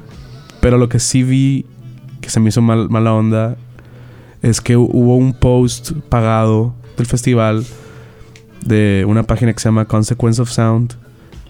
pero 0.61 0.77
lo 0.77 0.87
que 0.89 0.99
sí 0.99 1.23
vi 1.23 1.65
que 2.21 2.29
se 2.29 2.39
me 2.39 2.49
hizo 2.49 2.61
mal, 2.61 2.89
mala 2.89 3.13
onda 3.13 3.57
es 4.41 4.61
que 4.61 4.77
hu- 4.77 4.89
hubo 4.91 5.15
un 5.17 5.33
post 5.33 5.91
pagado 6.09 6.73
del 6.97 7.05
festival 7.05 7.65
de 8.65 9.05
una 9.07 9.23
página 9.23 9.53
que 9.53 9.59
se 9.59 9.67
llama 9.69 9.85
Consequence 9.85 10.41
of 10.41 10.49
Sound 10.49 10.93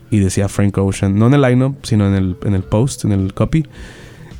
y 0.09 0.19
decía 0.19 0.49
Frank 0.49 0.77
Ocean, 0.77 1.17
no 1.17 1.27
en 1.27 1.33
el 1.35 1.41
lineup, 1.41 1.75
sino 1.85 2.07
en 2.07 2.15
el, 2.15 2.37
en 2.43 2.53
el 2.53 2.63
post, 2.63 3.05
en 3.05 3.11
el 3.13 3.33
copy. 3.33 3.65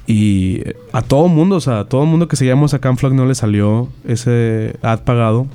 Y 0.08 0.62
a 0.92 1.02
todo 1.02 1.28
mundo, 1.30 1.56
o 1.58 1.62
sea, 1.62 1.80
a 1.82 1.86
todo 1.86 2.06
mundo 2.06 2.28
que 2.28 2.36
seguíamos 2.36 2.74
a 2.74 2.80
Camp 2.80 3.00
Flock 3.00 3.14
no 3.14 3.26
le 3.26 3.36
salió 3.36 3.88
ese 4.06 4.76
ad 4.82 5.00
pagado. 5.04 5.48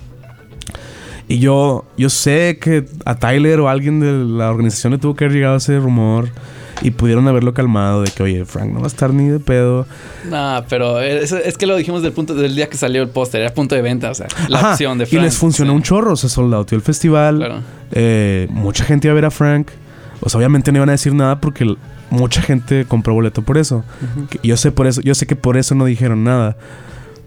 Y 1.29 1.39
yo, 1.41 1.85
yo 1.99 2.09
sé 2.09 2.59
que 2.61 2.87
a 3.05 3.17
Tyler 3.17 3.61
o 3.61 3.69
a 3.69 3.73
alguien 3.73 4.01
de 4.01 4.13
la 4.13 4.51
organización 4.51 4.93
le 4.93 4.99
tuvo 4.99 5.17
que 5.17 5.25
haber 5.25 5.37
llegado 5.37 5.57
ese 5.57 5.79
rumor 5.79 6.29
y 6.83 6.91
pudieron 6.91 7.27
haberlo 7.29 7.55
calmado 7.55 8.03
de 8.03 8.11
que, 8.11 8.23
oye, 8.23 8.45
Frank 8.45 8.71
no 8.73 8.81
va 8.81 8.85
a 8.85 8.89
estar 8.89 9.13
ni 9.15 9.29
de 9.29 9.39
pedo. 9.39 9.87
No, 10.29 10.65
pero 10.69 11.01
es, 11.01 11.33
es 11.33 11.57
que 11.57 11.67
lo 11.67 11.77
dijimos 11.77 12.03
del 12.03 12.13
punto 12.13 12.35
del 12.35 12.55
día 12.55 12.69
que 12.69 12.77
salió 12.77 13.03
el 13.03 13.09
póster, 13.09 13.41
era 13.41 13.55
punto 13.55 13.75
de 13.75 13.83
venta, 13.83 14.11
o 14.11 14.15
sea, 14.15 14.27
la 14.49 14.59
Ajá, 14.59 14.71
opción 14.73 14.99
de 14.99 15.05
Y 15.05 15.07
Frank. 15.09 15.23
les 15.23 15.37
funcionó 15.37 15.73
sí. 15.73 15.77
un 15.77 15.83
chorro, 15.83 16.17
se 16.17 16.29
soldateó 16.29 16.77
el 16.77 16.83
festival. 16.83 17.37
Claro. 17.39 17.61
Eh, 17.93 18.47
mucha 18.51 18.85
gente 18.85 19.09
iba 19.09 19.13
a 19.13 19.15
ver 19.15 19.25
a 19.25 19.31
Frank. 19.31 19.69
O 20.21 20.29
sea, 20.29 20.39
obviamente 20.39 20.73
no 20.73 20.79
iban 20.79 20.89
a 20.89 20.93
decir 20.93 21.15
nada 21.15 21.41
porque 21.41 21.77
mucha 22.11 22.41
gente 22.43 22.85
compró 22.87 23.15
boleto 23.15 23.43
por 23.43 23.59
eso. 23.59 23.85
Yo 24.43 24.57
sé 24.57 24.73
por 24.73 24.87
eso, 24.87 25.01
yo 25.03 25.15
sé 25.15 25.27
que 25.27 25.37
por 25.37 25.57
eso 25.57 25.75
no 25.75 25.85
dijeron 25.85 26.25
nada. 26.25 26.57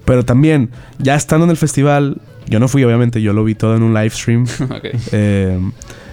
Pero 0.05 0.25
también, 0.25 0.69
ya 0.97 1.15
estando 1.15 1.45
en 1.45 1.51
el 1.51 1.57
festival, 1.57 2.17
yo 2.47 2.59
no 2.59 2.67
fui, 2.67 2.83
obviamente, 2.83 3.21
yo 3.21 3.31
lo 3.33 3.43
vi 3.43 3.53
todo 3.55 3.75
en 3.75 3.83
un 3.83 3.93
live 3.93 4.09
stream. 4.09 4.45
Ok. 4.69 4.85
Eh, 5.11 5.59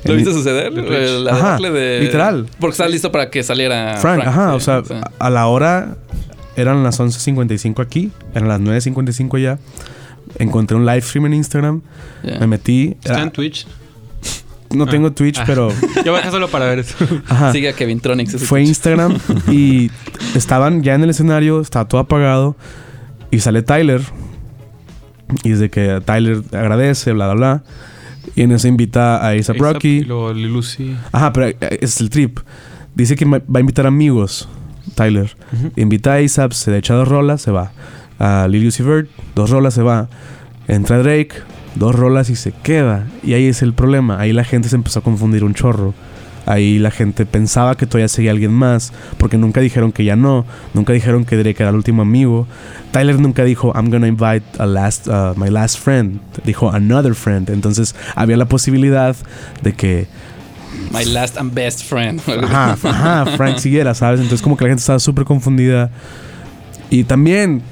¿Lo 0.07 0.15
viste 0.15 0.33
suceder? 0.33 0.73
Twitch. 0.73 1.29
Ajá, 1.31 1.59
de... 1.59 2.01
literal. 2.01 2.47
Porque 2.61 2.73
estaba 2.73 2.89
listo 2.91 3.11
para 3.13 3.31
que 3.31 3.43
saliera 3.43 3.97
Frank, 3.99 4.23
ajá, 4.27 4.51
sí, 4.51 4.57
o 4.57 4.61
sea, 4.61 4.83
sí. 4.85 4.95
a- 4.95 5.27
a 5.27 5.31
la 5.31 5.47
hora 5.47 5.97
eran 6.57 6.83
las 6.83 6.99
11.55 7.01 7.83
aquí, 7.83 8.11
eran 8.35 8.49
las 8.49 8.61
9.55 8.61 9.39
ya. 9.43 9.59
Encontré 10.39 10.77
un 10.77 10.85
live 10.87 11.01
stream 11.03 11.27
en 11.27 11.35
Instagram, 11.35 11.83
Ya. 12.23 12.39
me 12.41 12.47
metí. 12.47 12.97
Está 13.05 13.23
en 13.23 13.31
Twitch. 13.31 13.67
no 14.75 14.85
Ah. 14.85 14.89
tengo 14.91 15.13
Twitch, 15.13 15.39
Ah. 15.39 15.45
pero 15.47 15.69
Yo 16.05 16.13
bajé 16.13 16.31
solo 16.31 16.49
para 16.49 16.67
ver 16.67 16.81
eso. 16.81 16.95
ajá. 17.29 17.53
Sigue 17.53 17.69
a 17.69 17.73
Kevin 17.73 18.01
Tronics. 18.01 18.37
Fue 18.45 18.59
pinche. 18.61 18.71
Instagram 18.71 19.19
y 19.51 19.91
estaban 20.35 20.83
ya 20.83 20.95
en 20.95 21.05
el 21.05 21.11
escenario, 21.11 21.61
estaba 21.61 21.87
todo 21.89 22.01
apagado 22.01 22.57
y 23.31 23.39
sale 23.41 23.63
Tyler. 23.63 24.03
Y 25.43 25.51
desde 25.51 25.71
que 25.71 26.01
Tyler 26.05 26.43
agradece, 26.53 27.13
bla, 27.13 27.27
bla, 27.33 27.35
bla. 27.35 27.63
Y 28.35 28.43
en 28.43 28.53
eso 28.53 28.69
invita 28.69 29.17
a 29.19 29.29
A$AP 29.29 29.55
Y 29.55 29.59
Rocky. 29.59 30.01
luego 30.05 30.33
Lil 30.33 30.55
Uzi. 30.57 30.97
Ajá, 31.13 31.33
pero 31.33 31.47
eh, 31.49 31.57
es 31.81 32.01
el 32.01 32.11
trip. 32.11 32.39
Dice 32.95 33.15
que 33.17 33.25
va 33.25 33.41
a 33.55 33.61
invitar 33.61 33.87
amigos, 33.87 34.49
Tyler. 34.95 35.37
Invita 35.77 36.15
a 36.15 36.17
A$AP, 36.17 36.53
se 36.53 36.71
le 36.71 36.79
echa 36.79 36.95
dos 36.95 37.07
rolas, 37.09 37.43
se 37.43 37.51
va. 37.51 37.73
A 38.19 38.49
Lil 38.49 38.67
Uzi 38.67 38.83
Vert, 38.83 39.09
dos 39.35 39.51
rolas, 39.51 39.75
se 39.75 39.83
va. 39.83 40.09
Entra 40.69 40.99
Drake, 40.99 41.33
dos 41.75 41.95
rolas 41.95 42.31
y 42.31 42.37
se 42.37 42.53
queda. 42.53 43.07
Y 43.23 43.35
ahí 43.35 43.47
es 43.47 43.63
el 43.63 43.73
problema. 43.75 44.19
Ahí 44.19 44.33
la 44.33 44.45
gente 44.45 44.69
se 44.69 44.77
empezó 44.77 45.01
a 45.01 45.03
confundir 45.03 45.45
un 45.45 45.55
chorro. 45.55 45.95
Ahí 46.47 46.79
la 46.79 46.91
gente 46.91 47.27
pensaba 47.27 47.77
que 47.77 47.87
todavía 47.87 48.09
seguía 48.09 48.31
alguien 48.31 48.53
más, 48.53 48.93
porque 49.19 49.37
nunca 49.37 49.61
dijeron 49.61 49.93
que 49.93 50.05
ya 50.05 50.17
no, 50.17 50.47
nunca 50.75 50.93
dijeron 50.93 51.25
que 51.25 51.37
Drake 51.37 51.63
era 51.63 51.71
el 51.71 51.77
último 51.77 52.03
amigo. 52.03 52.47
Tyler 52.93 53.21
nunca 53.21 53.45
dijo 53.45 53.73
I'm 53.75 53.91
gonna 53.91 54.07
invite 54.07 54.45
a 54.59 54.67
last, 54.67 55.09
uh, 55.09 55.35
my 55.37 55.51
last 55.51 55.79
friend, 55.79 56.21
dijo 56.45 56.71
another 56.71 57.15
friend. 57.15 57.51
Entonces 57.51 57.95
había 58.15 58.37
la 58.37 58.47
posibilidad 58.47 59.17
de 59.63 59.75
que 59.75 60.07
My 60.93 61.05
last 61.05 61.37
and 61.37 61.53
best 61.53 61.83
friend. 61.83 62.21
Ajá, 62.45 62.77
ajá, 62.83 63.27
Frank 63.37 63.59
siguiera, 63.59 63.95
¿sabes? 63.95 64.21
Entonces 64.21 64.43
como 64.43 64.57
que 64.57 64.65
la 64.65 64.71
gente 64.71 64.81
estaba 64.81 64.99
súper 64.99 65.25
confundida. 65.25 65.91
Y 66.91 67.05
también 67.05 67.63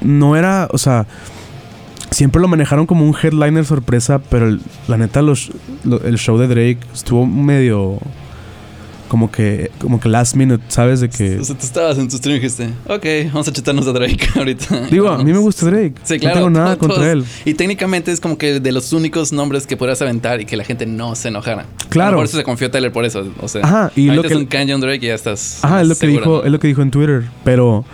no 0.00 0.36
era, 0.36 0.68
o 0.72 0.78
sea, 0.78 1.06
siempre 2.16 2.40
lo 2.40 2.48
manejaron 2.48 2.86
como 2.86 3.04
un 3.06 3.14
headliner 3.20 3.64
sorpresa, 3.64 4.18
pero 4.30 4.48
el- 4.48 4.60
la 4.88 4.96
neta 4.96 5.20
los, 5.22 5.50
lo- 5.84 6.02
el 6.02 6.16
show 6.18 6.38
de 6.38 6.48
Drake 6.48 6.78
estuvo 6.94 7.26
medio 7.26 7.98
como 9.08 9.30
que 9.30 9.70
como 9.78 10.00
que 10.00 10.08
last 10.08 10.34
minute, 10.34 10.64
¿sabes? 10.66 10.98
De 11.00 11.08
que 11.08 11.38
O 11.38 11.44
sea, 11.44 11.56
tú 11.56 11.64
estabas 11.64 11.96
en 11.98 12.08
tu 12.08 12.16
stream 12.16 12.38
y 12.38 12.40
dijiste, 12.40 12.70
ok, 12.88 13.30
vamos 13.32 13.46
a 13.46 13.52
chutarnos 13.52 13.86
a 13.86 13.92
Drake 13.92 14.18
ahorita. 14.34 14.86
digo, 14.90 15.08
a 15.10 15.22
mí 15.22 15.32
me 15.32 15.38
gusta 15.38 15.66
Drake. 15.66 15.92
Sí, 16.02 16.18
claro. 16.18 16.34
no 16.40 16.46
tengo 16.46 16.50
nada 16.58 16.76
contra 16.76 17.12
él. 17.12 17.24
Y 17.44 17.54
técnicamente 17.54 18.10
es 18.10 18.18
como 18.18 18.36
que 18.36 18.58
de 18.58 18.72
los 18.72 18.92
únicos 18.92 19.32
nombres 19.32 19.66
que 19.68 19.76
podrías 19.76 20.02
aventar 20.02 20.40
y 20.40 20.44
que 20.44 20.56
la 20.56 20.64
gente 20.64 20.86
no 20.86 21.14
se 21.14 21.28
enojara. 21.28 21.66
Claro. 21.88 22.16
Por 22.16 22.24
eso 22.24 22.36
se 22.36 22.42
confió 22.42 22.68
Tyler 22.70 22.90
por 22.90 23.04
eso. 23.04 23.24
O 23.40 23.46
sea, 23.46 23.62
Ajá, 23.62 23.92
y 23.94 24.06
lo 24.10 24.22
que- 24.22 24.28
es 24.28 24.34
un 24.34 24.46
Kanye 24.46 24.74
un 24.74 24.80
Drake 24.80 25.04
y 25.04 25.08
ya 25.08 25.14
estás. 25.14 25.60
Ajá, 25.62 25.82
es 25.82 25.86
lo 25.88 25.94
que 25.94 26.06
dijo, 26.08 26.38
¿no? 26.38 26.44
es 26.44 26.50
lo 26.50 26.58
que 26.58 26.66
dijo 26.66 26.82
en 26.82 26.90
Twitter, 26.90 27.24
pero 27.44 27.84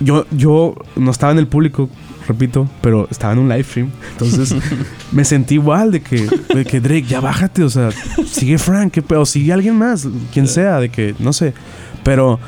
yo 0.00 0.26
yo 0.30 0.74
no 0.96 1.10
estaba 1.10 1.32
en 1.32 1.38
el 1.38 1.46
público, 1.46 1.88
repito, 2.26 2.68
pero 2.80 3.08
estaba 3.10 3.32
en 3.32 3.38
un 3.40 3.48
live 3.48 3.64
stream, 3.64 3.90
entonces 4.12 4.54
me 5.12 5.24
sentí 5.24 5.54
igual 5.54 5.92
de 5.92 6.00
que 6.02 6.26
de 6.54 6.64
que 6.64 6.80
Drake 6.80 7.04
ya 7.04 7.20
bájate, 7.20 7.62
o 7.62 7.70
sea, 7.70 7.90
sigue 8.26 8.58
Frank, 8.58 8.92
qué 8.92 9.02
pedo, 9.02 9.24
sigue 9.26 9.52
alguien 9.52 9.76
más, 9.76 10.06
quien 10.32 10.46
sea, 10.46 10.80
de 10.80 10.88
que 10.88 11.14
no 11.18 11.32
sé, 11.32 11.54
pero 12.02 12.38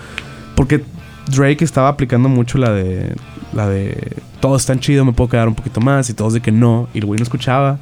porque 0.55 0.83
Drake 1.31 1.65
estaba 1.65 1.89
aplicando 1.89 2.29
mucho 2.29 2.59
la 2.59 2.71
de 2.71 3.15
la 3.53 3.69
de 3.69 4.17
todos 4.41 4.63
están 4.63 4.81
chido, 4.81 5.05
me 5.05 5.13
puedo 5.13 5.31
quedar 5.31 5.49
un 5.49 5.55
poquito 5.55 5.81
más 5.81 6.11
y 6.11 6.15
todos 6.15 6.33
de 6.33 6.41
que 6.41 6.53
no 6.53 6.89
y 6.95 6.99
el 6.99 7.07
güey 7.07 7.19
no 7.19 7.25
escuchaba. 7.25 7.79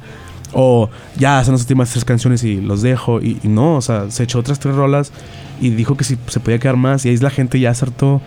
O 0.57 0.89
ya 1.17 1.43
son 1.43 1.53
las 1.53 1.61
últimas 1.61 1.89
tres 1.89 2.05
canciones 2.05 2.43
y 2.45 2.61
los 2.61 2.81
dejo 2.81 3.19
y, 3.19 3.39
y 3.43 3.49
no, 3.49 3.75
o 3.75 3.81
sea, 3.81 4.09
se 4.09 4.23
echó 4.23 4.39
otras 4.39 4.57
tres 4.57 4.73
rolas 4.73 5.11
y 5.59 5.71
dijo 5.71 5.97
que 5.97 6.05
si 6.05 6.17
se 6.27 6.39
podía 6.39 6.59
quedar 6.59 6.77
más 6.77 7.05
y 7.05 7.09
ahí 7.09 7.17
la 7.17 7.29
gente 7.29 7.59
ya 7.59 7.71
acertó 7.71 8.21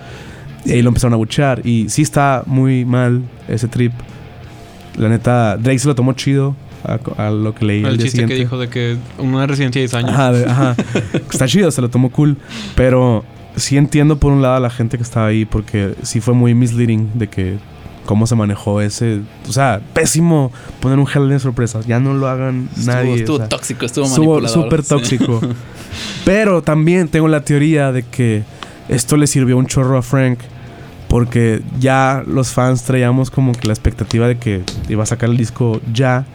y 0.69 0.73
ahí 0.73 0.83
lo 0.83 0.89
empezaron 0.89 1.15
a 1.15 1.17
buchar 1.17 1.67
y 1.67 1.89
sí 1.89 2.03
está 2.03 2.43
muy 2.47 2.85
mal 2.85 3.23
ese 3.49 3.67
trip. 3.69 3.93
La 4.97 5.09
neta, 5.09 5.57
Drake 5.57 5.79
se 5.79 5.89
lo 5.89 5.95
tomó 5.95 6.13
chido 6.13 6.55
a, 6.85 6.99
a 7.27 7.31
lo 7.31 7.55
que 7.55 7.65
leí. 7.65 7.85
al 7.85 7.93
El 7.93 7.97
día 7.99 8.07
chiste 8.07 8.27
que 8.27 8.35
dijo 8.35 8.59
de 8.59 8.69
que 8.69 8.97
una 9.19 9.47
residencia 9.47 9.81
de 9.81 9.87
10 9.89 9.95
años. 9.95 10.11
Ajá, 10.13 10.33
de- 10.33 10.45
ajá. 10.47 10.77
Está 11.33 11.47
chido, 11.47 11.71
se 11.71 11.81
lo 11.81 11.89
tomó 11.89 12.11
cool. 12.11 12.37
Pero 12.75 13.25
sí 13.57 13.77
entiendo 13.77 14.19
por 14.19 14.33
un 14.33 14.43
lado 14.43 14.57
a 14.57 14.61
la 14.61 14.71
gente 14.71 14.97
que 14.97 15.03
estaba 15.03 15.27
ahí 15.27 15.45
porque 15.45 15.95
sí 16.03 16.21
fue 16.21 16.35
muy 16.35 16.55
misleading 16.55 17.11
de 17.15 17.29
que 17.29 17.59
cómo 18.07 18.27
se 18.27 18.35
manejó 18.35 18.81
ese. 18.81 19.21
O 19.49 19.53
sea, 19.53 19.81
pésimo 19.93 20.51
poner 20.81 20.99
un 20.99 21.07
gel 21.07 21.29
de 21.29 21.39
sorpresa. 21.39 21.81
Ya 21.87 22.01
no 22.01 22.15
lo 22.15 22.27
hagan 22.29 22.69
Estuvo, 22.77 22.93
nadie. 22.93 23.15
estuvo 23.15 23.37
o 23.37 23.39
sea, 23.39 23.49
tóxico, 23.49 23.87
estuvo 23.87 24.05
estuvo 24.07 24.35
manipulador. 24.41 24.63
súper 24.65 24.83
sí. 24.83 24.89
tóxico. 24.89 25.41
Pero 26.25 26.63
también 26.63 27.09
tengo 27.09 27.29
la 27.29 27.43
teoría 27.43 27.93
de 27.93 28.03
que 28.03 28.43
esto 28.89 29.17
le 29.17 29.27
sirvió 29.27 29.57
un 29.57 29.67
chorro 29.67 29.97
a 29.99 30.03
Frank. 30.03 30.39
Porque 31.09 31.63
ya 31.81 32.23
los 32.27 32.53
fans 32.53 32.83
traíamos 32.83 33.31
como 33.31 33.53
que 33.53 33.67
la 33.67 33.73
expectativa 33.73 34.29
de 34.29 34.39
que 34.39 34.63
iba 34.89 35.03
a 35.03 35.07
sacar 35.07 35.31
el 35.31 35.37
disco 35.37 35.81
ya. 35.93 36.27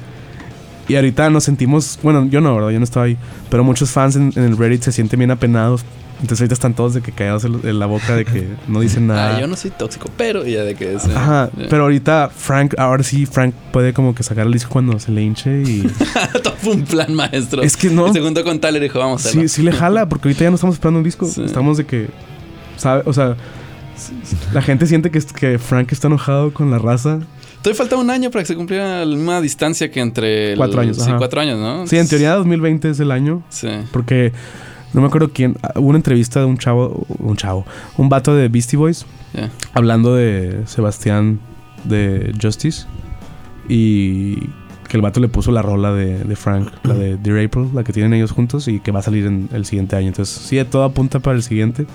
Y 0.88 0.95
ahorita 0.95 1.30
nos 1.30 1.43
sentimos, 1.43 1.99
bueno, 2.03 2.26
yo 2.26 2.41
no, 2.41 2.55
¿verdad? 2.55 2.71
Yo 2.71 2.80
no 2.80 2.84
estaba 2.84 3.05
ahí. 3.05 3.17
Pero 3.49 3.63
muchos 3.63 3.91
fans 3.91 4.15
en, 4.15 4.34
en 4.36 4.43
el 4.43 4.57
Reddit 4.57 4.82
se 4.82 4.91
sienten 4.91 5.19
bien 5.19 5.32
apenados. 5.32 5.86
Entonces 6.24 6.39
ahorita 6.39 6.53
están 6.53 6.74
todos 6.74 6.93
de 6.93 7.01
que 7.01 7.11
callados 7.11 7.43
en, 7.43 7.80
la 7.80 7.86
boca 7.86 8.15
de 8.15 8.24
que 8.24 8.47
no 8.69 8.80
dicen 8.80 9.07
nada. 9.07 9.36
Ah, 9.36 9.41
yo 9.41 9.47
no 9.47 9.57
soy 9.57 9.71
tóxico, 9.71 10.09
pero 10.15 10.45
ya 10.45 10.63
de 10.63 10.74
que 10.74 10.95
es. 10.95 11.05
Ajá, 11.05 11.49
ya. 11.57 11.67
pero 11.69 11.84
ahorita 11.84 12.30
Frank, 12.34 12.76
ahora 12.78 13.03
sí 13.03 13.26
Frank 13.26 13.53
puede 13.74 13.91
como 13.91 14.15
que 14.15 14.24
sacar 14.24 14.47
el 14.47 14.53
disco 14.53 14.69
cuando 14.71 14.97
se 14.99 15.11
le 15.11 15.21
hinche 15.21 15.63
y... 15.63 15.82
Todo 16.43 16.55
fue 16.55 16.76
un 16.76 16.84
plan 16.84 17.13
maestro. 17.13 17.61
es 17.61 17.76
que 17.76 17.89
no, 17.89 18.07
Y 18.07 18.13
se 18.13 18.21
juntó 18.21 18.41
con 18.45 18.59
Tyler 18.61 18.82
y 18.82 18.86
dijo, 18.86 18.99
vamos 18.99 19.26
a 19.26 19.30
hacerlo. 19.30 19.41
sí, 19.49 19.55
sí 19.55 19.63
le 19.63 19.74
jala, 19.74 20.07
porque 20.07 20.30
ahorita 20.30 20.45
ya 20.45 20.49
no 20.49 20.55
estamos 20.55 20.76
esperando 20.76 20.99
un 20.99 21.03
disco. 21.03 21.26
Sí. 21.26 21.43
Estamos 21.43 21.76
de 21.78 21.86
que, 21.86 22.07
¿sabe? 22.78 23.03
O 23.05 23.11
sea, 23.11 23.36
la 24.54 24.62
gente 24.62 24.86
siente 24.88 25.12
que, 25.12 25.20
que 25.22 25.60
Frank 25.60 25.91
está 25.91 26.08
enojado 26.08 26.54
con 26.54 26.72
la 26.72 26.80
raza. 26.80 27.20
Todavía 27.62 27.78
falta 27.78 27.96
un 27.96 28.10
año 28.10 28.30
para 28.30 28.44
que 28.44 28.48
se 28.48 28.56
cumpliera 28.56 29.06
la 29.06 29.16
misma 29.16 29.39
distancia 29.39 29.89
que 29.89 30.00
entre... 30.02 30.52
el- 30.54 30.58
Cuatro 30.58 30.82
años, 30.82 30.98
Sí, 30.98 31.04
ajá. 31.10 31.18
cuatro 31.18 31.39
años, 31.41 31.58
¿no? 31.60 31.88
Sí, 31.88 31.98
en 31.98 32.08
teoría 32.08 32.34
2020 32.36 32.89
es 32.89 33.00
el 33.00 33.12
año, 33.12 33.41
Sí. 33.50 33.70
porque 33.91 34.34
no 34.94 35.02
me 35.02 35.08
acuerdo 35.08 35.32
quién. 35.34 35.56
Hubo 35.76 35.88
una 35.88 35.98
entrevista 35.98 36.39
de 36.41 36.46
un 36.46 36.58
chavo, 36.58 37.06
un 37.20 37.38
chavo, 37.38 37.66
un 37.98 38.10
vato 38.10 38.36
de 38.36 38.50
Beastie 38.50 38.78
Boys, 38.78 39.06
hablando 39.74 40.14
de 40.14 40.62
Sebastián 40.66 41.39
de 41.86 42.34
Justice 42.41 42.86
y 43.68 44.36
que 44.89 44.98
el 44.98 45.02
vato 45.02 45.20
le 45.20 45.28
puso 45.30 45.52
la 45.52 45.62
rola 45.62 45.91
de, 45.94 46.20
de 46.24 46.36
Frank, 46.36 46.70
la 46.84 46.94
de 46.94 47.18
Dear 47.18 47.44
April, 47.46 47.70
la 47.74 47.84
que 47.84 47.94
tienen 47.94 48.14
ellos 48.14 48.32
juntos 48.32 48.68
y 48.68 48.80
que 48.80 48.91
va 48.91 49.00
a 49.00 49.04
salir 49.04 49.26
en 49.26 49.50
el 49.54 49.66
siguiente 49.66 49.96
año. 49.96 50.08
Entonces, 50.10 50.36
sí, 50.36 50.62
todo 50.70 50.84
apunta 50.84 51.20
para 51.20 51.36
el 51.38 51.44
siguiente. 51.44 51.86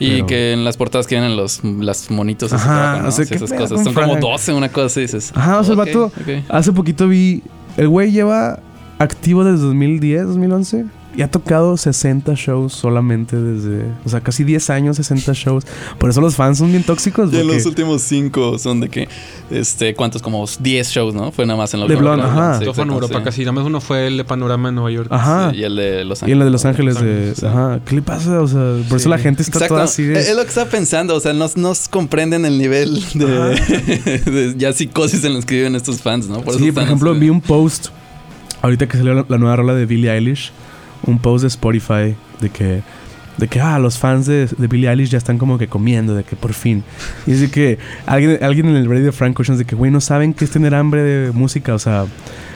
Y 0.00 0.10
Pero- 0.14 0.26
que 0.26 0.52
en 0.54 0.64
las 0.64 0.76
portadas 0.76 1.06
tienen 1.06 1.36
los 1.36 1.62
las 1.62 2.10
monitos 2.10 2.52
Ajá, 2.52 2.94
que 2.96 3.02
¿no? 3.02 3.08
o 3.08 3.12
sea, 3.12 3.24
Sí, 3.24 3.28
¿qué 3.28 3.36
esas 3.36 3.52
cosas. 3.52 3.84
Son 3.84 3.92
como 3.94 4.06
Frank? 4.14 4.20
12, 4.20 4.52
una 4.54 4.68
cosa 4.70 4.86
así 4.86 5.02
dices. 5.02 5.30
Ajá, 5.36 5.60
o 5.60 5.62
sea, 5.64 5.72
el 5.74 5.78
vato- 5.78 6.06
ok. 6.06 6.44
Hace 6.48 6.72
poquito 6.72 7.06
vi, 7.06 7.42
el 7.76 7.86
güey 7.88 8.10
lleva 8.10 8.58
activo 8.98 9.44
desde 9.44 9.62
2010, 9.64 10.26
2011 10.26 10.86
y 11.16 11.22
ha 11.22 11.30
tocado 11.30 11.76
60 11.76 12.34
shows 12.36 12.72
solamente 12.72 13.36
desde, 13.36 13.84
o 14.04 14.08
sea, 14.08 14.20
casi 14.20 14.44
10 14.44 14.70
años, 14.70 14.96
60 14.96 15.32
shows. 15.34 15.64
Por 15.98 16.08
eso 16.10 16.20
los 16.20 16.36
fans 16.36 16.58
son 16.58 16.70
bien 16.70 16.84
tóxicos. 16.84 17.32
Y 17.32 17.36
en 17.36 17.42
porque- 17.42 17.56
los 17.56 17.66
últimos 17.66 18.02
cinco 18.02 18.58
son 18.58 18.80
de 18.80 18.88
que, 18.88 19.08
este, 19.50 19.94
¿cuántos? 19.94 20.22
Como 20.22 20.44
10 20.60 20.88
shows, 20.88 21.12
¿no? 21.14 21.32
Fue 21.32 21.46
nada 21.46 21.58
más 21.58 21.74
en 21.74 21.80
la 21.80 21.86
De 21.86 21.96
Blonde, 21.96 22.22
ajá. 22.24 22.58
Sí, 22.60 22.66
fue 22.72 22.84
en 22.84 22.90
Europa 22.90 23.18
sí. 23.18 23.24
casi. 23.24 23.40
Nada 23.40 23.52
más 23.52 23.64
uno 23.64 23.80
fue 23.80 24.06
el 24.06 24.16
de 24.18 24.24
Panorama 24.24 24.68
en 24.68 24.76
Nueva 24.76 24.90
York. 24.92 25.08
Ajá. 25.10 25.50
Sí, 25.50 25.56
y 25.58 25.64
el 25.64 25.74
de 25.76 26.04
Los 26.04 26.22
Ángeles. 26.22 26.28
Y 26.28 26.32
en 26.32 26.38
la 26.38 26.44
de 26.44 26.50
Los 26.52 26.64
Ángeles, 26.64 27.00
de, 27.00 27.34
Sí. 27.34 27.46
ajá. 27.46 27.80
¿Qué 27.84 27.94
le 27.96 28.02
pasa? 28.02 28.40
O 28.40 28.46
sea, 28.46 28.76
por 28.88 28.98
eso 28.98 29.08
la 29.08 29.18
gente 29.18 29.42
está 29.42 29.58
Exacto. 29.58 29.74
toda 29.74 29.84
así 29.84 30.02
Es 30.04 30.28
de... 30.28 30.34
lo 30.34 30.42
que 30.42 30.48
estaba 30.48 30.70
pensando, 30.70 31.16
o 31.16 31.20
sea, 31.20 31.32
no, 31.32 31.46
no 31.56 31.72
comprenden 31.90 32.44
el 32.44 32.56
nivel 32.58 33.02
de, 33.14 33.26
de 34.30 34.54
ya 34.56 34.72
psicosis 34.72 35.24
en 35.24 35.34
los 35.34 35.44
que 35.44 35.56
viven 35.56 35.74
estos 35.74 36.00
fans, 36.02 36.28
¿no? 36.28 36.42
Sí, 36.56 36.70
por 36.70 36.82
ejemplo, 36.84 37.12
vi 37.14 37.28
un 37.30 37.40
post, 37.40 37.88
ahorita 38.62 38.86
que 38.86 38.96
salió 38.96 39.14
la, 39.14 39.26
la 39.28 39.38
nueva 39.38 39.56
rola 39.56 39.74
de 39.74 39.86
Billie 39.86 40.10
Eilish, 40.12 40.52
un 41.06 41.18
post 41.18 41.42
de 41.42 41.48
Spotify 41.48 42.14
de 42.40 42.50
que, 42.50 42.82
de 43.38 43.48
que, 43.48 43.60
ah, 43.60 43.78
los 43.78 43.98
fans 43.98 44.26
de, 44.26 44.46
de 44.46 44.66
Billie 44.66 44.88
Eilish 44.88 45.10
ya 45.10 45.18
están 45.18 45.38
como 45.38 45.58
que 45.58 45.68
comiendo, 45.68 46.14
de 46.14 46.24
que 46.24 46.36
por 46.36 46.52
fin. 46.52 46.84
Y 47.26 47.32
es 47.32 47.40
de 47.40 47.50
que 47.50 47.78
alguien, 48.06 48.38
alguien 48.42 48.68
en 48.68 48.76
el 48.76 48.86
Reddit 48.88 49.06
de 49.06 49.12
Frank 49.12 49.38
Ocean 49.40 49.58
de 49.58 49.64
que, 49.64 49.74
güey, 49.76 49.90
no 49.90 50.00
saben 50.00 50.34
qué 50.34 50.44
es 50.44 50.50
tener 50.50 50.74
hambre 50.74 51.02
de 51.02 51.32
música, 51.32 51.74
o 51.74 51.78
sea, 51.78 52.06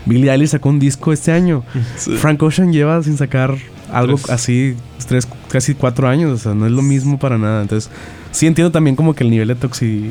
Billie 0.06 0.30
Eilish 0.30 0.50
sacó 0.50 0.68
un 0.68 0.78
disco 0.78 1.12
este 1.12 1.32
año. 1.32 1.64
Sí. 1.96 2.16
Frank 2.16 2.42
Ocean 2.42 2.72
lleva 2.72 3.02
sin 3.02 3.16
sacar 3.16 3.56
algo 3.92 4.16
Tres. 4.16 4.30
así, 4.30 4.76
tres, 5.06 5.28
casi 5.48 5.74
cuatro 5.74 6.08
años, 6.08 6.32
o 6.32 6.38
sea, 6.38 6.54
no 6.54 6.66
es 6.66 6.72
lo 6.72 6.82
mismo 6.82 7.18
para 7.18 7.38
nada. 7.38 7.62
Entonces, 7.62 7.90
sí 8.32 8.46
entiendo 8.46 8.72
también 8.72 8.96
como 8.96 9.14
que 9.14 9.24
el 9.24 9.30
nivel 9.30 9.48
de 9.48 9.54
toxi, 9.54 10.10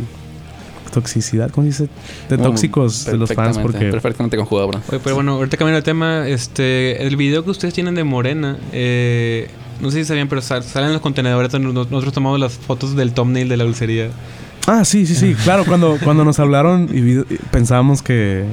toxicidad, 0.93 1.51
¿cómo 1.51 1.65
dice? 1.67 1.89
De 2.29 2.37
tóxicos 2.37 3.05
de 3.05 3.17
los 3.17 3.29
fans, 3.33 3.57
perfectamente, 3.57 3.61
porque... 3.71 3.91
Perfectamente 3.91 4.37
conjugado, 4.37 4.67
bro. 4.69 4.81
Oye, 4.89 4.99
pero 5.03 5.15
bueno, 5.15 5.33
ahorita 5.33 5.57
cambiando 5.57 5.77
de 5.77 5.83
tema, 5.83 6.27
este, 6.27 7.05
el 7.05 7.17
video 7.17 7.43
que 7.43 7.49
ustedes 7.51 7.73
tienen 7.73 7.95
de 7.95 8.03
Morena, 8.03 8.57
eh, 8.71 9.49
no 9.81 9.91
sé 9.91 9.99
si 9.99 10.05
sabían, 10.05 10.29
pero 10.29 10.41
sal- 10.41 10.63
salen 10.63 10.93
los 10.93 11.01
contenedores 11.01 11.51
nosotros 11.59 12.13
tomamos 12.13 12.39
las 12.39 12.53
fotos 12.53 12.95
del 12.95 13.11
thumbnail 13.13 13.49
de 13.49 13.57
la 13.57 13.63
dulcería. 13.65 14.09
Ah, 14.67 14.85
sí, 14.85 15.05
sí, 15.05 15.15
sí. 15.15 15.35
Claro, 15.43 15.65
cuando, 15.65 15.97
cuando 16.03 16.23
nos 16.23 16.39
hablaron 16.39 16.87
y, 16.91 17.01
vi- 17.01 17.25
y 17.29 17.35
pensábamos 17.51 18.01
que... 18.01 18.45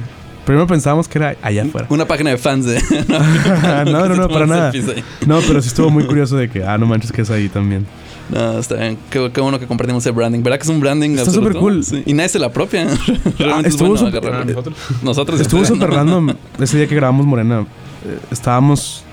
Primero 0.45 0.65
pensábamos 0.65 1.07
que 1.07 1.19
era 1.19 1.35
allá 1.43 1.63
afuera. 1.63 1.85
Una 1.91 2.05
página 2.07 2.31
de 2.31 2.37
fans 2.37 2.65
de... 2.65 2.81
no, 3.85 4.07
no, 4.07 4.15
no, 4.15 4.27
para 4.27 4.47
nada. 4.47 4.71
Ahí. 4.71 5.03
No, 5.27 5.39
pero 5.47 5.61
sí 5.61 5.67
estuvo 5.67 5.89
muy 5.91 6.03
curioso 6.05 6.35
de 6.35 6.49
que, 6.49 6.63
ah, 6.63 6.77
no 6.79 6.87
manches 6.87 7.11
que 7.11 7.21
es 7.21 7.29
ahí 7.29 7.47
también. 7.47 7.85
No, 8.29 8.59
está 8.59 8.75
bien. 8.75 8.97
Qué, 9.09 9.31
qué 9.33 9.41
bueno 9.41 9.59
que 9.59 9.67
compartimos 9.67 10.03
ese 10.03 10.11
branding. 10.11 10.41
¿Verdad 10.41 10.57
que 10.57 10.63
es 10.63 10.69
un 10.69 10.79
branding 10.79 11.11
Está 11.11 11.31
súper 11.31 11.53
cool. 11.55 11.83
Sí. 11.83 12.03
Y 12.05 12.13
nadie 12.13 12.29
se 12.29 12.39
la. 12.39 12.49
Realmente 12.49 13.69
es 13.69 13.75
estuvo 13.75 13.89
bueno 13.89 14.07
agarrarlo. 14.07 14.41
Ah, 14.41 14.45
nosotros. 14.45 14.77
Nosotros 15.03 15.41
Estuvo 15.41 15.65
súper 15.65 15.89
random 15.89 16.33
ese 16.59 16.77
día 16.77 16.87
que 16.87 16.95
grabamos 16.95 17.25
Morena. 17.25 17.61
eh, 18.05 18.19
estábamos... 18.31 19.03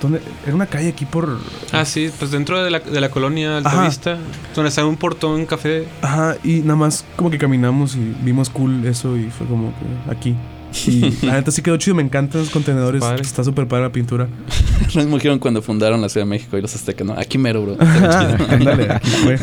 ¿Dónde? 0.00 0.20
Era 0.46 0.54
una 0.54 0.66
calle 0.66 0.90
aquí 0.90 1.04
por... 1.06 1.38
Ah, 1.72 1.84
sí, 1.84 2.08
pues 2.18 2.30
dentro 2.30 2.62
de 2.62 2.70
la, 2.70 2.78
de 2.78 3.00
la 3.00 3.10
colonia 3.10 3.56
Altavista, 3.56 4.16
donde 4.54 4.68
está 4.68 4.86
un 4.86 4.96
portón, 4.96 5.32
un 5.40 5.46
café. 5.46 5.88
Ajá, 6.02 6.36
y 6.44 6.60
nada 6.60 6.76
más 6.76 7.04
como 7.16 7.30
que 7.30 7.38
caminamos 7.38 7.96
y 7.96 8.14
vimos 8.22 8.48
cool 8.48 8.86
eso 8.86 9.16
y 9.16 9.28
fue 9.30 9.46
como 9.48 9.72
que 9.72 10.12
aquí. 10.12 10.36
Y 10.86 11.10
la 11.26 11.32
neta 11.34 11.50
sí 11.50 11.62
quedó 11.62 11.76
chido, 11.76 11.94
me 11.96 12.02
encantan 12.02 12.40
los 12.42 12.50
contenedores. 12.50 13.00
Padre. 13.00 13.22
Está 13.22 13.42
súper 13.44 13.66
padre 13.68 13.84
la 13.84 13.92
pintura. 13.92 14.28
Lo 14.94 15.00
mismo 15.02 15.16
dijeron 15.16 15.38
cuando 15.38 15.62
fundaron 15.62 16.00
la 16.00 16.08
Ciudad 16.08 16.26
de 16.26 16.30
México 16.30 16.56
y 16.56 16.62
los 16.62 16.74
aztecas, 16.74 17.06
¿no? 17.06 17.14
Aquí 17.14 17.38
mero, 17.38 17.62
bro. 17.62 17.76
Ándale, 18.48 18.92
aquí 18.92 19.10
fue. 19.10 19.38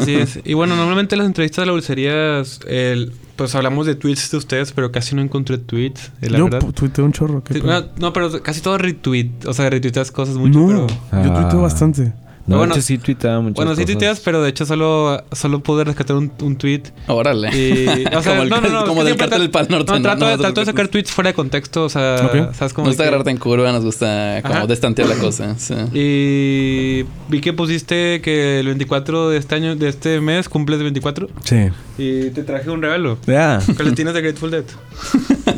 Así 0.00 0.14
es. 0.14 0.40
Y 0.44 0.54
bueno, 0.54 0.76
normalmente 0.76 1.14
en 1.14 1.18
las 1.20 1.26
entrevistas 1.26 1.62
de 1.62 1.66
la 1.66 1.72
dulcería, 1.72 2.42
el- 2.68 3.12
pues 3.36 3.54
hablamos 3.54 3.86
de 3.86 3.94
tweets 3.94 4.30
de 4.30 4.36
ustedes, 4.36 4.72
pero 4.72 4.92
casi 4.92 5.14
no 5.14 5.22
encontré 5.22 5.56
tweets, 5.56 6.12
eh, 6.20 6.28
la 6.28 6.36
Yo 6.38 6.44
verdad. 6.44 6.60
tuiteo 6.74 7.06
un 7.06 7.12
chorro. 7.12 7.42
¿qué 7.42 7.54
Sí, 7.54 7.62
no, 7.64 7.84
no, 7.98 8.12
pero 8.12 8.42
casi 8.42 8.60
todo 8.60 8.76
retweet. 8.76 9.30
O 9.46 9.54
sea, 9.54 9.70
retuiteas 9.70 10.10
cosas 10.12 10.34
mucho, 10.36 10.58
no, 10.58 10.86
pero... 11.10 11.22
yo 11.24 11.32
tuiteo 11.32 11.58
Ah. 11.60 11.62
bastante. 11.62 12.12
No, 12.50 12.58
Bueno, 12.58 12.74
sí 12.80 12.98
tuiteaba 12.98 13.40
muchas 13.40 13.54
Bueno, 13.54 13.70
sí 13.72 13.82
cosas. 13.82 13.86
tuiteas, 13.86 14.20
pero 14.20 14.42
de 14.42 14.50
hecho 14.50 14.66
solo, 14.66 15.22
solo 15.32 15.60
pude 15.62 15.84
rescatar 15.84 16.16
un, 16.16 16.32
un 16.42 16.56
tweet. 16.56 16.82
Órale. 17.06 17.48
Y, 17.56 18.04
o 18.14 18.22
sea, 18.22 18.32
como 18.32 18.42
el, 18.42 18.48
no, 18.50 18.60
no, 18.60 18.84
como 18.86 19.04
del 19.04 19.16
cartel 19.16 19.40
del 19.40 19.50
Pal 19.50 19.68
Norte. 19.70 19.92
No, 19.92 20.02
trato, 20.02 20.24
de, 20.24 20.30
No, 20.32 20.36
no, 20.36 20.42
trato 20.42 20.60
de 20.60 20.66
no, 20.66 20.72
sacar 20.72 20.88
tweets 20.88 21.12
fuera 21.12 21.30
de 21.30 21.34
contexto, 21.34 21.84
o 21.84 21.88
sea, 21.88 22.16
Ok. 22.24 22.52
¿sabes 22.54 22.72
cómo? 22.72 22.86
Nos 22.86 22.92
gusta 22.94 23.04
que- 23.04 23.08
agarrarte 23.08 23.30
en 23.30 23.36
curva, 23.36 23.70
nos 23.72 23.84
gusta 23.84 24.40
como 24.42 24.54
Ajá. 24.54 24.66
destantear 24.66 25.08
la 25.08 25.14
cosa. 25.16 25.54
Sí. 25.58 25.74
Y 25.94 27.04
vi 27.28 27.40
que 27.40 27.52
pusiste 27.52 28.20
que 28.20 28.58
el 28.60 28.66
24 28.66 29.30
de 29.30 29.38
este 29.38 29.54
año, 29.54 29.76
de 29.76 29.88
este 29.88 30.20
mes, 30.20 30.48
cumples 30.48 30.80
24 30.82 31.28
Sí. 31.44 31.68
y 31.98 32.30
te 32.30 32.42
traje 32.42 32.68
un 32.68 32.82
regalo. 32.82 33.16
Ya. 33.26 33.60
Calcetines 33.76 34.12
de 34.14 34.22
Grateful 34.22 34.50
Dead. 34.50 34.64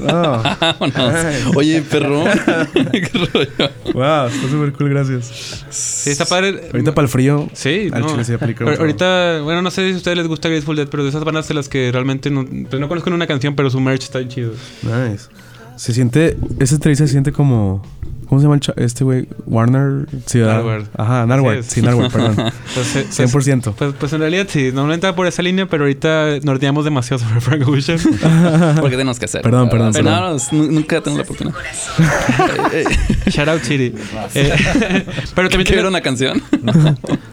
Oh, 0.04 0.42
Vámonos. 0.60 1.14
Oye, 1.54 1.80
perro. 1.82 2.24
¿Qué 2.72 3.08
rollo? 3.32 3.70
wow, 3.94 4.26
está 4.26 4.48
súper 4.50 4.72
cool, 4.72 4.88
gracias. 4.90 5.64
Sí, 5.70 6.10
está 6.10 6.24
padre. 6.24 6.60
Ahorita 6.82 6.94
para 6.94 7.06
el 7.06 7.10
frío. 7.10 7.48
Sí, 7.52 7.88
Al 7.92 8.02
no. 8.02 8.08
chile 8.10 8.24
sí 8.24 8.32
aplica. 8.32 8.64
Ahorita, 8.64 9.40
bueno, 9.42 9.62
no 9.62 9.70
sé 9.70 9.88
si 9.88 9.94
a 9.94 9.96
ustedes 9.96 10.16
les 10.18 10.26
gusta 10.28 10.48
Grateful 10.48 10.76
Dead, 10.76 10.88
pero 10.88 11.02
de 11.02 11.08
esas 11.08 11.24
bandas 11.24 11.48
de 11.48 11.54
las 11.54 11.68
que 11.68 11.90
realmente 11.92 12.30
no, 12.30 12.44
pues 12.44 12.80
no 12.80 12.88
conozco 12.88 13.10
una 13.10 13.26
canción, 13.26 13.54
pero 13.54 13.70
su 13.70 13.80
merch 13.80 14.04
está 14.04 14.18
bien 14.18 14.28
chido. 14.30 14.52
Nice. 14.82 15.28
Se 15.76 15.92
siente, 15.92 16.36
esa 16.58 16.74
entrevista 16.74 17.06
se 17.06 17.12
siente 17.12 17.32
como, 17.32 17.82
¿Cómo 18.32 18.40
se 18.40 18.44
llama 18.46 18.54
el 18.54 18.60
cha- 18.62 18.72
este 18.78 19.04
güey? 19.04 19.28
Warner. 19.44 20.06
Sí. 20.24 20.38
Narwhal. 20.38 20.86
Ajá, 20.96 21.26
Narwhal. 21.26 21.62
Sí, 21.62 21.82
Sí, 21.82 21.86
perdón. 22.10 22.34
Pues, 22.74 22.96
eh, 22.96 23.06
pues, 23.30 23.46
100%. 23.46 23.74
Pues, 23.74 23.94
pues 24.00 24.12
en 24.14 24.20
realidad 24.20 24.46
sí, 24.48 24.70
normalmente 24.72 25.06
va 25.06 25.14
por 25.14 25.26
esa 25.26 25.42
línea, 25.42 25.66
pero 25.66 25.84
ahorita 25.84 26.38
norteamos 26.42 26.86
demasiado 26.86 27.22
sobre 27.22 27.40
Frank 27.42 27.68
Ocean. 27.68 27.98
Porque 28.80 28.92
tenemos 28.96 29.18
que 29.18 29.26
hacer. 29.26 29.42
Perdón, 29.42 29.68
perdón, 29.68 29.92
Pero 29.92 30.04
perdón. 30.06 30.38
no, 30.50 30.58
no, 30.64 30.72
nunca 30.72 31.02
tengo 31.02 31.18
la 31.18 31.24
oportunidad. 31.24 31.54
Shout 33.26 33.48
out 33.48 33.60
Chiri. 33.62 33.94
Eh, 34.34 34.54
pero 35.34 35.50
también, 35.50 35.66
¿Quiero 35.66 35.82
tenemos, 35.82 35.88
una 35.90 36.00
canción? 36.00 36.42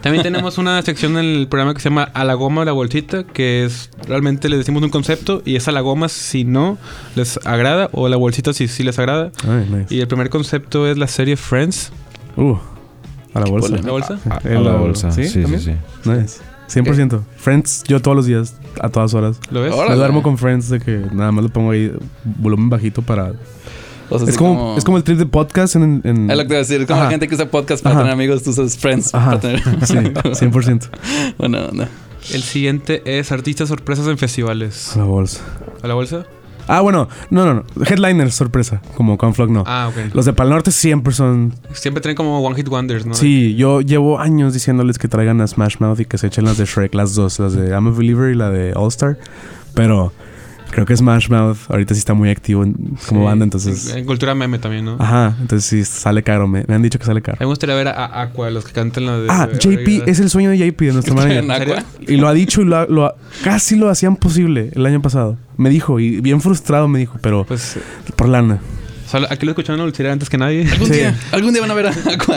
también 0.02 0.22
tenemos 0.22 0.58
una 0.58 0.82
sección 0.82 1.12
en 1.16 1.24
el 1.24 1.48
programa 1.48 1.72
que 1.72 1.80
se 1.80 1.88
llama 1.88 2.10
A 2.12 2.24
la 2.24 2.34
goma 2.34 2.60
o 2.60 2.64
la 2.66 2.72
bolsita, 2.72 3.24
que 3.24 3.64
es 3.64 3.88
realmente 4.06 4.50
le 4.50 4.58
decimos 4.58 4.82
un 4.82 4.90
concepto 4.90 5.40
y 5.46 5.56
es 5.56 5.66
a 5.66 5.72
la 5.72 5.80
goma 5.80 6.10
si 6.10 6.44
no 6.44 6.76
les 7.16 7.38
agrada 7.46 7.88
o 7.92 8.08
la 8.10 8.16
bolsita 8.18 8.52
si 8.52 8.68
sí 8.68 8.82
les 8.82 8.98
agrada. 8.98 9.32
Ay, 9.48 9.66
nice. 9.70 9.94
Y 9.94 10.00
el 10.00 10.08
primer 10.08 10.28
concepto 10.28 10.86
es 10.86 10.89
la 10.98 11.06
serie 11.08 11.36
Friends. 11.36 11.92
Uh, 12.36 12.56
a 13.34 13.40
la 13.40 13.46
bolsa. 13.46 13.76
¿La 13.76 13.90
bolsa? 13.92 14.18
A, 14.28 14.34
a 14.36 14.38
El- 14.44 14.64
la 14.64 14.72
bolsa. 14.74 15.10
Sí, 15.12 15.28
sí, 15.28 15.42
¿también? 15.42 15.60
sí. 15.62 15.72
Nice. 16.04 16.40
100%. 16.68 17.20
Friends, 17.36 17.82
yo 17.88 18.00
todos 18.00 18.16
los 18.16 18.26
días, 18.26 18.54
a 18.80 18.88
todas 18.88 19.12
horas. 19.14 19.38
¿Lo 19.50 19.60
ves? 19.62 19.74
Me 19.88 19.94
duermo 19.96 20.22
con 20.22 20.38
Friends 20.38 20.68
de 20.68 20.78
que 20.80 21.04
nada 21.12 21.32
más 21.32 21.42
lo 21.44 21.50
pongo 21.50 21.72
ahí 21.72 21.92
volumen 22.24 22.68
bajito 22.68 23.02
para... 23.02 23.32
O 24.08 24.18
sea, 24.18 24.24
Es 24.24 24.30
así 24.30 24.38
como, 24.38 24.76
es 24.76 24.84
como 24.84 24.96
el 24.96 25.04
trip 25.04 25.18
de 25.18 25.26
podcast 25.26 25.74
en... 25.76 26.00
en- 26.04 26.30
Es 26.30 26.36
lo 26.36 26.42
que 26.42 26.48
te 26.48 26.54
iba 26.54 26.58
a 26.58 26.62
decir. 26.62 26.80
Es 26.80 26.86
como 26.86 26.98
Ajá. 26.98 27.04
la 27.06 27.10
gente 27.10 27.26
que 27.28 27.34
usa 27.34 27.48
podcast 27.50 27.82
para 27.82 27.94
Ajá. 27.96 28.02
tener 28.02 28.12
amigos, 28.14 28.42
tú 28.42 28.50
usas 28.50 28.76
friends 28.76 29.12
Ajá. 29.14 29.26
para 29.26 29.40
tener. 29.40 29.62
Sí, 29.86 29.94
100%. 29.94 30.88
bueno, 31.38 31.68
no. 31.72 31.84
El 32.32 32.42
siguiente 32.42 33.02
es 33.04 33.32
artistas 33.32 33.68
sorpresas 33.68 34.06
en 34.06 34.18
festivales. 34.18 34.94
A 34.94 34.98
la 34.98 35.04
bolsa. 35.04 35.40
¿A 35.82 35.86
la 35.88 35.94
bolsa? 35.94 36.26
Ah, 36.66 36.80
bueno. 36.80 37.08
No, 37.30 37.44
no, 37.44 37.54
no. 37.54 37.84
Headliners, 37.84 38.34
sorpresa. 38.34 38.80
Como 38.96 39.18
Conflog, 39.18 39.50
no. 39.50 39.64
Ah, 39.66 39.88
ok. 39.88 40.14
Los 40.14 40.24
de 40.24 40.32
Pal 40.32 40.50
Norte 40.50 40.70
siempre 40.70 41.12
son... 41.12 41.54
Siempre 41.72 42.00
tienen 42.00 42.16
como 42.16 42.40
One 42.40 42.56
Hit 42.56 42.68
Wonders, 42.68 43.06
¿no? 43.06 43.14
Sí, 43.14 43.56
yo 43.56 43.80
llevo 43.80 44.18
años 44.20 44.54
diciéndoles 44.54 44.98
que 44.98 45.08
traigan 45.08 45.40
a 45.40 45.46
Smash 45.46 45.76
Mouth 45.78 46.00
y 46.00 46.04
que 46.04 46.18
se 46.18 46.28
echen 46.28 46.44
las 46.44 46.56
de 46.56 46.64
Shrek, 46.64 46.94
las 46.94 47.14
dos, 47.14 47.38
las 47.38 47.54
de 47.54 47.68
I'm 47.70 47.88
a 47.88 47.90
Believer 47.90 48.32
y 48.32 48.36
la 48.36 48.50
de 48.50 48.72
All 48.74 48.88
Star. 48.88 49.18
Pero 49.74 50.12
creo 50.70 50.86
que 50.86 50.96
Smash 50.96 51.28
Mouth 51.28 51.58
ahorita 51.68 51.94
sí 51.94 51.98
está 51.98 52.14
muy 52.14 52.30
activo 52.30 52.64
en- 52.64 52.74
como 53.08 53.20
Sí. 53.20 53.26
banda, 53.26 53.44
entonces... 53.44 53.94
En, 53.94 54.04
cultura 54.04 54.34
meme 54.34 54.58
también, 54.58 54.84
¿no? 54.84 54.96
Ajá, 54.98 55.36
entonces 55.40 55.68
sí 55.68 55.84
sale 55.84 56.22
caro. 56.22 56.46
Me, 56.48 56.64
me 56.66 56.74
han 56.74 56.82
dicho 56.82 56.98
que 56.98 57.04
sale 57.04 57.22
caro. 57.22 57.36
me 57.40 57.46
gustaría 57.46 57.74
ver 57.74 57.88
a, 57.88 58.20
Aqua, 58.22 58.50
los 58.50 58.64
que 58.64 58.72
cantan 58.72 59.06
la 59.06 59.18
de. 59.18 59.26
Ah, 59.30 59.48
JP 59.52 60.08
es 60.08 60.20
el 60.20 60.30
sueño 60.30 60.50
de 60.50 60.58
JP, 60.58 60.80
de 60.80 60.92
manager. 61.14 61.50
Aqua. 61.78 61.84
Y 62.00 62.16
lo 62.16 62.28
ha 62.28 62.32
dicho 62.32 62.62
y 62.62 62.64
lo, 62.64 62.86
lo 62.88 63.06
ha- 63.06 63.14
casi 63.44 63.76
lo 63.76 63.88
hacían 63.88 64.16
posible 64.16 64.70
el 64.74 64.86
año 64.86 65.00
pasado. 65.02 65.36
Me 65.56 65.70
dijo, 65.70 66.00
y 66.00 66.20
bien 66.20 66.40
frustrado 66.40 66.88
me 66.88 66.98
dijo, 66.98 67.18
pero 67.20 67.44
Pues, 67.44 67.76
eh, 67.76 67.80
por 68.16 68.28
lana. 68.28 68.60
Sea, 69.10 69.20
aquí 69.30 69.44
lo 69.46 69.52
escucharon 69.52 69.80
en 69.80 69.92
el 69.94 70.06
antes 70.10 70.28
que 70.30 70.38
nadie. 70.38 70.66
Algún 70.70 70.86
Sí. 70.88 70.94
día, 70.94 71.18
algún 71.32 71.52
día 71.52 71.60
van 71.62 71.70
a 71.70 71.74
ver 71.74 71.86
a 71.86 71.90
Aqua. 71.90 72.36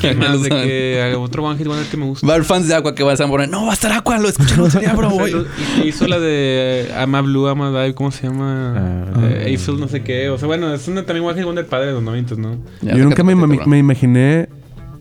¿Quién 0.00 0.18
Ya 0.20 0.28
más 0.28 0.42
de 0.42 0.48
que 0.48 1.14
otro 1.18 1.44
One 1.44 1.58
Hit 1.58 1.66
Wonder 1.66 1.86
que 1.86 1.96
me 1.96 2.06
gusta? 2.06 2.26
Va 2.26 2.32
a 2.32 2.36
haber 2.36 2.46
fans 2.46 2.66
de 2.68 2.74
Aqua 2.74 2.94
que 2.94 3.02
van 3.02 3.20
a 3.20 3.26
poner, 3.28 3.48
no, 3.48 3.64
va 3.66 3.70
a 3.72 3.74
estar 3.74 3.92
Aqua, 3.92 4.18
lo 4.18 4.28
escucharon 4.28 4.70
sería, 4.70 4.92
bro. 4.94 5.08
O 5.08 5.10
sea, 5.14 5.20
voy". 5.20 5.30
lo- 5.30 5.46
y 5.84 5.88
hizo 5.88 6.06
la 6.08 6.18
de 6.18 6.90
Ama 6.96 7.20
Blue, 7.20 7.46
Ama 7.48 7.70
Die, 7.84 7.94
¿cómo 7.94 8.10
se 8.10 8.26
llama? 8.26 9.06
Eh, 9.22 9.44
Eiffel, 9.48 9.78
no 9.78 9.88
sé 9.88 10.02
qué. 10.02 10.28
O 10.30 10.38
sea, 10.38 10.46
bueno, 10.46 10.72
es 10.72 10.88
una, 10.88 11.04
también 11.04 11.26
One 11.26 11.34
Hit 11.36 11.44
Wonder 11.44 11.66
padre 11.66 11.86
de 11.88 11.92
los 11.92 12.02
90, 12.02 12.34
¿no? 12.36 12.56
Ya, 12.80 12.94
Yo 12.96 13.04
nunca 13.04 13.22
me, 13.22 13.32
imaginé 13.78 14.48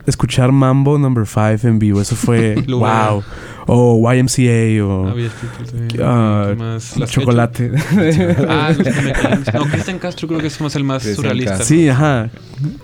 escuchar 0.06 0.52
Mambo 0.52 0.98
Number 0.98 1.26
5 1.26 1.68
en 1.68 1.80
vivo. 1.80 2.02
Eso 2.02 2.16
fue 2.16 2.56
wow. 2.68 3.24
O 3.66 4.12
YMCA 4.14 4.84
o 4.86 5.08
Había 5.08 5.28
escrito 5.28 5.64
también. 5.72 6.02
ah, 6.04 6.46
¿Qué 6.50 6.56
más? 6.56 6.98
Las 6.98 7.12
Chocolate. 7.12 7.72
Ah. 8.50 8.72
No, 9.54 9.66
Cristian 9.66 10.00
Castro 10.00 10.28
creo 10.28 10.40
que 10.40 10.48
es 10.48 10.60
más 10.62 10.76
el 10.76 10.84
más 10.84 11.04
surrealista. 11.04 11.60
Sí, 11.64 11.88
ajá. 11.90 12.30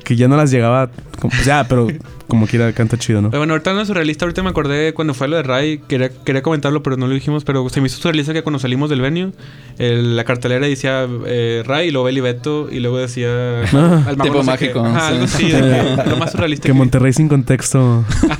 Que 0.04 0.16
ya 0.16 0.28
no 0.28 0.38
las 0.38 0.52
llegaba. 0.52 0.90
como- 1.20 1.32
pues 1.32 1.46
ya, 1.46 1.66
pero 1.68 1.88
como 2.30 2.48
quiera 2.48 2.72
canta 2.72 2.98
chido, 2.98 3.22
¿no? 3.22 3.30
Pero 3.30 3.42
bueno, 3.42 3.54
ahorita 3.54 3.74
no 3.74 3.82
es 3.82 3.88
surrealista. 3.90 4.24
Ahorita 4.24 4.42
me 4.44 4.50
acordé 4.52 4.94
cuando 4.94 5.14
fue 5.14 5.28
lo 5.28 5.36
de 5.36 5.44
Ray. 5.44 5.80
Quería, 5.90 6.10
quería 6.10 6.42
comentarlo, 6.42 6.82
pero 6.84 6.96
no 6.96 7.08
lo 7.08 7.14
dijimos. 7.14 7.44
Pero 7.44 7.68
se 7.70 7.82
me 7.82 7.88
hizo 7.88 7.98
surrealista 8.02 8.32
que 8.32 8.42
cuando 8.44 8.60
salimos 8.60 8.90
del 8.90 9.02
venue, 9.02 9.32
el- 9.78 10.16
la 10.16 10.24
cartelera 10.24 10.66
decía 10.66 11.06
eh, 11.26 11.64
Ray 11.66 11.90
y 11.90 11.92
luego 11.92 12.06
Beli 12.06 12.22
Beto. 12.22 12.70
Y 12.72 12.80
luego 12.80 12.98
decía. 13.00 13.64
Ah. 13.74 14.04
al 14.08 14.16
Tipo 14.18 14.36
no 14.36 14.44
sé 14.44 14.52
mágico, 14.52 14.82
qué. 14.84 14.90
Ajá, 14.90 15.08
sí. 15.10 15.14
algo 15.14 15.24
así. 15.26 15.46
de 15.52 16.04
que 16.04 16.10
lo 16.12 16.18
más 16.18 16.32
surrealista 16.32 16.68
Que 16.68 16.74
Monterrey 16.74 17.12
sin 17.14 17.28
contexto. 17.28 18.06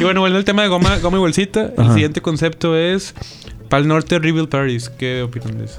y 0.00 0.04
bueno, 0.04 0.20
volviendo 0.20 0.38
al 0.38 0.44
tema 0.44 0.62
de 0.62 0.68
goma, 0.68 0.98
goma 0.98 1.16
y 1.18 1.20
bolsita, 1.20 1.72
el 1.76 1.92
siguiente 1.92 2.20
concepto 2.20 2.76
es 2.76 3.14
Pal 3.68 3.86
Norte 3.88 4.18
Reveal 4.18 4.48
Paris. 4.48 4.90
¿Qué 4.98 5.22
opinan 5.22 5.58
de 5.58 5.64
eso? 5.66 5.78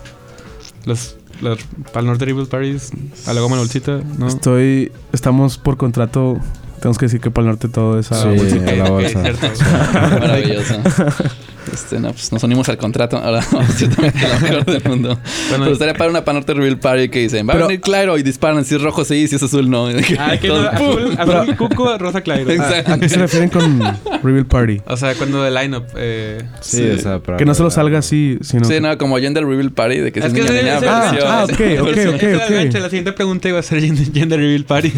Los, 0.86 1.16
los 1.44 1.60
Pal 1.94 2.06
Norte 2.06 2.26
Reveal 2.26 2.48
Paris 2.48 2.92
a 3.28 3.34
la 3.34 3.42
goma 3.42 3.56
y 3.56 3.60
bolsita, 3.60 4.00
¿no? 4.18 4.28
Estoy. 4.28 4.92
Estamos 5.12 5.58
por 5.58 5.78
contrato. 5.78 6.40
Tenemos 6.80 6.98
que 6.98 7.06
decir 7.06 7.22
que 7.22 7.32
para 7.32 7.44
el 7.46 7.50
norte 7.52 7.70
todo 7.70 7.98
es 8.00 8.12
a 8.12 8.22
Sí. 8.22 8.28
bolsita. 8.38 8.72
a 8.72 8.76
la 8.76 8.90
bolsa. 8.90 9.20
Maravilloso. 10.20 10.76
Este, 11.74 12.00
no, 12.00 12.12
pues 12.12 12.32
nos 12.32 12.44
unimos 12.44 12.70
al 12.70 12.78
contrato. 12.78 13.18
Ahora 13.18 13.44
vamos 13.52 13.70
a 13.70 13.74
decir 13.74 13.90
también 13.90 14.14
que 14.14 14.28
la 14.28 14.40
mejor 14.40 14.66
del 14.66 14.84
mundo. 14.86 15.20
Bueno, 15.50 15.66
Pero 15.66 15.74
estaría 15.74 15.94
para 15.94 16.10
una 16.10 16.24
Panorte 16.26 16.54
Reveal 16.54 16.80
Party 16.80 17.10
que 17.10 17.20
dicen, 17.20 17.48
va 17.48 17.54
Pero- 17.54 17.66
a 17.66 17.68
venir 17.68 17.82
claro 17.82 18.18
y 18.18 18.24
disparan 18.24 18.64
si 18.66 18.76
es 18.76 18.82
rojo 18.82 19.04
sí, 19.06 19.28
si 19.28 19.36
es 19.36 19.44
azul 19.44 19.70
no. 19.70 19.88
Ah, 20.20 20.38
que 20.40 20.48
no, 20.48 20.56
azul, 20.56 21.16
azul, 21.18 21.56
cuco, 21.58 21.98
rosa 21.98 22.22
claro. 22.22 22.50
Exacto. 22.50 22.94
¿A 22.94 22.98
qué 22.98 23.10
se 23.10 23.18
refieren 23.18 23.50
con 23.50 23.82
Reveal 24.24 24.46
Party? 24.46 24.82
O 24.88 24.98
sea, 24.98 25.14
cuando 25.16 25.46
el 25.46 25.54
lineup. 25.54 25.86
Eh, 25.96 26.42
Sí, 26.62 26.90
o 26.90 26.98
sea, 26.98 27.20
para 27.20 27.38
Que 27.38 27.46
no 27.46 27.54
solo 27.56 27.70
salga 27.70 28.00
así, 28.00 28.38
sino. 28.42 28.64
Sí, 28.66 28.80
no, 28.80 28.98
como 28.98 29.18
Gender 29.18 29.46
Reveal 29.46 29.72
Party 29.72 29.98
de 30.00 30.12
que 30.12 30.20
Es 30.20 30.26
es 30.28 30.34
que 30.34 30.40
niña, 30.42 30.52
ese- 30.78 30.86
niña, 30.86 31.20
ah, 31.26 31.44
ok, 31.46 31.52
ok, 31.82 32.16
ok. 32.16 32.74
La 32.74 32.90
siguiente 32.90 33.14
pregunta 33.14 33.50
iba 33.50 33.60
a 33.60 33.64
ser 33.64 33.82
Gender 33.82 34.40
Reveal 34.40 34.64
Party. 34.66 34.92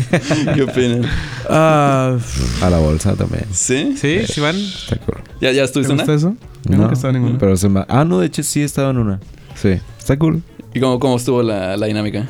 ¿Qué 0.54 0.62
opinan? 0.64 1.02
Ah, 1.50 2.18
A 2.62 2.70
la 2.70 2.78
bolsa 2.80 3.16
también. 3.16 3.46
¿Sí? 3.52 3.96
¿Sí? 4.00 4.22
¿Sí 4.28 4.42
van? 4.42 4.56
Está 4.56 4.98
cool. 4.98 5.18
¿Ya, 5.42 5.52
ya 5.52 5.62
¿Te 5.62 5.66
estuviste 5.66 5.94
una? 5.94 6.04
eso? 6.14 6.36
Yo 6.66 6.78
nunca 6.78 6.92
he 6.92 6.94
estado 6.94 7.14
en 7.16 7.22
ninguna. 7.22 7.40
Pero 7.40 7.56
se 7.58 7.70
me... 7.70 7.86
Ah, 7.88 8.04
no, 8.06 8.20
de 8.20 8.28
hecho 8.28 8.44
sí 8.44 8.62
he 8.62 8.66
estado 8.66 8.92
en 8.92 8.98
una. 8.98 9.20
Sí. 9.56 9.80
Está 9.98 10.18
cool. 10.18 10.42
¿Y 10.74 10.80
cómo, 10.80 11.00
cómo 11.00 11.16
estuvo 11.18 11.42
la, 11.44 11.78
la 11.78 11.86
dinámica? 11.88 12.26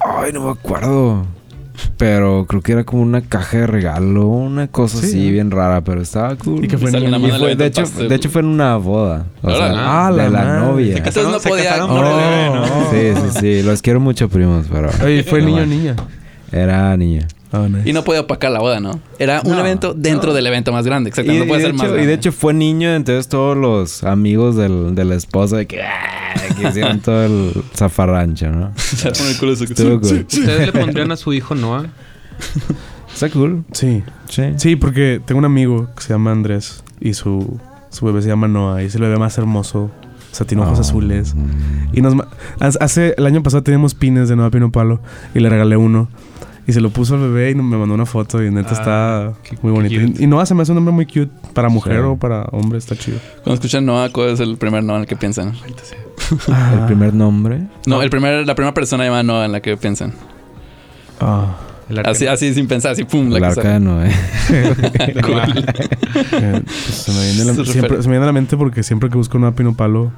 Ay, 0.00 0.32
no 0.32 0.44
me 0.44 0.50
acuerdo. 0.52 1.26
Pero 1.96 2.44
creo 2.48 2.60
que 2.60 2.72
era 2.72 2.84
como 2.84 3.02
una 3.02 3.20
caja 3.20 3.58
de 3.58 3.66
regalo, 3.68 4.26
una 4.26 4.66
cosa 4.68 4.98
Sí, 4.98 5.06
así 5.06 5.26
¿no? 5.26 5.32
bien 5.32 5.50
rara, 5.50 5.80
pero 5.82 6.00
estaba 6.02 6.34
cool. 6.36 6.64
Y 6.64 6.68
que 6.68 6.76
fue 6.76 6.90
Sale 6.90 7.06
en 7.06 7.14
Y 7.24 7.30
fue- 7.30 7.54
de, 7.56 7.66
hecho, 7.66 7.84
de 7.86 8.14
hecho 8.14 8.30
fue 8.30 8.40
en 8.42 8.48
una 8.48 8.76
boda. 8.76 9.26
O 9.42 9.50
sea, 9.50 10.06
Ah, 10.06 10.10
de 10.10 10.16
la 10.16 10.28
la 10.30 10.58
novia. 10.60 10.96
Se 10.96 11.02
casaron, 11.02 11.32
no 11.32 11.38
se 11.38 11.48
podía- 11.48 11.64
casaron 11.64 11.90
Oh. 11.90 11.94
por 11.96 12.06
el 12.06 12.12
bebé, 12.16 12.50
¿no? 12.50 12.62
Oh. 12.62 12.90
Sí, 12.90 13.30
sí, 13.32 13.40
sí. 13.40 13.62
Los 13.62 13.80
quiero 13.82 14.00
mucho, 14.00 14.28
primos, 14.28 14.66
pero... 14.70 14.90
Oye, 15.04 15.22
¿fue 15.22 15.40
No 15.40 15.46
niño 15.48 15.62
o 15.62 15.66
niña? 15.66 15.96
Era 16.50 16.96
niña. 16.96 17.28
Ah, 17.52 17.66
nice. 17.68 17.88
Y 17.88 17.92
no 17.92 18.04
podía 18.04 18.20
opacar 18.20 18.50
la 18.50 18.60
boda, 18.60 18.78
¿no? 18.80 19.00
Era 19.18 19.40
un 19.44 19.52
No, 19.52 19.60
evento 19.60 19.94
dentro 19.94 20.34
del 20.34 20.46
evento 20.46 20.70
más 20.72 20.84
grande. 20.84 21.10
Exacto. 21.10 21.32
Y, 21.32 21.38
no 21.38 21.46
puede 21.46 21.62
ser 21.62 21.72
más 21.74 21.86
hecho, 21.86 21.98
y 21.98 22.06
de 22.06 22.14
hecho 22.14 22.30
fue 22.32 22.52
niño, 22.54 22.94
entonces 22.94 23.28
todos 23.28 23.56
los 23.56 24.04
amigos 24.04 24.56
del, 24.56 24.94
de 24.94 25.04
la 25.04 25.14
esposa 25.14 25.56
de 25.56 25.66
que, 25.66 25.82
ah, 25.82 26.34
que 26.60 26.68
hicieron 26.68 27.00
todo 27.00 27.24
el 27.24 27.52
zafarrancho, 27.74 28.50
¿no? 28.50 28.72
Se 28.76 29.10
pone 29.10 29.30
el 29.30 29.36
culo 29.38 29.56
su- 29.56 29.64
Estuvo 29.64 30.00
cool. 30.00 30.26
¿Ustedes 30.28 30.66
le 30.66 30.72
pondrían 30.78 31.10
a 31.12 31.16
su 31.16 31.32
hijo 31.32 31.54
Noah? 31.54 31.86
Está 33.12 33.30
cool. 33.30 33.64
Sí. 33.72 34.02
Sí. 34.28 34.42
Sí, 34.56 34.76
porque 34.76 35.20
tengo 35.24 35.38
un 35.38 35.44
amigo 35.44 35.88
que 35.96 36.02
se 36.02 36.10
llama 36.12 36.30
Andrés 36.32 36.84
y 37.00 37.14
su, 37.14 37.58
su 37.90 38.04
bebé 38.06 38.22
se 38.22 38.28
llama 38.28 38.46
Noah 38.48 38.82
y 38.82 38.86
es 38.86 38.94
el 38.94 39.00
bebé 39.02 39.16
más 39.18 39.38
hermoso. 39.38 39.90
O 40.30 40.34
sea, 40.34 40.46
tiene 40.46 40.62
ojos 40.62 40.78
Oh. 40.78 40.82
azules. 40.82 41.34
Y 41.92 42.02
nos 42.02 42.14
hace 42.60 43.14
el 43.16 43.26
año 43.26 43.42
pasado 43.42 43.62
teníamos 43.62 43.94
pines 43.94 44.28
de 44.28 44.36
Noah 44.36 44.50
Pino 44.50 44.70
Palo 44.70 45.00
y 45.34 45.40
le 45.40 45.48
regalé 45.48 45.76
uno. 45.76 46.08
Y 46.68 46.72
se 46.74 46.80
lo 46.82 46.90
puso 46.90 47.14
al 47.14 47.20
bebé 47.22 47.50
y 47.50 47.54
me 47.56 47.76
mandó 47.78 47.94
una 47.94 48.04
foto 48.06 48.44
y 48.44 48.50
neta 48.50 48.68
Ah, 48.70 48.72
está 48.74 49.32
qué- 49.42 49.56
muy 49.62 49.72
bonito. 49.72 49.94
Y, 50.20 50.24
y 50.24 50.26
Noah 50.28 50.44
se 50.46 50.54
me 50.54 50.62
hace 50.62 50.70
un 50.72 50.76
nombre 50.76 50.92
muy 50.94 51.06
cute 51.06 51.30
para 51.54 51.68
mujer 51.70 51.94
Sí. 51.96 52.02
o 52.04 52.16
para 52.16 52.42
hombre, 52.52 52.78
está 52.78 52.94
chido. 52.94 53.18
Cuando 53.42 53.54
escuchan 53.54 53.86
Noah, 53.86 54.10
¿cuál 54.12 54.28
es 54.28 54.40
el 54.40 54.56
primer 54.58 54.84
Noah 54.84 54.96
en 54.98 55.02
el 55.02 55.08
que 55.08 55.16
piensan? 55.16 55.54
El 56.74 56.84
primer 56.86 57.14
nombre. 57.14 57.62
No, 57.86 58.02
el 58.02 58.10
primer, 58.10 58.46
la 58.46 58.54
primera 58.54 58.74
persona 58.74 59.02
llamada 59.04 59.22
Noah 59.22 59.46
en 59.46 59.52
la 59.52 59.60
que 59.60 59.76
piensan. 59.78 60.12
Ah, 61.20 61.56
Así, 62.04 62.26
así 62.26 62.52
sin 62.52 62.68
pensar, 62.68 62.92
así 62.92 63.04
pum, 63.04 63.30
la 63.30 63.40
que 63.48 63.54
sale. 63.54 63.80
Noah. 63.80 64.06
eh, 64.06 64.12
pues 66.64 66.84
se, 66.84 67.12
me 67.12 67.24
viene 67.32 67.42
a 67.42 67.44
la, 67.46 67.64
siempre, 67.64 67.96
refer- 67.96 68.02
se 68.02 68.08
me 68.08 68.12
viene 68.12 68.24
a 68.24 68.26
la 68.26 68.32
mente 68.32 68.56
porque 68.58 68.82
siempre 68.82 69.08
que 69.08 69.16
busco 69.16 69.38
Noah 69.38 69.52
Pino 69.54 69.74
Palo, 69.74 70.12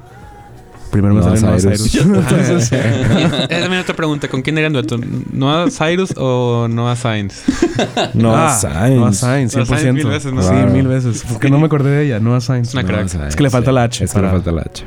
primero 0.91 1.13
me 1.15 1.21
Noah 1.21 1.37
sale 1.37 1.47
Noah 1.51 1.59
Cyrus. 1.59 1.91
Cyrus. 1.91 2.05
Entonces, 2.17 2.71
Esa 2.71 3.43
es 3.43 3.61
también 3.61 3.81
otra 3.81 3.95
pregunta. 3.95 4.27
¿Con 4.27 4.41
quién 4.41 4.57
harían 4.57 4.73
dueto? 4.73 4.97
¿Noah 5.31 5.67
Cyrus 5.71 6.13
o 6.17 6.67
Noah 6.69 6.95
Sainz? 6.95 7.43
Noah 8.13 8.47
Ah, 8.49 8.53
Sainz. 8.59 8.95
Noah 8.99 9.13
Sainz, 9.13 9.55
Noah 9.55 9.65
100%. 9.65 9.67
Sainz 9.69 9.93
mil 9.95 10.07
veces, 10.07 10.33
¿no? 10.33 10.41
Sí, 10.41 10.53
mil 10.71 10.87
veces. 10.87 11.23
Porque 11.31 11.49
no 11.49 11.57
me 11.59 11.65
acordé 11.65 11.89
de 11.91 12.05
ella, 12.05 12.19
Noah 12.19 12.41
Sainz. 12.41 12.69
Es 12.69 12.73
una 12.73 12.83
Noah 12.83 12.93
crack. 12.93 13.07
Sainz, 13.07 13.27
Es 13.29 13.35
que 13.35 13.43
le 13.43 13.49
falta 13.49 13.71
sí. 13.71 13.75
la 13.75 13.83
H 13.83 14.03
Es 14.03 14.11
que 14.13 14.17
le 14.19 14.27
para- 14.27 14.33
falta 14.41 14.51
la 14.51 14.61
H. 14.61 14.85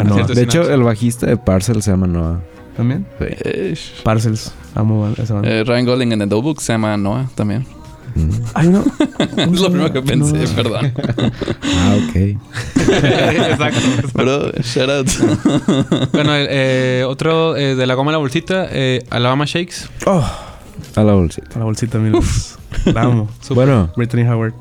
a 0.00 0.04
Noah. 0.04 0.14
Cierto. 0.16 0.34
De 0.34 0.42
hecho, 0.42 0.70
el 0.70 0.82
bajista 0.82 1.26
de 1.26 1.36
Parcel 1.36 1.82
se 1.82 1.90
llama 1.92 2.06
Noah. 2.06 2.40
¿También? 2.76 3.06
Eh, 3.20 3.74
Parcels. 4.04 4.52
Amo 4.74 5.08
esa 5.20 5.34
banda. 5.34 5.48
eh, 5.50 5.64
Ryan 5.64 5.84
Gosling 5.86 6.12
en 6.12 6.18
The 6.20 6.26
Notebook 6.26 6.60
se 6.60 6.72
llama 6.72 6.96
Noah 6.96 7.28
también. 7.34 7.66
Mm. 8.18 8.30
Ay, 8.54 8.68
no. 8.68 8.84
es 9.36 9.60
lo 9.60 9.70
primero 9.70 9.92
que 9.92 10.02
pensé, 10.02 10.46
perdón. 10.54 10.92
Ah, 11.62 11.96
ok. 11.96 12.16
Exacto. 12.76 13.80
Bro, 14.14 14.52
shout 14.62 14.90
out. 14.90 15.08
Bueno, 16.12 16.32
eh, 16.34 17.04
otro 17.06 17.56
eh, 17.56 17.74
de 17.76 17.86
la 17.86 17.94
goma 17.94 18.10
a 18.10 18.12
la 18.12 18.18
bolsita, 18.18 18.66
eh, 18.70 19.04
Alabama 19.10 19.44
Shakes. 19.46 19.88
Oh, 20.06 20.24
A 20.96 21.02
la 21.02 21.12
bolsita. 21.12 21.48
a 21.54 21.58
la 21.60 21.64
bolsita 21.64 21.98
mil 21.98 22.12
veces. 22.12 22.58
La 22.86 23.02
amo. 23.02 23.28
Bueno, 23.50 23.90
Brittany 23.96 24.22
Howard. 24.28 24.54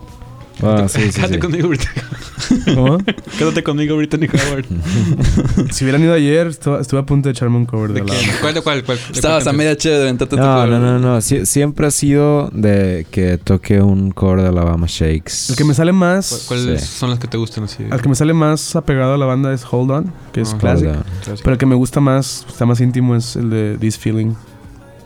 Ah, 0.63 0.85
sí, 0.87 1.01
sí, 1.11 1.11
Quédate 1.13 1.33
sí. 1.35 1.39
conmigo, 1.39 1.67
Brittany. 1.69 2.75
¿Cómo? 2.75 2.97
Quédate 3.37 3.63
conmigo, 3.63 3.95
Brittany 3.97 4.27
Howard. 4.27 4.65
si 5.71 5.83
hubieran 5.83 6.01
ido 6.03 6.13
ayer, 6.13 6.47
estuve, 6.47 6.81
estuve 6.81 6.99
a 7.01 7.05
punto 7.05 7.27
de 7.29 7.33
echarme 7.33 7.57
un 7.57 7.65
cover 7.65 7.93
de, 7.93 8.01
¿De 8.01 8.07
la? 8.07 8.13
¿Cuál 8.41 8.53
de 8.53 8.61
cuál? 8.61 8.83
cuál 8.83 8.97
Estabas 9.13 9.47
a 9.47 9.53
media 9.53 9.75
chévere 9.75 9.99
de 9.99 10.03
aventarte 10.05 10.35
tu 10.35 10.41
No, 10.41 10.53
cover. 10.55 10.69
no, 10.69 10.79
no, 10.79 10.99
no. 10.99 11.17
Sie- 11.17 11.45
siempre 11.45 11.87
ha 11.87 11.91
sido 11.91 12.49
de 12.53 13.05
que 13.11 13.37
toque 13.37 13.81
un 13.81 14.11
cover 14.11 14.41
de 14.41 14.47
Alabama 14.49 14.87
Shakes. 14.89 15.49
El 15.49 15.55
que 15.55 15.63
me 15.63 15.73
sale 15.73 15.91
¿Cuál- 15.91 15.99
más... 15.99 16.45
¿Cuáles 16.47 16.81
Sí. 16.81 16.87
son 16.87 17.09
las 17.09 17.19
que 17.19 17.27
te 17.27 17.37
gustan 17.37 17.63
así? 17.65 17.83
Al 17.89 18.01
que 18.01 18.09
me 18.09 18.15
sale 18.15 18.33
más 18.33 18.75
apegado 18.75 19.13
a 19.13 19.17
la 19.17 19.25
banda 19.25 19.53
es 19.53 19.65
Hold 19.69 19.91
On, 19.91 20.13
que 20.33 20.41
es 20.41 20.53
Ah. 20.53 20.57
clásico. 20.57 20.89
Hold 20.91 20.97
on. 20.99 21.03
Clásico. 21.23 21.39
Pero 21.43 21.53
el 21.53 21.57
que 21.57 21.65
me 21.65 21.75
gusta 21.75 21.99
más, 21.99 22.45
está 22.47 22.65
más 22.65 22.79
íntimo, 22.81 23.15
es 23.15 23.35
el 23.35 23.49
de 23.49 23.77
This 23.79 23.97
Feeling, 23.97 24.33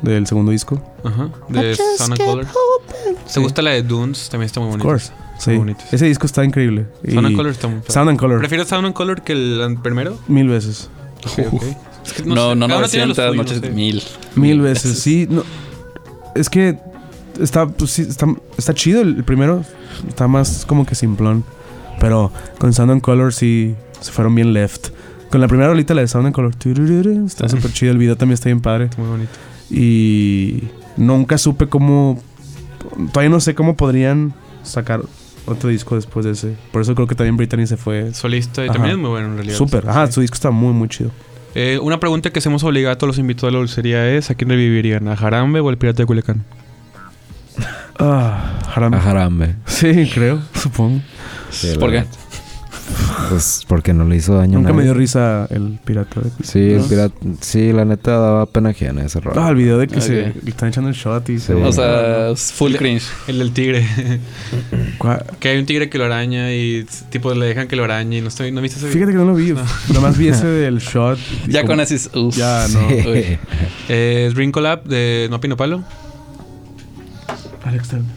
del 0.01 0.27
segundo 0.27 0.51
disco. 0.51 0.81
Ajá. 1.03 1.29
De 1.49 1.75
Sound 1.75 2.13
and 2.13 2.17
Color. 2.23 2.47
¿Te 3.33 3.39
gusta 3.39 3.61
la 3.61 3.71
de 3.71 3.83
Dunes? 3.83 4.29
También 4.29 4.45
está 4.47 4.59
muy 4.59 4.67
Of 4.69 4.73
bonita. 4.73 4.87
course. 4.89 5.11
Sí. 5.39 5.59
Ese 5.91 6.05
disco 6.05 6.25
está 6.27 6.43
increíble. 6.45 6.85
Y 7.03 7.11
Sound 7.11 7.27
and 7.27 7.35
Color 7.35 7.51
está 7.51 7.67
muy 7.67 7.79
padre. 7.79 7.93
Sound 7.93 8.09
and 8.09 8.19
Color. 8.19 8.39
¿Prefieres 8.39 8.67
Sound 8.67 8.85
and 8.85 8.93
Color 8.95 9.21
que 9.23 9.33
el 9.33 9.77
primero? 9.81 10.17
Mil 10.27 10.47
veces. 10.49 10.89
Ok, 11.25 11.53
ok. 11.53 11.63
Es 12.05 12.13
que 12.13 12.23
No, 12.23 12.49
sé, 12.51 12.55
no, 12.55 12.67
cada 12.67 12.79
uno 12.79 12.87
tiene 12.89 13.05
lo 13.07 13.13
900, 13.13 13.15
suyo, 13.15 13.33
noches 13.35 13.61
no 13.61 13.67
sé. 13.67 13.73
mil. 13.73 14.03
Mil 14.35 14.61
veces, 14.61 14.99
sí. 14.99 15.27
No, 15.29 15.43
es 16.35 16.49
que 16.49 16.77
está, 17.39 17.67
pues, 17.67 17.91
sí, 17.91 18.01
está, 18.03 18.25
está 18.57 18.73
chido 18.73 19.01
el, 19.01 19.17
el 19.17 19.23
primero. 19.23 19.63
Está 20.07 20.27
más 20.27 20.65
como 20.65 20.85
que 20.85 20.95
simplón. 20.95 21.43
Pero 21.99 22.31
con 22.59 22.73
Sound 22.73 22.91
and 22.91 23.01
Color 23.01 23.33
sí 23.33 23.75
se 23.99 24.11
fueron 24.11 24.33
bien 24.35 24.53
left. 24.53 24.89
Con 25.29 25.39
la 25.41 25.47
primera 25.47 25.69
rolita, 25.69 25.93
la 25.93 26.01
de 26.01 26.07
Sound 26.07 26.27
and 26.27 26.35
Color, 26.35 26.53
está 27.25 27.47
súper 27.47 27.71
chido. 27.71 27.91
El 27.91 27.97
video 27.99 28.17
también 28.17 28.33
está 28.33 28.49
bien 28.49 28.59
padre. 28.61 28.89
Muy 28.97 29.07
bonito. 29.07 29.31
Y 29.71 30.63
nunca 30.97 31.37
supe 31.37 31.67
cómo. 31.67 32.21
Todavía 33.13 33.29
no 33.29 33.39
sé 33.39 33.55
cómo 33.55 33.75
podrían 33.77 34.33
sacar 34.63 35.01
otro 35.45 35.69
disco 35.69 35.95
después 35.95 36.25
de 36.25 36.31
ese. 36.33 36.55
Por 36.71 36.81
eso 36.81 36.93
creo 36.95 37.07
que 37.07 37.15
también 37.15 37.37
Brittany 37.37 37.65
se 37.67 37.77
fue 37.77 38.13
Solista 38.13 38.61
y 38.63 38.65
Ajá. 38.65 38.73
también 38.73 38.95
es 38.95 39.01
muy 39.01 39.09
bueno 39.09 39.27
en 39.29 39.35
realidad. 39.35 39.57
súper. 39.57 39.89
Ajá, 39.89 40.07
Sí. 40.07 40.13
su 40.13 40.21
disco 40.21 40.35
está 40.35 40.51
muy, 40.51 40.73
muy 40.73 40.89
chido. 40.89 41.11
Eh, 41.55 41.79
una 41.81 41.99
pregunta 41.99 42.29
que 42.31 42.39
hacemos 42.39 42.63
obligada 42.63 42.93
a 42.93 42.97
todos 42.97 43.09
los 43.09 43.17
invitados 43.19 43.49
a 43.49 43.51
la 43.53 43.59
dulcería 43.59 44.09
es: 44.09 44.29
¿a 44.29 44.35
quién 44.35 44.49
le 44.49 44.55
vivirían? 44.55 45.07
¿A 45.07 45.15
Jarambe 45.15 45.59
o 45.61 45.69
al 45.69 45.77
Pirata 45.77 46.03
de 46.03 46.05
Culiacán? 46.05 46.43
Ah, 47.99 48.59
Haram. 48.73 48.93
A 48.93 48.99
Jarambe. 48.99 49.55
Sí, 49.65 50.09
creo, 50.13 50.41
supongo. 50.55 51.01
Sí, 51.49 51.73
¿Por 51.79 51.91
qué? 51.91 51.97
verdad. 51.97 52.11
Pues 53.29 53.63
porque 53.67 53.93
no 53.93 54.03
le 54.05 54.15
hizo 54.17 54.33
daño 54.35 54.57
a 54.57 54.61
Nunca 54.61 54.71
me 54.73 54.77
nadie. 54.79 54.85
dio 54.91 54.93
risa 54.93 55.47
el 55.49 55.79
pirata. 55.85 56.19
de- 56.21 56.31
Sí, 56.43 56.59
el 56.71 56.79
¿No? 56.79 56.87
pirata, 56.87 57.15
sí, 57.39 57.71
la 57.71 57.85
neta 57.85 58.11
daba 58.11 58.45
pena 58.45 58.69
ajena 58.69 59.03
ese 59.05 59.19
rol. 59.19 59.33
Ah, 59.37 59.49
el 59.49 59.55
video 59.55 59.77
de 59.77 59.87
que 59.87 59.95
Ok. 59.97 60.01
se 60.01 60.11
le 60.43 60.49
están 60.49 60.69
echando 60.69 60.89
el 60.89 60.95
shot 60.95 61.29
y 61.29 61.39
se 61.39 61.53
Sí. 61.55 61.61
O 61.61 61.71
sea, 61.71 62.29
es 62.31 62.51
full 62.51 62.73
cringe. 62.75 63.03
El 63.27 63.39
del 63.39 63.51
tigre. 63.53 63.85
¿Cuál? 64.97 65.25
que 65.39 65.49
hay 65.49 65.57
un 65.59 65.65
tigre 65.65 65.89
que 65.89 65.97
lo 65.97 66.05
araña 66.05 66.51
y 66.53 66.85
tipo 67.09 67.33
le 67.33 67.45
dejan 67.45 67.67
que 67.67 67.75
lo 67.75 67.83
arañe 67.83 68.17
y 68.17 68.21
no 68.21 68.27
estoy, 68.27 68.51
¿no 68.51 68.61
viste 68.61 68.77
ese 68.77 68.87
video? 68.87 68.99
Fíjate 68.99 69.11
que 69.13 69.17
no 69.17 69.25
lo 69.31 69.35
vi. 69.35 69.53
Nomás 69.93 70.17
vi 70.17 70.27
ese 70.27 70.47
del 70.47 70.79
shot. 70.79 71.17
Ya 71.47 71.61
como- 71.63 71.77
con 71.77 72.25
uff. 72.25 72.35
Ya, 72.35 72.67
no. 72.71 72.89
Sí. 72.89 72.95
Uy. 73.07 73.37
Eh, 73.89 74.49
Collab 74.51 74.83
de 74.83 75.27
No 75.29 75.39
Pino 75.39 75.55
Palo. 75.57 75.83
Alex 77.63 77.89
Turner. 77.89 78.15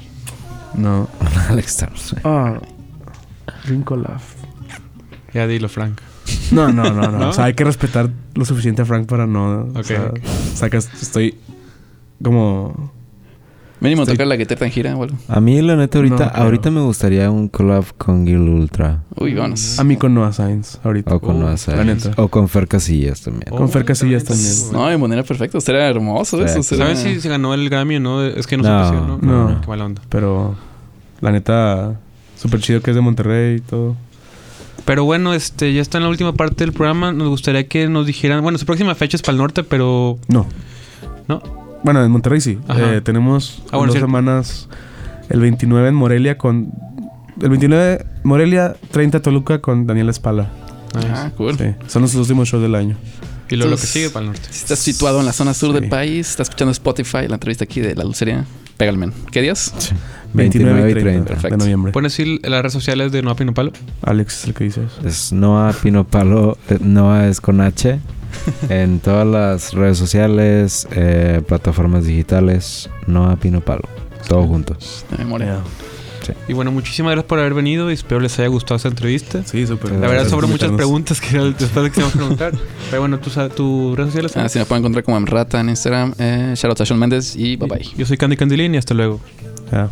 No. 0.75 1.09
Alex 1.49 1.77
Turner. 1.77 2.21
Ah. 2.25 2.61
Rincolaf. 3.67 4.34
Ya 5.35 5.47
dilo, 5.47 5.69
Frank. 5.69 6.01
No, 6.53 6.73
no, 6.73 6.85
no, 6.93 7.11
no. 7.11 7.19
¿No? 7.19 7.29
O 7.31 7.33
sea, 7.33 7.45
hay 7.47 7.55
que 7.55 7.65
respetar 7.65 8.09
lo 8.35 8.45
suficiente 8.45 8.83
a 8.83 8.85
Frank 8.85 9.07
para 9.07 9.27
no. 9.27 9.63
Ok, 9.71 9.77
O 9.79 9.83
sea, 9.83 10.07
ok. 10.07 10.19
sacas, 10.55 10.89
estoy 11.03 11.35
como. 12.23 12.93
Mínimo 13.81 14.03
Estoy- 14.03 14.15
tocar 14.15 14.29
la 14.29 14.37
guitarra 14.37 14.65
en 14.67 14.73
gira 14.73 14.97
o 14.97 15.03
algo. 15.03 15.17
A 15.29 15.41
mí, 15.41 15.61
la 15.61 15.77
neta, 15.77 15.99
ahorita, 15.99 16.33
No, 16.35 16.43
ahorita 16.43 16.71
me 16.71 16.81
gustaría 16.81 17.31
un 17.31 17.49
collab 17.49 17.85
con 17.99 18.25
Gil 18.27 18.39
Ultra. 18.39 19.03
Uy, 19.17 19.35
vámonos. 19.35 19.79
A 19.79 19.85
mí 19.85 19.97
con 19.99 20.15
Noah 20.15 20.33
Sainz 20.33 20.79
ahorita. 20.83 21.15
O 21.15 21.21
con 21.21 21.37
Oh, 21.37 21.41
Noah 21.41 21.51
la 21.51 21.57
Sainz. 21.59 22.07
neta. 22.07 22.23
O 22.23 22.29
con 22.29 22.49
Fer 22.49 22.67
Casillas 22.67 23.21
también. 23.21 23.45
Oh, 23.51 23.57
Con 23.57 23.69
Fer 23.69 23.85
Casillas 23.85 24.25
también. 24.25 24.49
también. 24.55 24.73
No, 24.73 24.87
de 24.89 24.97
manera 24.97 25.23
perfecta. 25.23 25.61
Sería 25.61 25.87
hermoso 25.89 26.39
Sí. 26.39 26.45
eso. 26.45 26.63
sería- 26.63 26.85
¿Sabes 26.87 27.01
si 27.01 27.21
se 27.21 27.29
ganó 27.29 27.53
el 27.53 27.69
Grammy 27.69 27.97
o 27.97 28.01
no? 28.01 28.23
Es 28.25 28.47
que 28.47 28.57
no, 28.57 28.63
No, 28.63 28.85
se 28.85 28.93
pusieron, 28.95 29.21
no, 29.21 29.33
¿no? 29.33 29.51
no. 29.51 29.61
Qué 29.61 29.67
mala 29.67 29.85
onda. 29.85 30.01
Pero 30.09 30.55
la 31.21 31.33
neta, 31.33 32.01
súper 32.39 32.61
chido 32.61 32.81
que 32.81 32.91
es 32.93 32.95
de 32.97 33.03
Monterrey 33.03 33.57
y 33.57 33.61
todo. 33.61 33.97
Pero 34.85 35.05
bueno, 35.05 35.33
este 35.33 35.73
ya 35.73 35.81
está 35.81 35.99
en 35.99 36.05
la 36.05 36.11
última 36.11 36.33
parte 36.35 36.65
del 36.65 36.73
programa. 36.73 37.13
Nos 37.13 37.29
gustaría 37.29 37.67
que 37.69 37.89
nos 37.89 38.07
dijeran. 38.07 38.43
Bueno, 38.43 38.59
su 38.59 38.67
próxima 38.67 38.95
fecha 38.95 39.17
es 39.17 39.23
para 39.23 39.33
el 39.33 39.39
norte, 39.39 39.63
pero. 39.63 40.19
No. 40.29 40.47
¿No? 41.29 41.43
Bueno, 41.83 42.05
en 42.05 42.11
Monterrey 42.11 42.41
sí. 42.41 42.59
Eh, 42.77 43.01
tenemos 43.03 43.63
Ah, 43.71 43.77
bueno, 43.79 43.87
dos 43.87 43.93
cierto. 43.95 44.07
semanas. 44.07 44.69
El 45.31 45.41
29 45.41 45.89
en 45.89 45.95
Morelia 45.95 46.37
con. 46.37 46.71
El 47.41 47.49
29 47.49 48.05
Morelia, 48.25 48.77
30 48.91 49.21
Toluca 49.21 49.61
con 49.61 49.87
Daniel 49.87 50.09
Espala. 50.09 50.51
Ah, 50.95 51.31
cool. 51.37 51.57
Sí, 51.59 51.65
son 51.89 52.03
los 52.03 52.15
últimos 52.15 52.49
shows 52.49 52.63
del 52.63 52.75
año. 52.75 52.97
Y 53.55 53.57
luego 53.57 53.71
lo 53.73 53.77
que 53.77 53.87
sigue 53.87 54.11
para 54.11 54.27
el 54.27 54.33
norte. 54.33 54.47
Si 54.51 54.59
estás 54.61 54.79
situado 54.79 55.21
en 55.21 55.27
la 55.27 55.33
zona 55.33 55.55
sur 55.55 55.75
Sí. 55.75 55.81
del 55.81 55.89
país, 55.89 56.31
estás 56.31 56.49
escuchando 56.49 56.73
Spotify, 56.73 57.27
la 57.29 57.35
entrevista 57.35 57.65
aquí 57.65 57.81
de 57.81 57.95
la 57.95 58.05
dulcería, 58.05 58.45
pégale, 58.77 58.99
men. 58.99 59.13
¿Qué 59.31 59.41
días? 59.43 59.73
29 60.35 60.91
y 60.91 60.93
30, 60.95 61.01
30. 61.01 61.21
de 61.21 61.27
Perfecto. 61.35 61.57
noviembre. 61.59 61.93
¿Puedes 61.93 62.13
decir 62.17 62.41
las 62.43 62.61
redes 62.63 62.73
sociales 62.73 63.13
de 63.13 63.23
No 63.23 63.37
Pino 63.37 63.55
Palo? 63.55 63.73
Alex 64.03 64.41
es 64.41 64.45
el 64.47 64.55
que 64.55 64.65
dice 64.65 64.83
eso. 64.85 65.07
Es 65.09 65.33
Noah 65.33 65.73
Pino 65.73 66.05
Palo. 66.05 66.59
eh, 66.69 66.79
Noah 66.81 67.29
es 67.29 67.41
con 67.41 67.61
H. 67.61 67.99
en 68.69 68.99
todas 68.99 69.27
las 69.27 69.75
redes 69.75 69.97
sociales, 69.97 70.89
eh, 70.91 71.41
plataformas 71.47 72.05
digitales. 72.05 72.91
Noah 73.07 73.37
Pino 73.37 73.61
Palo. 73.61 73.83
Todo 74.29 74.43
junto. 74.49 74.77
De 75.11 75.19
memoria. 75.19 75.59
Y 76.49 76.53
bueno, 76.53 76.73
muchísimas 76.73 77.13
gracias 77.13 77.29
por 77.29 77.39
haber 77.39 77.55
venido 77.55 77.91
y 77.91 77.95
espero 77.95 78.21
les 78.21 78.39
haya 78.39 78.49
gustado 78.49 78.77
esta 78.77 78.89
entrevista. 78.89 79.43
Sí, 79.45 79.67
súper. 79.67 79.93
La 79.93 80.09
verdad, 80.09 80.29
sobre 80.29 80.47
muchas 80.47 80.73
preguntas 80.73 81.21
que 81.21 81.39
después 81.39 81.75
de 81.75 81.91
que 81.91 81.95
se 81.95 82.01
vamos 82.01 82.15
a 82.15 82.19
preguntar. 82.19 82.53
Pero 82.91 83.03
bueno, 83.03 83.19
tus 83.19 83.35
tus 83.55 83.97
redes 83.97 84.13
sociales. 84.13 84.37
Ah, 84.37 84.49
sí, 84.49 84.59
me 84.59 84.65
pueden 84.65 84.83
encontrar 84.83 85.05
como 85.05 85.17
en 85.17 85.27
Rata 85.27 85.61
en 85.61 85.69
Instagram. 85.69 86.15
Eh, 86.19 86.55
shout 86.57 86.71
out 86.71 86.81
a 86.81 86.87
Sean 86.87 86.99
Méndez 86.99 87.37
y 87.37 87.57
bye 87.57 87.69
bye. 87.69 87.87
Yo 87.97 88.07
soy 88.07 88.17
Candy 88.17 88.37
Candilín 88.37 88.75
y 88.75 88.79
hasta 88.79 88.95
luego. 88.95 89.21
Ya. 89.71 89.91